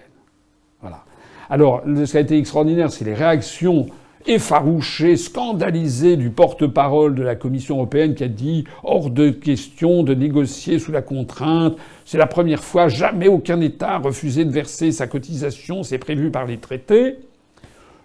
[0.80, 1.04] Voilà.
[1.50, 3.86] Alors, ce qui a été extraordinaire, c'est les réactions
[4.26, 10.14] effarouchées, scandalisées du porte-parole de la Commission européenne qui a dit hors de question de
[10.14, 11.76] négocier sous la contrainte.
[12.04, 16.30] C'est la première fois, jamais aucun État a refusé de verser sa cotisation, c'est prévu
[16.30, 17.16] par les traités.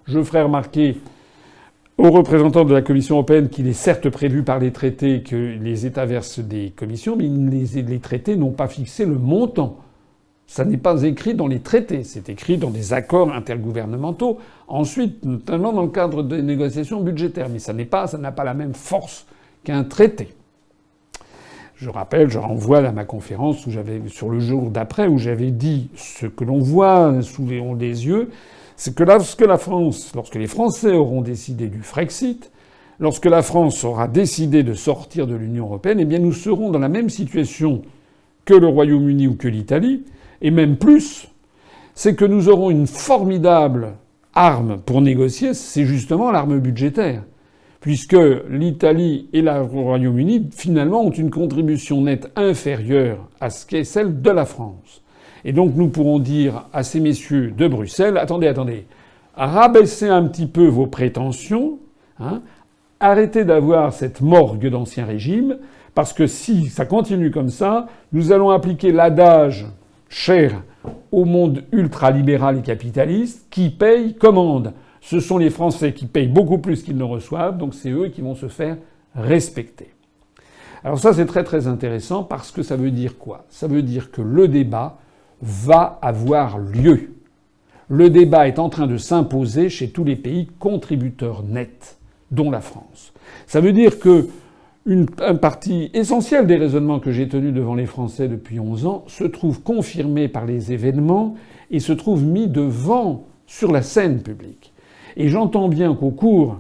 [0.08, 0.98] Je ferai remarquer
[1.98, 5.86] aux représentants de la Commission européenne qu'il est certes prévu par les traités que les
[5.86, 9.78] États versent des commissions, mais les, traités n'ont pas fixé le montant.
[10.52, 14.38] Ça n'est pas écrit dans les traités, c'est écrit dans des accords intergouvernementaux.
[14.68, 18.44] Ensuite, notamment dans le cadre des négociations budgétaires, mais ça n'est pas, ça n'a pas
[18.44, 19.28] la même force
[19.64, 20.28] qu'un traité.
[21.78, 25.52] Je rappelle, je renvoie à ma conférence où j'avais, sur le jour d'après, où j'avais
[25.52, 28.30] dit ce que l'on voit sous les yeux,
[28.76, 32.52] c'est que lorsque la France, lorsque les Français auront décidé du Frexit,
[33.00, 36.80] lorsque la France aura décidé de sortir de l'Union européenne, eh bien nous serons dans
[36.80, 37.84] la même situation
[38.44, 40.04] que le Royaume-Uni ou que l'Italie,
[40.42, 41.28] et même plus,
[41.94, 43.94] c'est que nous aurons une formidable
[44.34, 47.24] arme pour négocier, c'est justement l'arme budgétaire.
[47.80, 48.18] Puisque
[48.50, 54.30] l'Italie et le Royaume-Uni, finalement, ont une contribution nette inférieure à ce qu'est celle de
[54.30, 55.02] la France.
[55.44, 58.86] Et donc nous pourrons dire à ces messieurs de Bruxelles, attendez, attendez,
[59.36, 61.80] rabaissez un petit peu vos prétentions,
[62.20, 62.42] hein,
[63.00, 65.58] arrêtez d'avoir cette morgue d'ancien régime,
[65.96, 69.66] parce que si ça continue comme ça, nous allons appliquer l'adage
[70.12, 70.62] cher
[71.12, 74.74] au monde ultralibéral et capitaliste qui paye commande.
[75.00, 78.22] Ce sont les Français qui payent beaucoup plus qu'ils ne reçoivent, donc c'est eux qui
[78.22, 78.78] vont se faire
[79.16, 79.94] respecter.
[80.84, 83.46] Alors ça c'est très très intéressant parce que ça veut dire quoi?
[83.50, 84.98] Ça veut dire que le débat
[85.42, 87.14] va avoir lieu.
[87.88, 91.98] Le débat est en train de s'imposer chez tous les pays contributeurs nets,
[92.32, 93.14] dont la France.
[93.48, 94.28] Ça veut dire que
[94.86, 99.24] une, partie essentielle des raisonnements que j'ai tenus devant les Français depuis 11 ans se
[99.24, 101.36] trouve confirmé par les événements
[101.70, 104.74] et se trouve mis devant sur la scène publique.
[105.18, 106.60] Et j'entends bien qu'au cours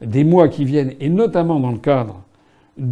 [0.00, 2.22] des mois qui viennent, et notamment dans le cadre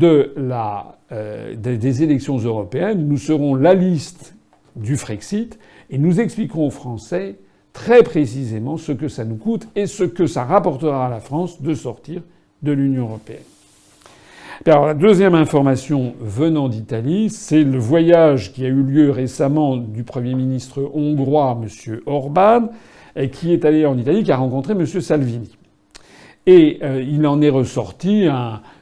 [0.01, 4.35] euh, des élections européennes, nous serons la liste
[4.77, 5.59] du Frexit
[5.91, 7.37] et nous expliquerons aux Français
[7.73, 11.63] très précisément ce que ça nous coûte et ce que ça rapportera à la France
[11.63, 12.23] de sortir
[12.63, 13.52] de l'Union européenne.
[14.65, 20.05] Alors la deuxième information venant d'Italie, c'est le voyage qui a eu lieu récemment du
[20.05, 21.99] Premier ministre hongrois, M.
[22.07, 22.69] Orban,
[23.33, 24.87] qui est allé en Italie, qui a rencontré M.
[24.87, 25.57] Salvini.
[26.47, 28.29] Et euh, il en est ressorti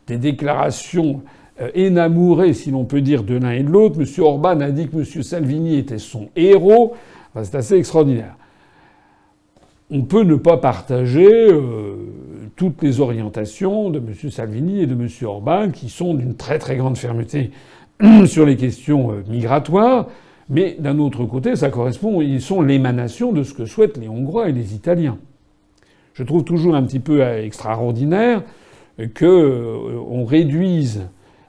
[0.07, 1.23] des déclarations
[1.63, 3.99] euh, si l'on peut dire, de l'un et de l'autre.
[3.99, 4.07] M.
[4.23, 5.23] Orban a dit que M.
[5.23, 6.95] Salvini était son héros.
[7.43, 8.37] c'est assez extraordinaire.
[9.91, 11.95] On peut ne pas partager euh,
[12.61, 14.31] toutes les orientations de M.
[14.31, 15.09] Salvini et de M.
[15.23, 17.53] Orban, qui sont d'une très très grande fermeté
[18.27, 20.09] sur les questions euh, migratoires.
[20.51, 24.51] Mais d'un autre côté, ça correspond, ils sont l'émanation de ce que souhaitent les Hongrois
[24.51, 25.17] et les Italiens.
[26.13, 28.43] Je trouve toujours un petit peu extraordinaire
[29.19, 31.09] qu'on réduise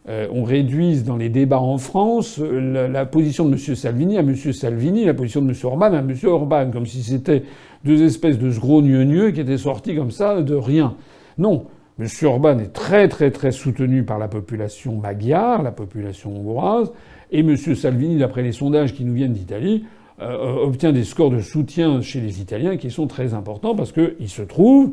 [0.10, 3.76] euh, on réduise dans les débats en France euh, la, position de M.
[3.76, 4.36] Salvini à M.
[4.36, 5.56] Salvini, la position de M.
[5.64, 6.16] Orban à M.
[6.24, 7.44] Orban, comme si c'était
[7.84, 10.96] deux espèces de sgrogneux qui étaient sortis comme ça de rien.
[11.38, 11.66] Non.
[12.00, 12.08] M.
[12.24, 16.92] Orban est très très très soutenu par la population magyar, la population hongroise,
[17.32, 17.56] et M.
[17.58, 19.86] Salvini, d'après les sondages qui nous viennent d'Italie,
[20.22, 24.30] euh, obtient des scores de soutien chez les Italiens qui sont très importants parce qu'il
[24.30, 24.92] se trouve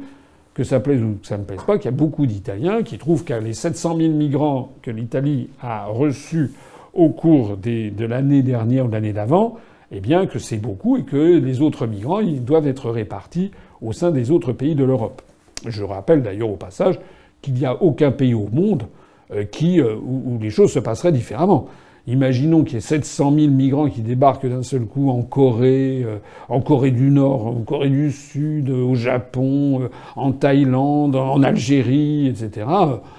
[0.55, 2.99] que ça plaise ou que ça ne plaise pas, qu'il y a beaucoup d'Italiens qui
[2.99, 6.51] trouvent que les 700 000 migrants que l'Italie a reçus
[6.95, 9.57] au cours de l'année dernière ou de l'année d'avant,
[9.93, 13.51] eh bien que c'est beaucoup et que les autres migrants doivent être répartis
[13.81, 15.23] au sein des autres pays de l'Europe.
[15.67, 16.99] Je rappelle d'ailleurs au passage
[17.43, 18.85] qu'il n'y a aucun pays au monde
[19.33, 21.69] euh, euh, où les choses se passeraient différemment.
[22.09, 26.17] Imaginons qu'il y ait 700 000 migrants qui débarquent d'un seul coup en Corée, euh,
[26.49, 32.27] en Corée du Nord, en Corée du Sud, au Japon, euh, en Thaïlande, en Algérie,
[32.27, 32.67] etc.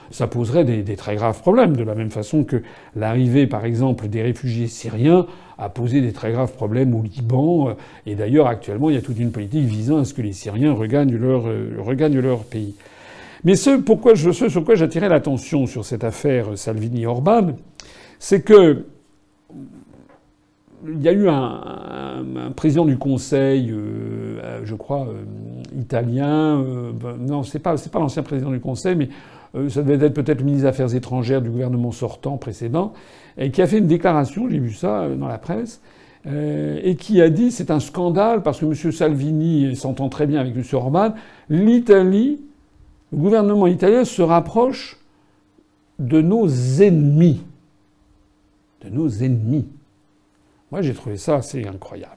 [0.09, 2.63] Ça poserait des, très graves problèmes, de la même façon que
[2.95, 5.27] l'arrivée, par exemple, des réfugiés syriens
[5.59, 7.75] a posé des très graves problèmes au Liban.
[8.07, 10.73] Et d'ailleurs, actuellement, il y a toute une politique visant à ce que les Syriens
[10.73, 12.73] regagnent leur, euh, regagnent leur pays.
[13.43, 17.51] Mais ce, pourquoi je, ce sur quoi j'attirais l'attention sur cette affaire Salvini-Orban,
[18.19, 18.85] c'est que
[20.87, 25.23] il y a eu un, président du Conseil, euh, je crois, euh,
[25.79, 26.61] italien.
[26.61, 29.09] Euh, ben, non, c'est pas pas l'ancien président du Conseil, mais
[29.69, 32.93] ça devait être peut-être le ministre des Affaires étrangères du gouvernement sortant précédent,
[33.51, 35.81] qui a fait une déclaration, j'ai vu ça dans la presse,
[36.27, 38.91] et qui a dit c'est un scandale parce que M.
[38.91, 40.61] Salvini s'entend très bien avec M.
[40.73, 41.15] Orban.
[41.49, 42.39] L'Italie,
[43.11, 44.99] le gouvernement italien se rapproche
[45.97, 46.47] de nos
[46.79, 47.41] ennemis
[48.83, 49.67] de nos ennemis.
[50.71, 52.15] Moi, j'ai trouvé ça assez incroyable.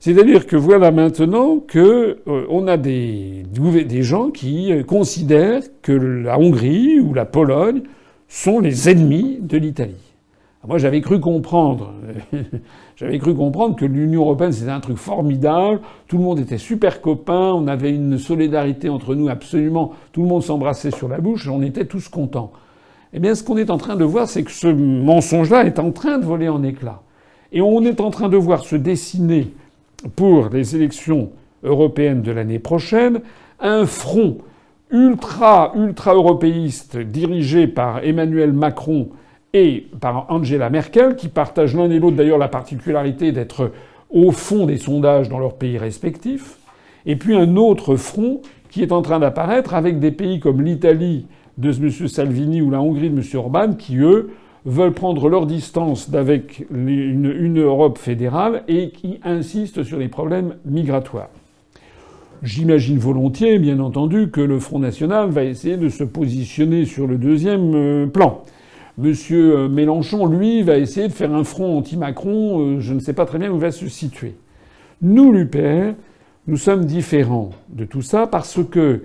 [0.00, 5.92] C'est-à-dire que voilà maintenant que euh, on a des, des gens qui euh, considèrent que
[5.92, 7.82] la Hongrie ou la Pologne
[8.26, 10.10] sont les ennemis de l'Italie.
[10.66, 11.94] Moi, j'avais cru comprendre,
[12.96, 17.00] j'avais cru comprendre que l'Union européenne c'était un truc formidable, tout le monde était super
[17.00, 21.48] copains, on avait une solidarité entre nous absolument, tout le monde s'embrassait sur la bouche,
[21.48, 22.52] on était tous contents.
[23.12, 25.90] Eh bien, ce qu'on est en train de voir, c'est que ce mensonge-là est en
[25.90, 27.02] train de voler en éclats.
[27.52, 29.48] Et on est en train de voir se dessiner
[30.14, 31.30] pour les élections
[31.64, 33.20] européennes de l'année prochaine
[33.58, 34.38] un front
[34.90, 39.08] ultra, ultra européiste dirigé par Emmanuel Macron
[39.52, 43.72] et par Angela Merkel, qui partagent l'un et l'autre d'ailleurs la particularité d'être
[44.08, 46.58] au fond des sondages dans leurs pays respectifs,
[47.06, 51.26] et puis un autre front qui est en train d'apparaître avec des pays comme l'Italie
[51.60, 52.08] de M.
[52.08, 53.24] Salvini ou la Hongrie de M.
[53.34, 54.30] Orban, qui eux
[54.64, 61.30] veulent prendre leur distance d'avec une, Europe fédérale et qui insistent sur les problèmes migratoires.
[62.42, 67.18] J'imagine volontiers, bien entendu, que le Front National va essayer de se positionner sur le
[67.18, 68.42] deuxième euh, plan.
[68.96, 72.60] Monsieur Mélenchon, lui, va essayer de faire un front anti-Macron.
[72.60, 74.34] Euh, je ne sais pas très bien où va se situer.
[75.02, 75.94] Nous, l'UPR,
[76.46, 79.02] nous sommes différents de tout ça parce que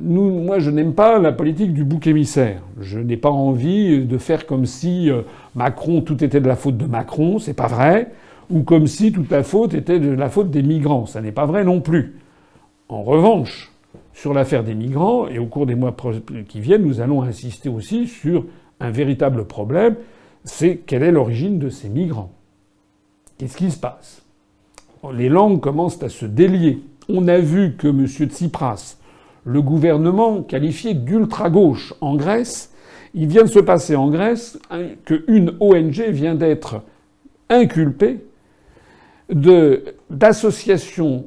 [0.00, 2.62] moi, je n'aime pas la politique du bouc émissaire.
[2.80, 5.22] Je n'ai pas envie de faire comme si euh,
[5.54, 8.10] Macron, tout était de la faute de Macron, c'est pas vrai,
[8.50, 11.06] ou comme si toute la faute était de la faute des migrants.
[11.06, 12.16] Ça n'est pas vrai non plus.
[12.88, 13.72] En revanche,
[14.12, 15.94] sur l'affaire des migrants, et au cours des mois
[16.48, 18.46] qui viennent, nous allons insister aussi sur
[18.80, 19.96] un véritable problème,
[20.44, 22.32] c'est quelle est l'origine de ces migrants.
[23.38, 24.22] Qu'est-ce qui se passe?
[25.12, 26.82] Les langues commencent à se délier.
[27.08, 28.06] On a vu que M.
[28.06, 28.96] Tsipras,
[29.44, 32.72] le gouvernement qualifié d'ultra-gauche en Grèce,
[33.14, 34.58] il vient de se passer en Grèce
[35.04, 36.82] qu'une ONG vient d'être
[37.48, 38.24] inculpée
[40.10, 41.26] d'associations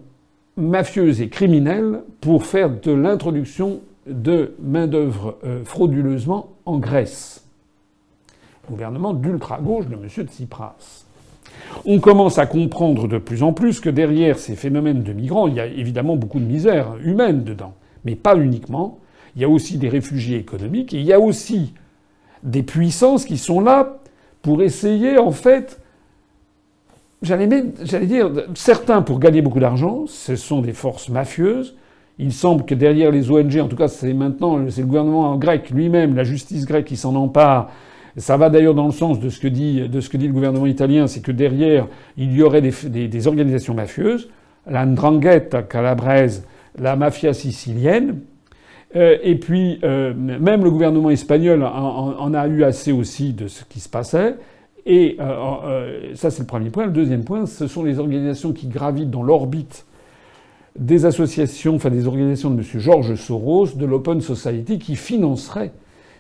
[0.58, 7.46] mafieuses et criminelles pour faire de l'introduction de main-d'œuvre euh, frauduleusement en Grèce.
[8.70, 10.08] Gouvernement d'ultra-gauche de M.
[10.28, 11.06] Tsipras.
[11.86, 15.56] On commence à comprendre de plus en plus que derrière ces phénomènes de migrants, il
[15.56, 17.74] y a évidemment beaucoup de misère humaine dedans
[18.08, 19.00] mais pas uniquement.
[19.36, 21.74] Il y a aussi des réfugiés économiques et il y a aussi
[22.42, 23.98] des puissances qui sont là
[24.42, 25.82] pour essayer, en fait,
[27.22, 31.76] j'allais dire, certains pour gagner beaucoup d'argent, ce sont des forces mafieuses.
[32.18, 35.70] Il semble que derrière les ONG, en tout cas c'est maintenant, c'est le gouvernement grec
[35.70, 37.70] lui-même, la justice grecque qui s'en empare.
[38.16, 41.34] Ça va d'ailleurs dans le sens de ce que dit, le gouvernement italien, c'est que
[41.34, 44.30] derrière, il y aurait des, des organisations mafieuses.
[44.66, 46.46] La Ndrangheta calabraise,
[46.80, 48.22] la mafia sicilienne.
[48.96, 53.64] Euh, et puis, euh, même le gouvernement espagnol en, a eu assez aussi de ce
[53.66, 54.36] qui se passait.
[54.86, 56.86] Et euh, ça, c'est le premier point.
[56.86, 59.86] Le deuxième point, ce sont les organisations qui gravitent dans l'orbite
[60.78, 62.64] des associations, enfin des organisations de M.
[62.80, 65.72] Georges Soros, de l'Open Society, qui financeraient,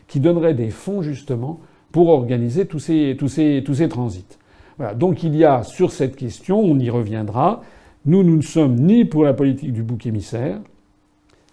[0.07, 1.61] qui donneraient des fonds justement
[1.91, 4.37] pour organiser tous ces, tous ces, tous ces transits.
[4.77, 4.93] Voilà.
[4.93, 7.61] Donc il y a sur cette question, on y reviendra,
[8.07, 10.59] nous, nous ne sommes ni pour la politique du bouc émissaire,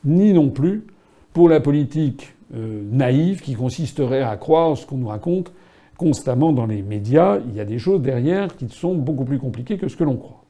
[0.05, 0.85] ni non plus
[1.33, 5.53] pour la politique euh, naïve qui consisterait à croire ce qu'on nous raconte
[5.97, 7.39] constamment dans les médias.
[7.49, 10.17] Il y a des choses derrière qui sont beaucoup plus compliquées que ce que l'on
[10.17, 10.45] croit.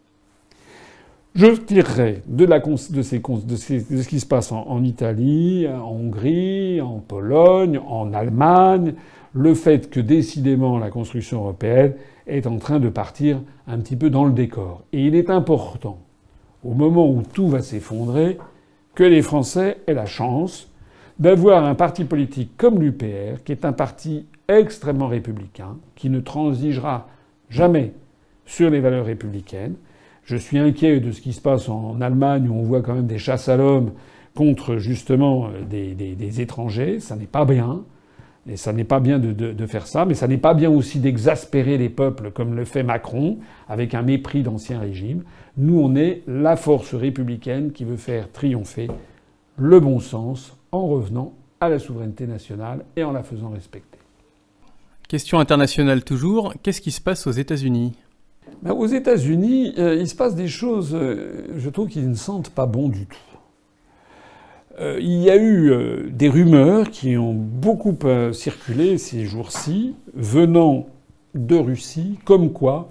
[1.34, 8.94] Je tirerai de, ce qui se passe en, Italie, en Hongrie, en Pologne, en Allemagne,
[9.34, 11.94] le fait que décidément la construction européenne
[12.26, 14.82] est en train de partir un petit peu dans le décor.
[14.92, 15.98] Et il est important,
[16.62, 18.38] au moment où tout va s'effondrer,
[18.94, 20.70] que les Français aient la chance
[21.18, 27.08] d'avoir un parti politique comme l'UPR, qui est un parti extrêmement républicain, qui ne transigera
[27.50, 27.92] jamais
[28.46, 29.74] sur les valeurs républicaines.
[30.22, 33.06] Je suis inquiet de ce qui se passe en Allemagne, où on voit quand même
[33.06, 33.92] des chasses à l'homme
[34.34, 37.00] contre justement des, des, des étrangers.
[37.00, 37.84] Ça n'est pas bien.
[38.48, 40.70] Et ça n'est pas bien de, de, de, faire ça, mais ça n'est pas bien
[40.70, 43.38] aussi d'exaspérer les peuples comme le fait Macron,
[43.68, 45.22] avec un mépris d'ancien régime.
[45.56, 48.88] Nous, on est la force républicaine qui veut faire triompher
[49.56, 53.98] le bon sens en revenant à la souveraineté nationale et en la faisant respecter.
[55.08, 57.92] Question internationale toujours, qu'est-ce qui se passe aux États-Unis?
[58.62, 62.50] Ben, Aux États-Unis, euh, il se passe des choses, euh, je trouve, qui ne sentent
[62.50, 63.16] pas bon du tout.
[64.80, 69.94] Euh, il y a eu euh, des rumeurs qui ont beaucoup euh, circulé ces jours-ci,
[70.14, 70.86] venant
[71.34, 72.88] de Russie, comme quoi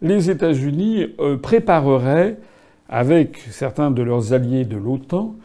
[0.00, 1.06] les États-Unis
[1.42, 2.36] prépareraient,
[2.88, 5.36] avec certains de leurs alliés de l'OTAN,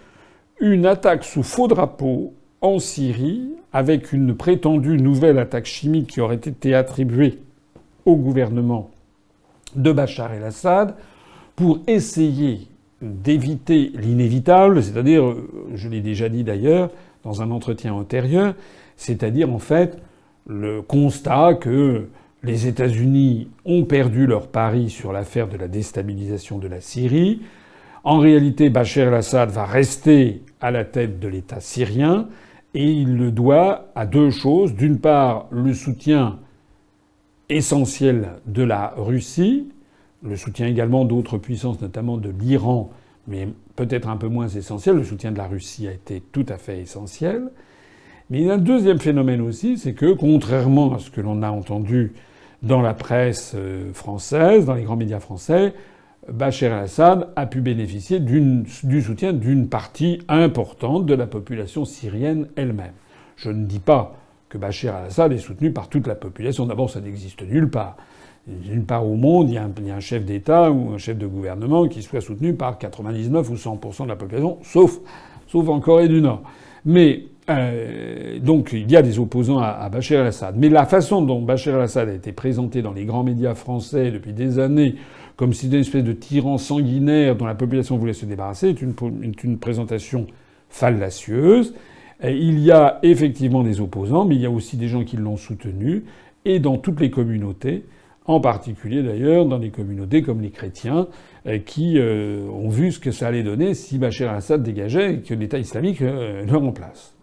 [0.60, 6.36] une attaque sous faux drapeau en Syrie, avec une prétendue nouvelle attaque chimique qui aurait
[6.36, 7.40] été attribuée
[8.06, 8.90] au gouvernement
[9.76, 10.96] de Bachar el-Assad,
[11.56, 12.68] pour essayer
[13.02, 15.36] d'éviter l'inévitable, c'est-à-dire,
[15.76, 16.90] je l'ai déjà dit d'ailleurs
[17.24, 18.56] dans un entretien antérieur,
[18.96, 19.98] c'est-à-dire en fait
[20.48, 22.08] le constat que
[22.44, 27.42] les États-Unis ont perdu leur pari sur l'affaire de la déstabilisation de la Syrie.
[28.04, 32.28] En réalité, Bachar el-Assad va rester à la tête de l'État syrien
[32.74, 34.74] et il le doit à deux choses.
[34.76, 36.40] D'une part, le soutien
[37.50, 39.70] essentiel de la Russie,
[40.24, 42.92] le soutien également d'autres puissances, notamment de l'Iran,
[43.28, 44.96] mais peut-être un peu moins essentiel.
[44.96, 47.50] Le soutien de la Russie a été tout à fait essentiel.
[48.30, 51.44] Mais il y a un deuxième phénomène aussi, c'est que, contrairement à ce que l'on
[51.44, 52.14] a entendu
[52.64, 55.74] dans la presse euh, française, dans les grands médias français,
[56.30, 62.92] Bachar el-Assad a pu bénéficier du soutien d'une partie importante de la population syrienne elle-même.
[63.38, 64.16] Je ne dis pas
[64.50, 66.66] que Bachar el-Assad est soutenu par toute la population.
[66.66, 67.96] D'abord, ça n'existe nulle part.
[68.48, 71.88] Nulle part au monde, il y a un, chef d'État ou un chef de gouvernement
[71.90, 75.00] qui soit soutenu par 99 ou 100% de la population, sauf,
[75.48, 76.44] sauf en Corée du Nord.
[76.86, 80.56] Mais euh, donc il y a des opposants à, à Bachar el-Assad.
[80.58, 84.32] Mais la façon dont Bachar el-Assad a été présenté dans les grands médias français depuis
[84.32, 84.96] des années,
[85.36, 88.82] comme si c'était une espèce de tyran sanguinaire dont la population voulait se débarrasser, est
[89.44, 90.26] une présentation
[90.70, 91.74] fallacieuse.
[92.24, 95.38] il y a effectivement des opposants, mais il y a aussi des gens qui l'ont
[95.38, 96.06] soutenu,
[96.46, 97.84] et dans toutes les communautés,
[98.28, 101.08] en particulier d'ailleurs dans des communautés comme les chrétiens,
[101.48, 105.20] euh, qui euh, ont vu ce que ça allait donner si Bachar el-Assad dégageait et
[105.22, 107.16] que l'État islamique euh, le remplace.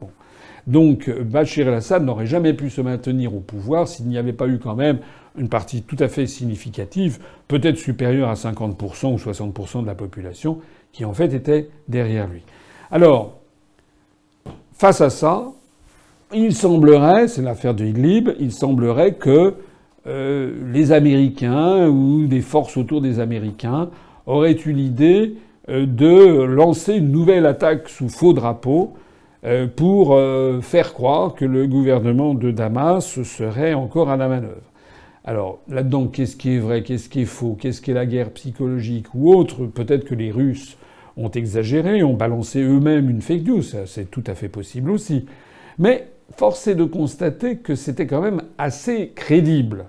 [0.66, 4.58] Donc Bachar el-Assad n'aurait jamais pu se maintenir au pouvoir s'il n'y avait pas eu
[4.58, 4.98] quand même
[5.36, 7.18] une partie tout à fait significative,
[7.48, 10.60] peut-être supérieure à 50% ou 60% de la population,
[10.92, 12.42] qui en fait était derrière lui.
[12.90, 13.40] Alors,
[14.72, 15.48] face à ça,
[16.32, 19.54] il semblerait, c'est l'affaire de Idlib, il semblerait que
[20.06, 23.88] euh, les Américains ou des forces autour des Américains
[24.26, 25.36] auraient eu l'idée
[25.70, 28.92] euh, de lancer une nouvelle attaque sous faux drapeau
[29.46, 30.18] euh, pour
[30.62, 34.70] faire croire que le gouvernement de Damas serait encore à la manœuvre.
[35.24, 38.30] Alors là-dedans, qu'est-ce qui est vrai, qu'est-ce qui est faux, qu'est-ce qui est la guerre
[38.30, 40.76] psychologique ou autre Peut-être que les Russes
[41.16, 45.24] ont exagéré, ont balancé eux-mêmes une fake news, c'est tout à fait possible aussi.
[45.78, 49.86] Mais force est de constater que c'était quand même assez crédible.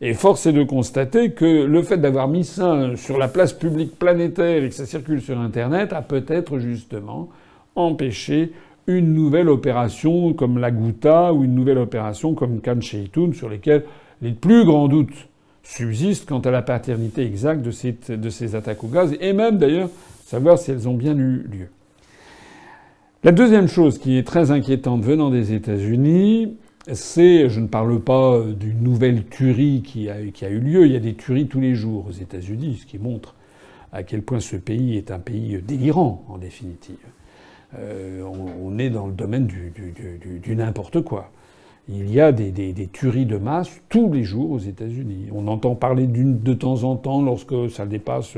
[0.00, 3.98] Et force est de constater que le fait d'avoir mis ça sur la place publique
[3.98, 7.28] planétaire et que ça circule sur Internet a peut-être justement
[7.76, 8.52] empêché
[8.86, 13.84] une nouvelle opération comme la Ghouta ou une nouvelle opération comme Khan Sheitoun sur lesquelles
[14.20, 15.28] les plus grands doutes
[15.62, 19.88] subsistent quant à la paternité exacte de ces attaques au gaz et même d'ailleurs
[20.24, 21.68] savoir si elles ont bien eu lieu.
[23.22, 26.58] La deuxième chose qui est très inquiétante venant des États-Unis,
[26.92, 31.00] c'est, je ne parle pas d'une nouvelle tuerie qui a, eu lieu, il y a
[31.00, 33.34] des tueries tous les jours aux États-Unis, ce qui montre
[33.92, 36.96] à quel point ce pays est un pays délirant, en définitive.
[37.78, 41.30] Euh, on, est dans le domaine du, n'importe quoi.
[41.88, 45.28] Il y a des, tueries de masse tous les jours aux États-Unis.
[45.32, 48.36] On entend parler de temps en temps lorsque ça dépasse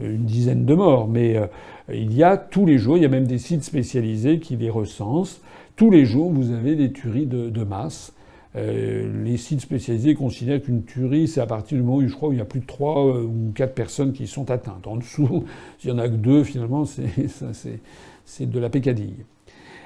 [0.00, 1.46] une dizaine de morts, mais euh,
[1.92, 4.70] il y a tous les jours, il y a même des sites spécialisés qui les
[4.70, 5.40] recensent.
[5.78, 8.12] Tous les jours, vous avez des tueries de, masse.
[8.56, 12.34] Euh, les sites spécialisés considèrent qu'une tuerie, c'est à partir du moment où je crois
[12.34, 14.88] il y a plus de trois euh, ou quatre personnes qui sont atteintes.
[14.88, 15.44] En dessous,
[15.78, 16.84] s'il y en a que deux, finalement,
[18.24, 19.24] c'est de la pécadille.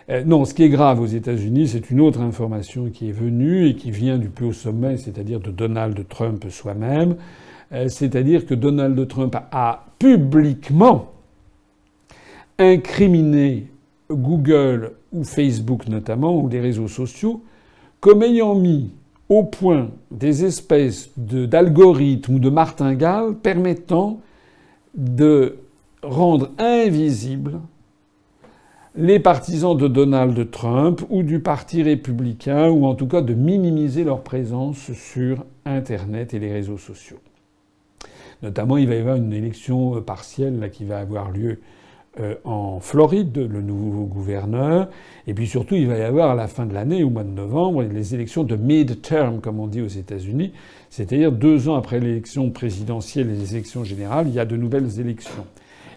[0.08, 3.66] Euh, non, ce qui est grave aux États-Unis, c'est une autre information qui est venue
[3.66, 7.16] et qui vient du plus haut sommet, c'est-à-dire de Donald Trump soi-même.
[7.70, 11.12] c'est-à-dire que Donald Trump a publiquement
[12.58, 13.71] incriminé
[14.12, 17.42] Google ou Facebook notamment, ou les réseaux sociaux,
[18.00, 18.90] comme ayant mis
[19.28, 24.20] au point des espèces d'algorithmes ou de martingales permettant
[24.94, 25.56] de
[26.02, 27.60] rendre invisibles
[28.94, 34.04] les partisans de Donald Trump ou du Parti républicain, ou en tout cas de minimiser
[34.04, 37.18] leur présence sur Internet et les réseaux sociaux.
[38.42, 41.60] Notamment, il va y avoir une élection partielle là, qui va avoir lieu
[42.20, 44.90] euh, en Floride, le nouveau gouverneur.
[45.26, 47.30] Et puis surtout, il va y avoir à la fin de l'année, au mois de
[47.30, 50.52] novembre, les élections de mid-term, comme on dit aux États-Unis.
[50.90, 55.00] C'est-à-dire deux ans après l'élection présidentielle et les élections générales, il y a de nouvelles
[55.00, 55.46] élections.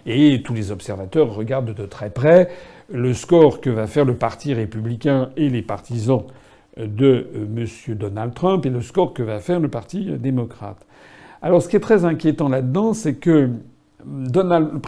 [0.06, 2.48] Et tous les observateurs regardent de très près
[2.90, 6.24] le score que va faire le Parti républicain et les partisans
[6.78, 7.94] de euh, M.
[7.94, 10.86] Donald Trump et le score que va faire le Parti démocrate.
[11.42, 13.50] Alors ce qui est très inquiétant là-dedans, c'est que
[14.06, 14.78] Donald, le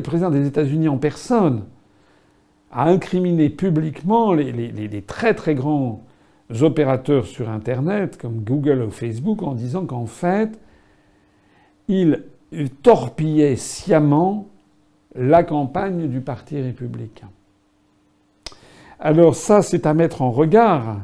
[0.00, 1.64] président, des États-Unis en personne,
[2.72, 6.02] a incriminé publiquement les, très très grands
[6.62, 10.58] opérateurs sur Internet, comme Google ou Facebook, en disant qu'en fait,
[11.88, 12.22] il
[12.82, 14.48] torpillait sciemment
[15.14, 17.28] la campagne du Parti républicain.
[18.98, 21.00] Alors ça, c'est à mettre en regard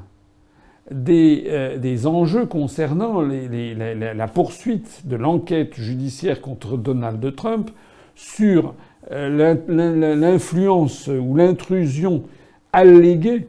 [0.91, 7.71] des, euh, enjeux concernant la poursuite de l'enquête judiciaire contre Donald Trump
[8.15, 8.75] sur
[9.11, 12.25] euh, l'influence ou l'intrusion
[12.73, 13.49] alléguée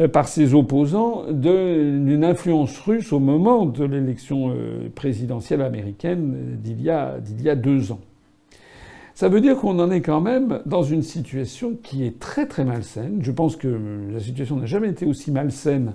[0.00, 4.54] euh, par ses opposants d'une influence russe au moment de l'élection
[4.94, 8.00] présidentielle américaine d'il y, y, a deux ans.
[9.14, 12.64] Ça veut dire qu'on en est quand même dans une situation qui est très très
[12.64, 13.18] malsaine.
[13.20, 13.68] Je pense que
[14.10, 15.92] la situation n'a jamais été aussi malsaine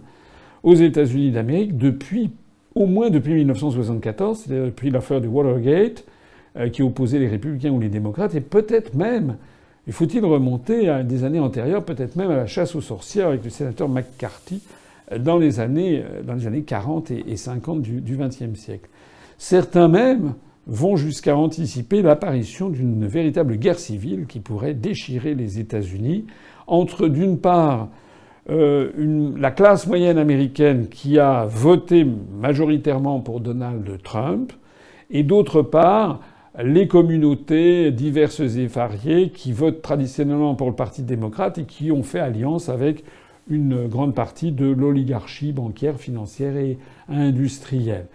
[0.66, 2.32] aux États-Unis d'Amérique depuis
[2.74, 6.04] au moins depuis 1974, c'est-à-dire depuis l'affaire du Watergate,
[6.58, 9.38] euh, qui opposait les républicains ou les démocrates, et peut-être même,
[9.88, 13.46] il faut-il remonter à des années antérieures, peut-être même à la chasse aux sorcières avec
[13.46, 14.62] le sénateur McCarthy
[15.14, 18.90] euh, dans les années, euh, dans les années 40 et 50 du XXe siècle.
[19.38, 20.34] Certains même
[20.68, 26.26] vont jusqu'à anticiper l'apparition d'une véritable guerre civile qui pourrait déchirer les États-Unis
[26.66, 27.90] entre, d'une part,
[28.50, 28.92] euh,
[29.38, 34.54] la classe moyenne américaine qui a voté majoritairement pour Donald Trump,
[35.10, 36.20] et d'autre part,
[36.64, 42.04] les communautés diverses et variées qui votent traditionnellement pour le Parti démocrate et qui ont
[42.04, 43.04] fait alliance avec
[43.50, 46.78] une grande partie de l'oligarchie bancaire, financière et
[47.10, 48.08] industrielle.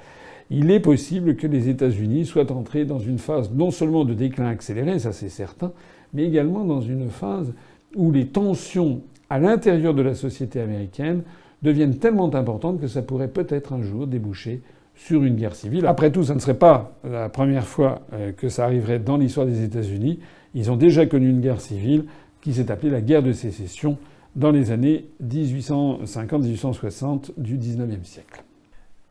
[0.51, 4.48] Il est possible que les États-Unis soient entrés dans une phase non seulement de déclin
[4.48, 5.73] accéléré, ça c'est certain,
[6.12, 7.52] mais également dans une phase
[7.94, 11.23] où les tensions à l'intérieur de la société américaine
[11.62, 14.61] deviennent tellement importantes que ça pourrait peut-être un jour déboucher
[14.94, 15.86] sur une guerre civile.
[15.86, 19.47] Après tout, ça ne serait pas la première fois euh, que ça arriverait dans l'histoire
[19.47, 20.19] des États-Unis.
[20.55, 22.05] Ils ont déjà connu une guerre civile
[22.43, 23.97] qui s'est appelée la guerre de sécession
[24.36, 28.44] dans les années 1850-1860 du XIXe siècle.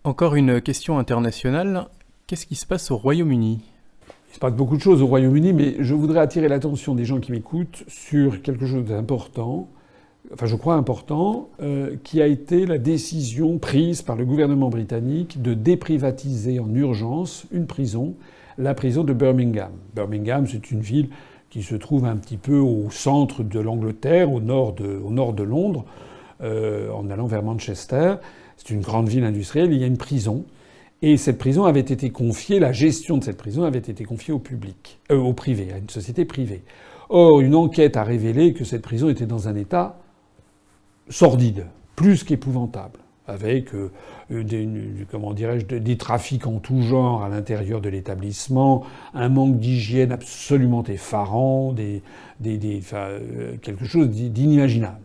[0.04, 1.88] Encore une question internationale.
[2.28, 3.62] Qu'est-ce qui se passe au Royaume-Uni?
[4.32, 7.20] Il se passe beaucoup de choses au Royaume-Uni, mais je voudrais attirer l'attention des gens
[7.20, 9.68] qui m'écoutent sur quelque chose d'important,
[10.34, 15.42] enfin je crois important, euh, qui a été la décision prise par le gouvernement britannique
[15.42, 18.16] de déprivatiser en urgence une prison,
[18.58, 19.72] la prison de Birmingham.
[19.96, 21.10] Birmingham, c'est une ville
[21.50, 25.34] qui se trouve un petit peu au centre de l'Angleterre, au nord de, au nord
[25.34, 25.86] de Londres,
[26.42, 28.16] euh, en allant vers Manchester.
[28.58, 30.46] C'est une grande ville industrielle, il y a une prison.
[31.02, 34.40] Et cette prison avait été confiée, la gestion de cette prison avait été confiée au
[34.40, 36.62] public, euh, au privé, à une société privée.
[37.10, 39.98] Or, une enquête a révélé que cette prison était dans un état
[41.10, 41.66] sordide,
[41.96, 43.92] plus qu'épouvantable, avec euh,
[44.30, 44.68] des,
[45.12, 48.84] comment dirais-je, des trafics en tout genre à l'intérieur de l'établissement,
[49.14, 52.02] un manque d'hygiène absolument effarant, des,
[52.40, 55.02] des, euh, quelque chose d'inimaginable.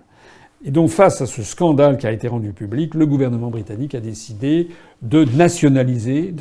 [0.66, 4.00] Et donc face à ce scandale qui a été rendu public, le gouvernement britannique a
[4.00, 4.68] décidé
[5.02, 6.34] de nationaliser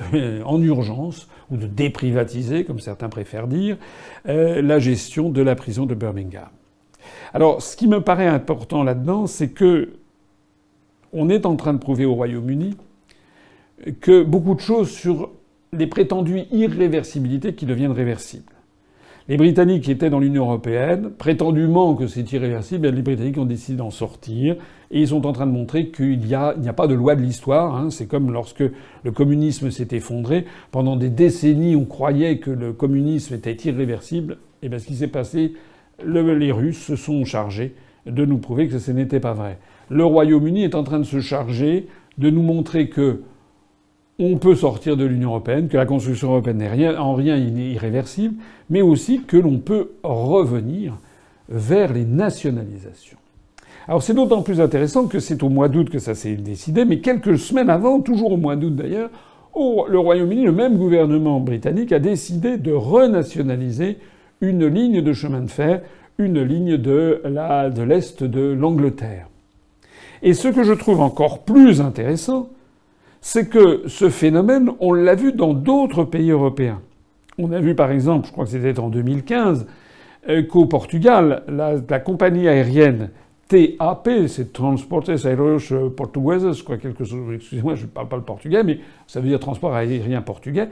[0.46, 3.78] en urgence, ou de déprivatiser, comme certains préfèrent dire,
[4.28, 6.48] euh, la gestion de la prison de Birmingham.
[7.34, 9.90] Alors ce qui me paraît important là-dedans, c'est que
[11.12, 12.76] on est en train de prouver au Royaume-Uni
[14.02, 15.32] que beaucoup de choses sur
[15.72, 18.54] les prétendues irréversibilités qui deviennent réversibles.
[19.30, 23.90] Les Britanniques étaient dans l'Union européenne, prétendument que c'est irréversible, les Britanniques ont décidé d'en
[23.90, 24.58] sortir,
[24.92, 27.76] et ils sont en train de montrer qu'il n'y a, pas de loi de l'histoire.
[27.76, 27.90] Hein.
[27.90, 28.64] C'est comme lorsque
[29.04, 30.46] le communisme s'est effondré.
[30.72, 34.38] Pendant des décennies, on croyait que le communisme était irréversible.
[34.62, 35.54] Et bien ce qui s'est passé,
[36.04, 37.76] les Russes se sont chargés
[38.06, 39.60] de nous prouver que ce n'était pas vrai.
[39.90, 41.88] Le Royaume-Uni est en train de se charger
[42.18, 43.22] de nous montrer que
[44.20, 48.36] on peut sortir de l'Union européenne, que la construction européenne n'est en rien irréversible,
[48.70, 50.98] mais aussi que l'on peut revenir
[51.50, 53.18] vers les nationalisations.
[53.88, 57.00] Alors c'est d'autant plus intéressant que c'est au mois d'août que ça s'est décidé, mais
[57.00, 59.10] quelques semaines avant, toujours au mois d'août d'ailleurs,
[59.56, 63.98] le Royaume-Uni, le même gouvernement britannique a décidé de renationaliser
[64.44, 65.82] une ligne de chemin de fer,
[66.20, 67.22] une ligne de
[67.84, 69.28] l'Est de l'Angleterre.
[70.22, 72.50] Et ce que je trouve encore plus intéressant,
[73.22, 76.82] c'est que ce phénomène, on l'a vu dans d'autres pays européens.
[77.40, 79.66] On a vu par exemple, je crois que c'était en 2015,
[80.30, 83.12] euh, qu'au Portugal, la, compagnie aérienne
[83.48, 88.64] TAP, c'est Transportes Aéreos Portugueses, quoi, quelque chose, excusez-moi, je ne parle pas le portugais,
[88.64, 90.68] mais ça veut dire transport aérien portugais.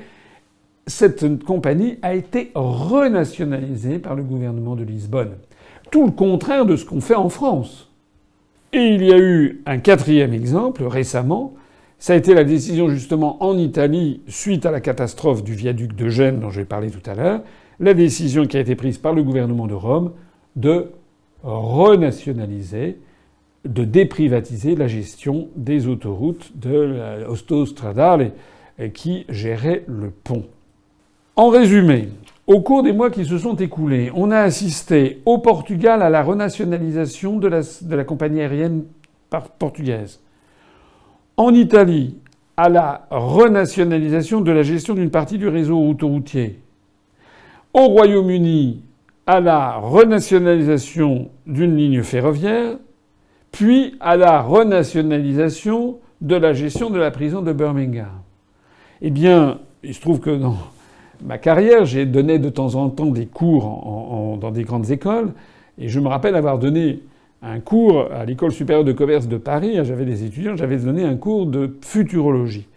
[0.88, 5.34] Cette compagnie a été renationalisée par le gouvernement de Lisbonne.
[5.92, 7.92] Tout le contraire de ce qu'on fait en France.
[8.74, 11.54] Et il y a eu un quatrième exemple récemment,
[12.00, 16.10] ça a été la décision justement en Italie, suite à la catastrophe du viaduc de
[16.10, 17.42] Gênes dont j'ai parlé tout à l'heure,
[17.80, 20.14] la décision qui a été prise par le gouvernement de Rome
[20.56, 20.92] de
[21.44, 22.98] renationaliser,
[23.66, 28.32] de déprivatiser la gestion des autoroutes de l'Autostradale
[28.94, 30.46] qui gérait le pont.
[31.42, 32.10] En résumé,
[32.46, 36.22] au cours des mois qui se sont écoulés, on a assisté au Portugal à la
[36.22, 38.84] renationalisation de la, compagnie aérienne
[39.58, 40.20] portugaise.
[41.38, 42.16] En Italie,
[42.58, 46.60] à la renationalisation de la gestion d'une partie du réseau autoroutier.
[47.74, 48.84] Au Royaume-Uni,
[49.26, 52.78] à la renationalisation d'une ligne ferroviaire,
[53.52, 58.22] puis à la renationalisation de la gestion de la prison de Birmingham.
[59.02, 60.56] Eh bien, il se trouve que dans
[61.24, 65.34] ma carrière, j'ai donné de temps en temps des cours dans des grandes écoles,
[65.78, 67.02] et je me rappelle avoir donné
[67.42, 69.78] un cours à l'école supérieure de commerce de Paris.
[69.84, 72.68] J'avais des étudiants, j'avais donné un cours de futurologie.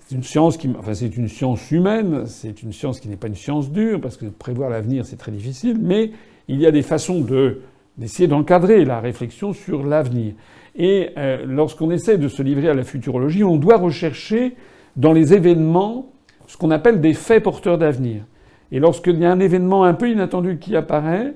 [0.00, 2.24] C'est une science qui, enfin, c'est une science humaine.
[2.26, 5.32] C'est une science qui n'est pas une science dure parce que prévoir l'avenir c'est très
[5.32, 5.78] difficile.
[5.80, 6.10] Mais
[6.48, 7.60] il y a des façons de
[7.98, 10.32] d'essayer d'encadrer la réflexion sur l'avenir.
[10.74, 14.56] Et euh, lorsqu'on essaie de se livrer à la futurologie, on doit rechercher
[14.96, 16.11] dans les événements
[16.52, 18.24] ce qu'on appelle des faits porteurs d'avenir.
[18.72, 21.32] Et lorsqu'il y a un événement un peu inattendu qui apparaît,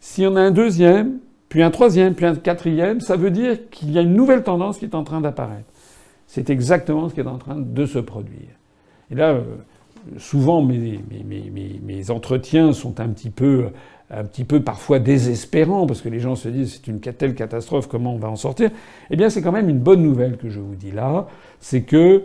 [0.00, 1.18] s'il y en a un deuxième,
[1.50, 4.78] puis un troisième, puis un quatrième, ça veut dire qu'il y a une nouvelle tendance
[4.78, 5.68] qui est en train d'apparaître.
[6.26, 8.48] C'est exactement ce qui est en train de se produire.
[9.10, 9.42] Et là, euh,
[10.16, 13.66] souvent, mes, mes, entretiens sont un petit peu
[14.12, 17.88] un petit peu parfois désespérants, parce que les gens se disent c'est une telle catastrophe,
[17.88, 18.70] comment on va en sortir?
[19.10, 21.28] Eh bien, c'est quand même une bonne nouvelle que je vous dis là,
[21.60, 22.24] c'est que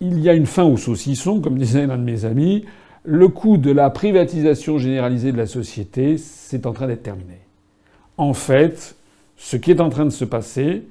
[0.00, 2.64] il y a une fin au saucisson, comme disait l'un de mes amis.
[3.04, 7.40] Le coût de la privatisation généralisée de la société, c'est en train d'être terminé
[8.20, 8.96] en fait,
[9.38, 10.82] ce qui est en train de se passer,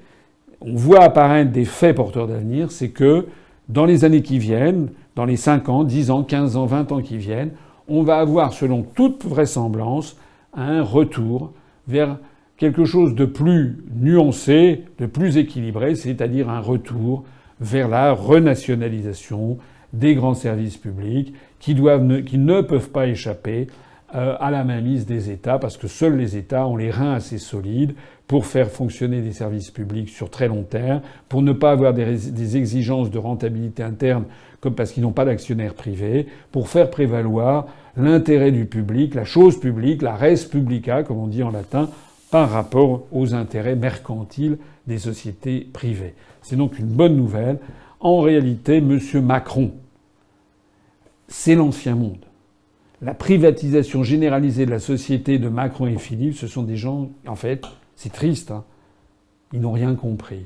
[0.60, 3.26] on voit apparaître des faits porteurs d'avenir, c'est que
[3.68, 7.00] dans les années qui viennent, dans les 5 ans, 10 ans, 15 ans, 20 ans
[7.00, 7.52] qui viennent,
[7.86, 10.16] on va avoir, selon toute vraisemblance,
[10.54, 11.52] un retour
[11.86, 12.18] vers
[12.56, 17.22] quelque chose de plus nuancé, de plus équilibré, c'est-à-dire un retour
[17.60, 19.58] vers la renationalisation
[19.92, 23.66] des grands services publics qui, doivent, qui ne peuvent pas échapper
[24.14, 27.38] euh, à la mainmise des États, parce que seuls les États ont les reins assez
[27.38, 27.94] solides
[28.26, 32.56] pour faire fonctionner des services publics sur très long terme, pour ne pas avoir des,
[32.56, 34.24] exigences de rentabilité interne,
[34.60, 37.66] comme parce qu'ils n'ont pas d'actionnaires privés, pour faire prévaloir
[37.96, 41.88] l'intérêt du public, la chose publique, la res publica, comme on dit en latin,
[42.32, 44.58] par rapport aux intérêts mercantiles
[44.88, 46.14] des sociétés privées.
[46.42, 47.58] C'est donc une bonne nouvelle.
[48.00, 48.98] En réalité, M.
[49.22, 49.72] Macron,
[51.28, 52.24] c'est l'ancien monde
[53.02, 57.34] la privatisation généralisée de la société de Macron et Philippe, ce sont des gens, en
[57.34, 57.64] fait,
[57.96, 58.64] c'est triste, hein,
[59.52, 60.44] ils n'ont rien compris.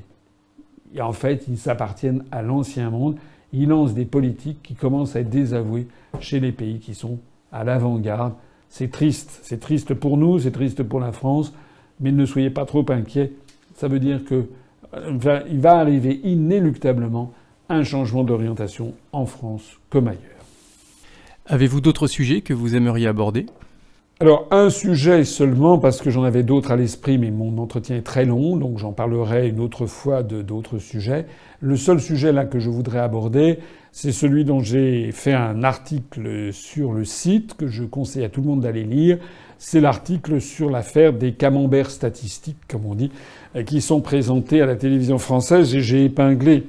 [0.93, 3.17] Et en fait, ils s'appartiennent à l'ancien monde.
[3.51, 5.87] Ils lancent des politiques qui commencent à être désavouées
[6.19, 7.19] chez les pays qui sont
[7.51, 8.33] à l'avant-garde.
[8.69, 9.39] C'est triste.
[9.43, 11.53] C'est triste pour nous, c'est triste pour la France.
[11.99, 13.33] Mais ne soyez pas trop inquiets.
[13.75, 14.47] Ça veut dire que
[14.95, 17.33] euh, il va arriver inéluctablement
[17.69, 20.21] un changement d'orientation en France comme ailleurs.
[21.47, 23.45] Avez-vous d'autres sujets que vous aimeriez aborder?
[24.21, 28.01] Alors un sujet seulement parce que j'en avais d'autres à l'esprit, mais mon entretien est
[28.01, 31.25] très long, donc j'en parlerai une autre fois de d'autres sujets.
[31.59, 33.59] Le seul sujet là que je voudrais aborder,
[33.91, 38.39] c'est celui dont j'ai fait un article sur le site que je conseille à tout
[38.41, 39.17] le monde d'aller lire.
[39.57, 43.11] C'est l'article sur l'affaire des camemberts statistiques, comme on dit,
[43.63, 46.63] qui sont présentés à la télévision française et j'ai épinglé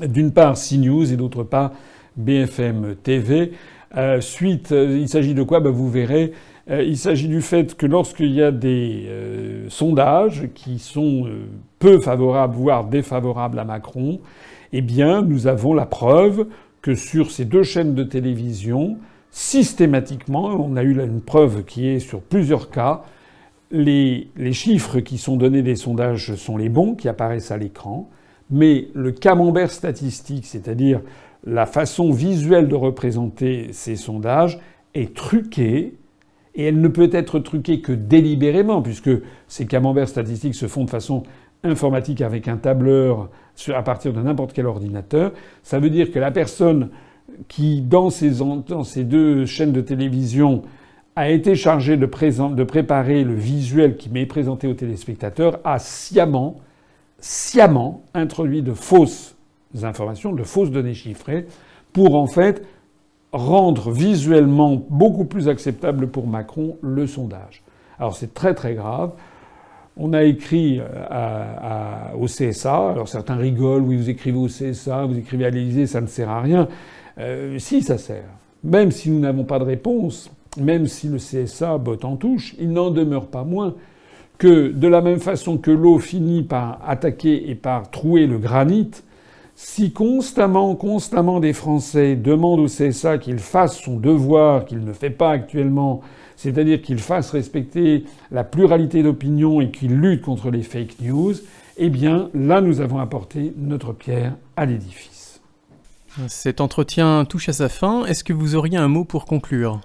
[0.00, 1.72] d'une part CNews et d'autre part
[2.16, 3.52] BFM TV.
[3.96, 5.60] Euh, suite, euh, il s'agit de quoi?
[5.60, 6.32] Ben, Vous verrez.
[6.70, 9.08] Euh, il s'agit du fait que lorsqu'il y a des
[9.68, 11.28] sondages qui sont
[11.78, 14.20] peu favorables, voire défavorables à Macron,
[14.72, 16.46] eh bien, nous avons la preuve
[16.82, 18.98] que sur ces deux chaînes de télévision,
[19.30, 23.02] systématiquement, on a eu une preuve qui est sur plusieurs cas,
[23.70, 28.08] les, chiffres qui sont donnés des sondages sont les bons, qui apparaissent à l'écran,
[28.50, 31.00] mais le camembert statistique, c'est-à-dire
[31.44, 34.58] la façon visuelle de représenter ces sondages
[34.94, 35.94] est truquée,
[36.56, 39.10] et elle ne peut être truquée que délibérément, puisque
[39.46, 41.22] ces camemberts statistiques se font de façon
[41.62, 43.30] informatique avec un tableur
[43.68, 45.32] à partir de n'importe quel ordinateur.
[45.62, 46.88] Ça veut dire que la personne
[47.46, 48.08] qui, dans
[48.66, 50.62] dans ces deux chaînes de télévision,
[51.16, 56.56] a été chargée de, de préparer le visuel qui m'est présenté aux téléspectateurs, a sciemment,
[57.18, 59.36] sciemment introduit de fausses
[59.82, 61.46] informations, de fausses données chiffrées,
[61.92, 62.64] pour en fait
[63.32, 67.62] rendre visuellement beaucoup plus acceptable pour Macron le sondage.
[67.98, 69.12] Alors c'est très très grave.
[69.96, 75.18] On a écrit euh, au CSA, alors certains rigolent, oui vous écrivez au CSA, vous
[75.18, 76.68] écrivez à l'Élysée, ça ne sert à rien.
[77.18, 78.24] Euh, si ça sert.
[78.64, 82.72] Même si nous n'avons pas de réponse, même si le CSA botte en touche, il
[82.72, 83.74] n'en demeure pas moins
[84.38, 88.90] que de la même façon que l'eau finit par attaquer et par trouer le granit,
[89.54, 95.10] Si constamment, constamment des Français demandent au CSA qu'il fasse son devoir, qu'il ne fait
[95.10, 96.00] pas actuellement,
[96.36, 101.34] c'est-à-dire qu'il fasse respecter la pluralité d'opinion et qu'il lutte contre les fake news,
[101.76, 105.42] eh bien là nous avons apporté notre pierre à l'édifice.
[106.28, 108.06] Cet entretien touche à sa fin.
[108.06, 109.80] Est-ce que vous auriez un mot pour conclure?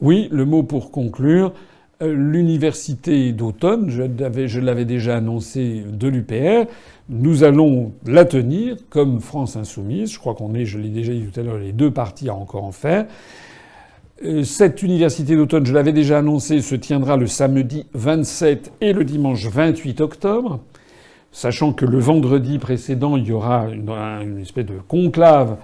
[0.00, 1.52] Oui, le mot pour conclure.
[2.02, 6.66] Euh, l'université d'automne, je l'avais déjà annoncé de l'UPR,
[7.10, 10.12] nous allons la tenir comme France Insoumise.
[10.12, 12.34] Je crois qu'on est, je l'ai déjà dit tout à l'heure, les deux partis à
[12.34, 13.06] encore en faire.
[14.24, 19.04] Euh, cette université d'automne, je l'avais déjà annoncé, se tiendra le samedi 27 et le
[19.04, 20.60] dimanche 28 octobre,
[21.32, 25.56] sachant que le vendredi précédent, il y aura une, espèce de conclave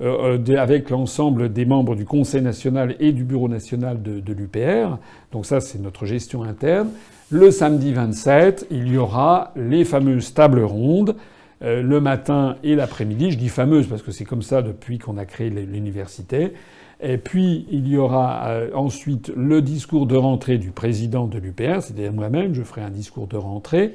[0.00, 4.32] euh, euh, avec l'ensemble des membres du Conseil national et du Bureau national de, de
[4.32, 4.98] l'UPR.
[5.32, 6.90] Donc ça, c'est notre gestion interne.
[7.30, 11.16] Le samedi 27, il y aura les fameuses tables rondes
[11.62, 13.32] le matin et l'après-midi.
[13.32, 16.54] Je dis fameuses parce que c'est comme ça depuis qu'on a créé l'université.
[17.02, 21.80] Et puis il y aura euh, ensuite le discours de rentrée du président de l'UPR,
[21.80, 23.94] c'est-à-dire moi-même, je ferai un discours de rentrée euh,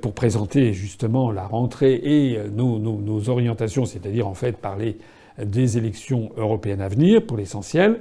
[0.00, 4.98] pour présenter justement la rentrée et euh, nos, nos, nos orientations, c'est-à-dire en fait parler
[5.42, 8.00] des élections européennes à venir pour l'essentiel.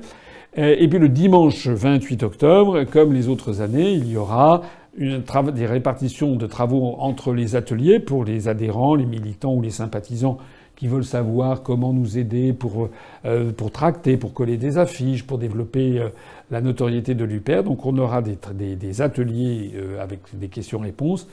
[0.57, 4.61] Et puis le dimanche 28 octobre, comme les autres années, il y aura
[4.97, 5.21] une
[5.53, 10.37] des répartitions de travaux entre les ateliers pour les adhérents, les militants ou les sympathisants
[10.75, 12.89] qui veulent savoir comment nous aider pour,
[13.25, 16.09] euh, pour tracter, pour coller des affiches, pour développer euh,
[16.51, 17.63] la notoriété de l'UPR.
[17.63, 21.27] Donc on aura des, des, des ateliers euh, avec des questions-réponses.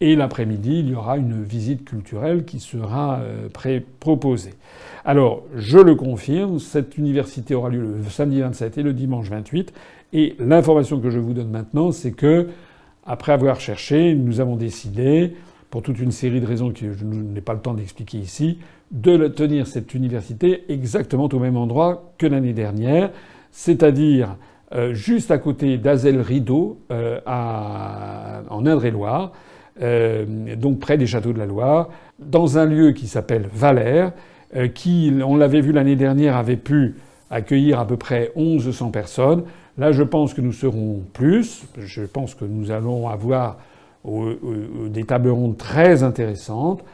[0.00, 3.20] Et l'après-midi, il y aura une visite culturelle qui sera
[3.98, 4.52] proposée.
[5.06, 9.72] Alors, je le confirme, cette université aura lieu le samedi 27 et le dimanche 28.
[10.12, 12.48] Et l'information que je vous donne maintenant, c'est que,
[13.06, 15.34] après avoir cherché, nous avons décidé,
[15.70, 18.58] pour toute une série de raisons que je n'ai pas le temps d'expliquer ici,
[18.90, 23.10] de tenir cette université exactement au même endroit que l'année dernière,
[23.50, 24.36] c'est-à-dire
[24.74, 29.32] euh, juste à côté d'Azel Rideau, euh, en Indre-et-Loire,
[29.82, 30.24] euh,
[30.56, 31.88] donc près des châteaux de la Loire,
[32.18, 34.12] dans un lieu qui s'appelle Valère,
[34.74, 36.94] qui, on l'avait vu l'année dernière, avait pu
[37.30, 39.42] accueillir à peu près 1100 personnes.
[39.76, 41.64] Là, je pense que nous serons plus.
[41.76, 43.58] Je pense que nous allons avoir
[44.06, 46.84] des tables rondes très intéressantes.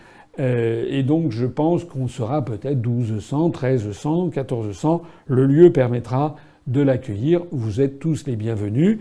[0.40, 5.02] Euh, et donc je pense qu'on sera peut-être 1200, 1300, 1400.
[5.26, 6.36] Le lieu permettra
[6.66, 7.42] de l'accueillir.
[7.50, 8.98] Vous êtes tous les bienvenus.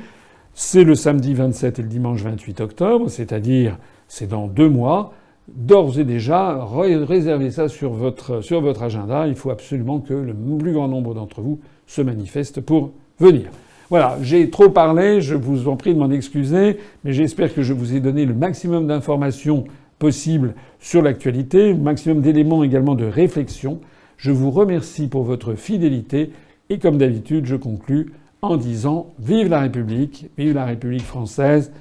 [0.54, 5.14] C'est le samedi 27 et le dimanche 28 octobre, c'est-à-dire c'est dans deux mois.
[5.48, 9.28] D'ores et déjà, réservez ça sur votre, sur votre agenda.
[9.28, 13.50] Il faut absolument que le plus grand nombre d'entre vous se manifeste pour venir.
[13.90, 17.74] Voilà, j'ai trop parlé, je vous en prie de m'en excuser, mais j'espère que je
[17.74, 19.66] vous ai donné le maximum d'informations
[20.00, 23.82] possible sur l'actualité, maximum d'éléments également de réflexion.
[24.18, 26.32] Je vous remercie pour votre fidélité
[26.70, 31.72] et comme d'habitude, je conclus en disant Vive la République, vive la République française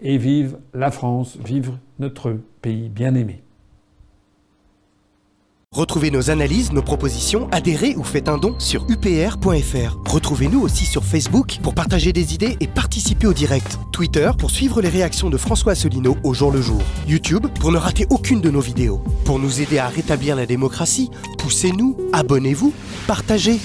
[0.00, 3.42] et vive la France, vive notre pays bien-aimé.
[5.70, 9.98] Retrouvez nos analyses, nos propositions, adhérez ou faites un don sur upr.fr.
[10.06, 13.78] Retrouvez-nous aussi sur Facebook pour partager des idées et participer au direct.
[13.92, 16.80] Twitter pour suivre les réactions de François Asselineau au jour le jour.
[17.06, 19.02] YouTube pour ne rater aucune de nos vidéos.
[19.26, 22.72] Pour nous aider à rétablir la démocratie, poussez-nous, abonnez-vous,
[23.06, 23.60] partagez.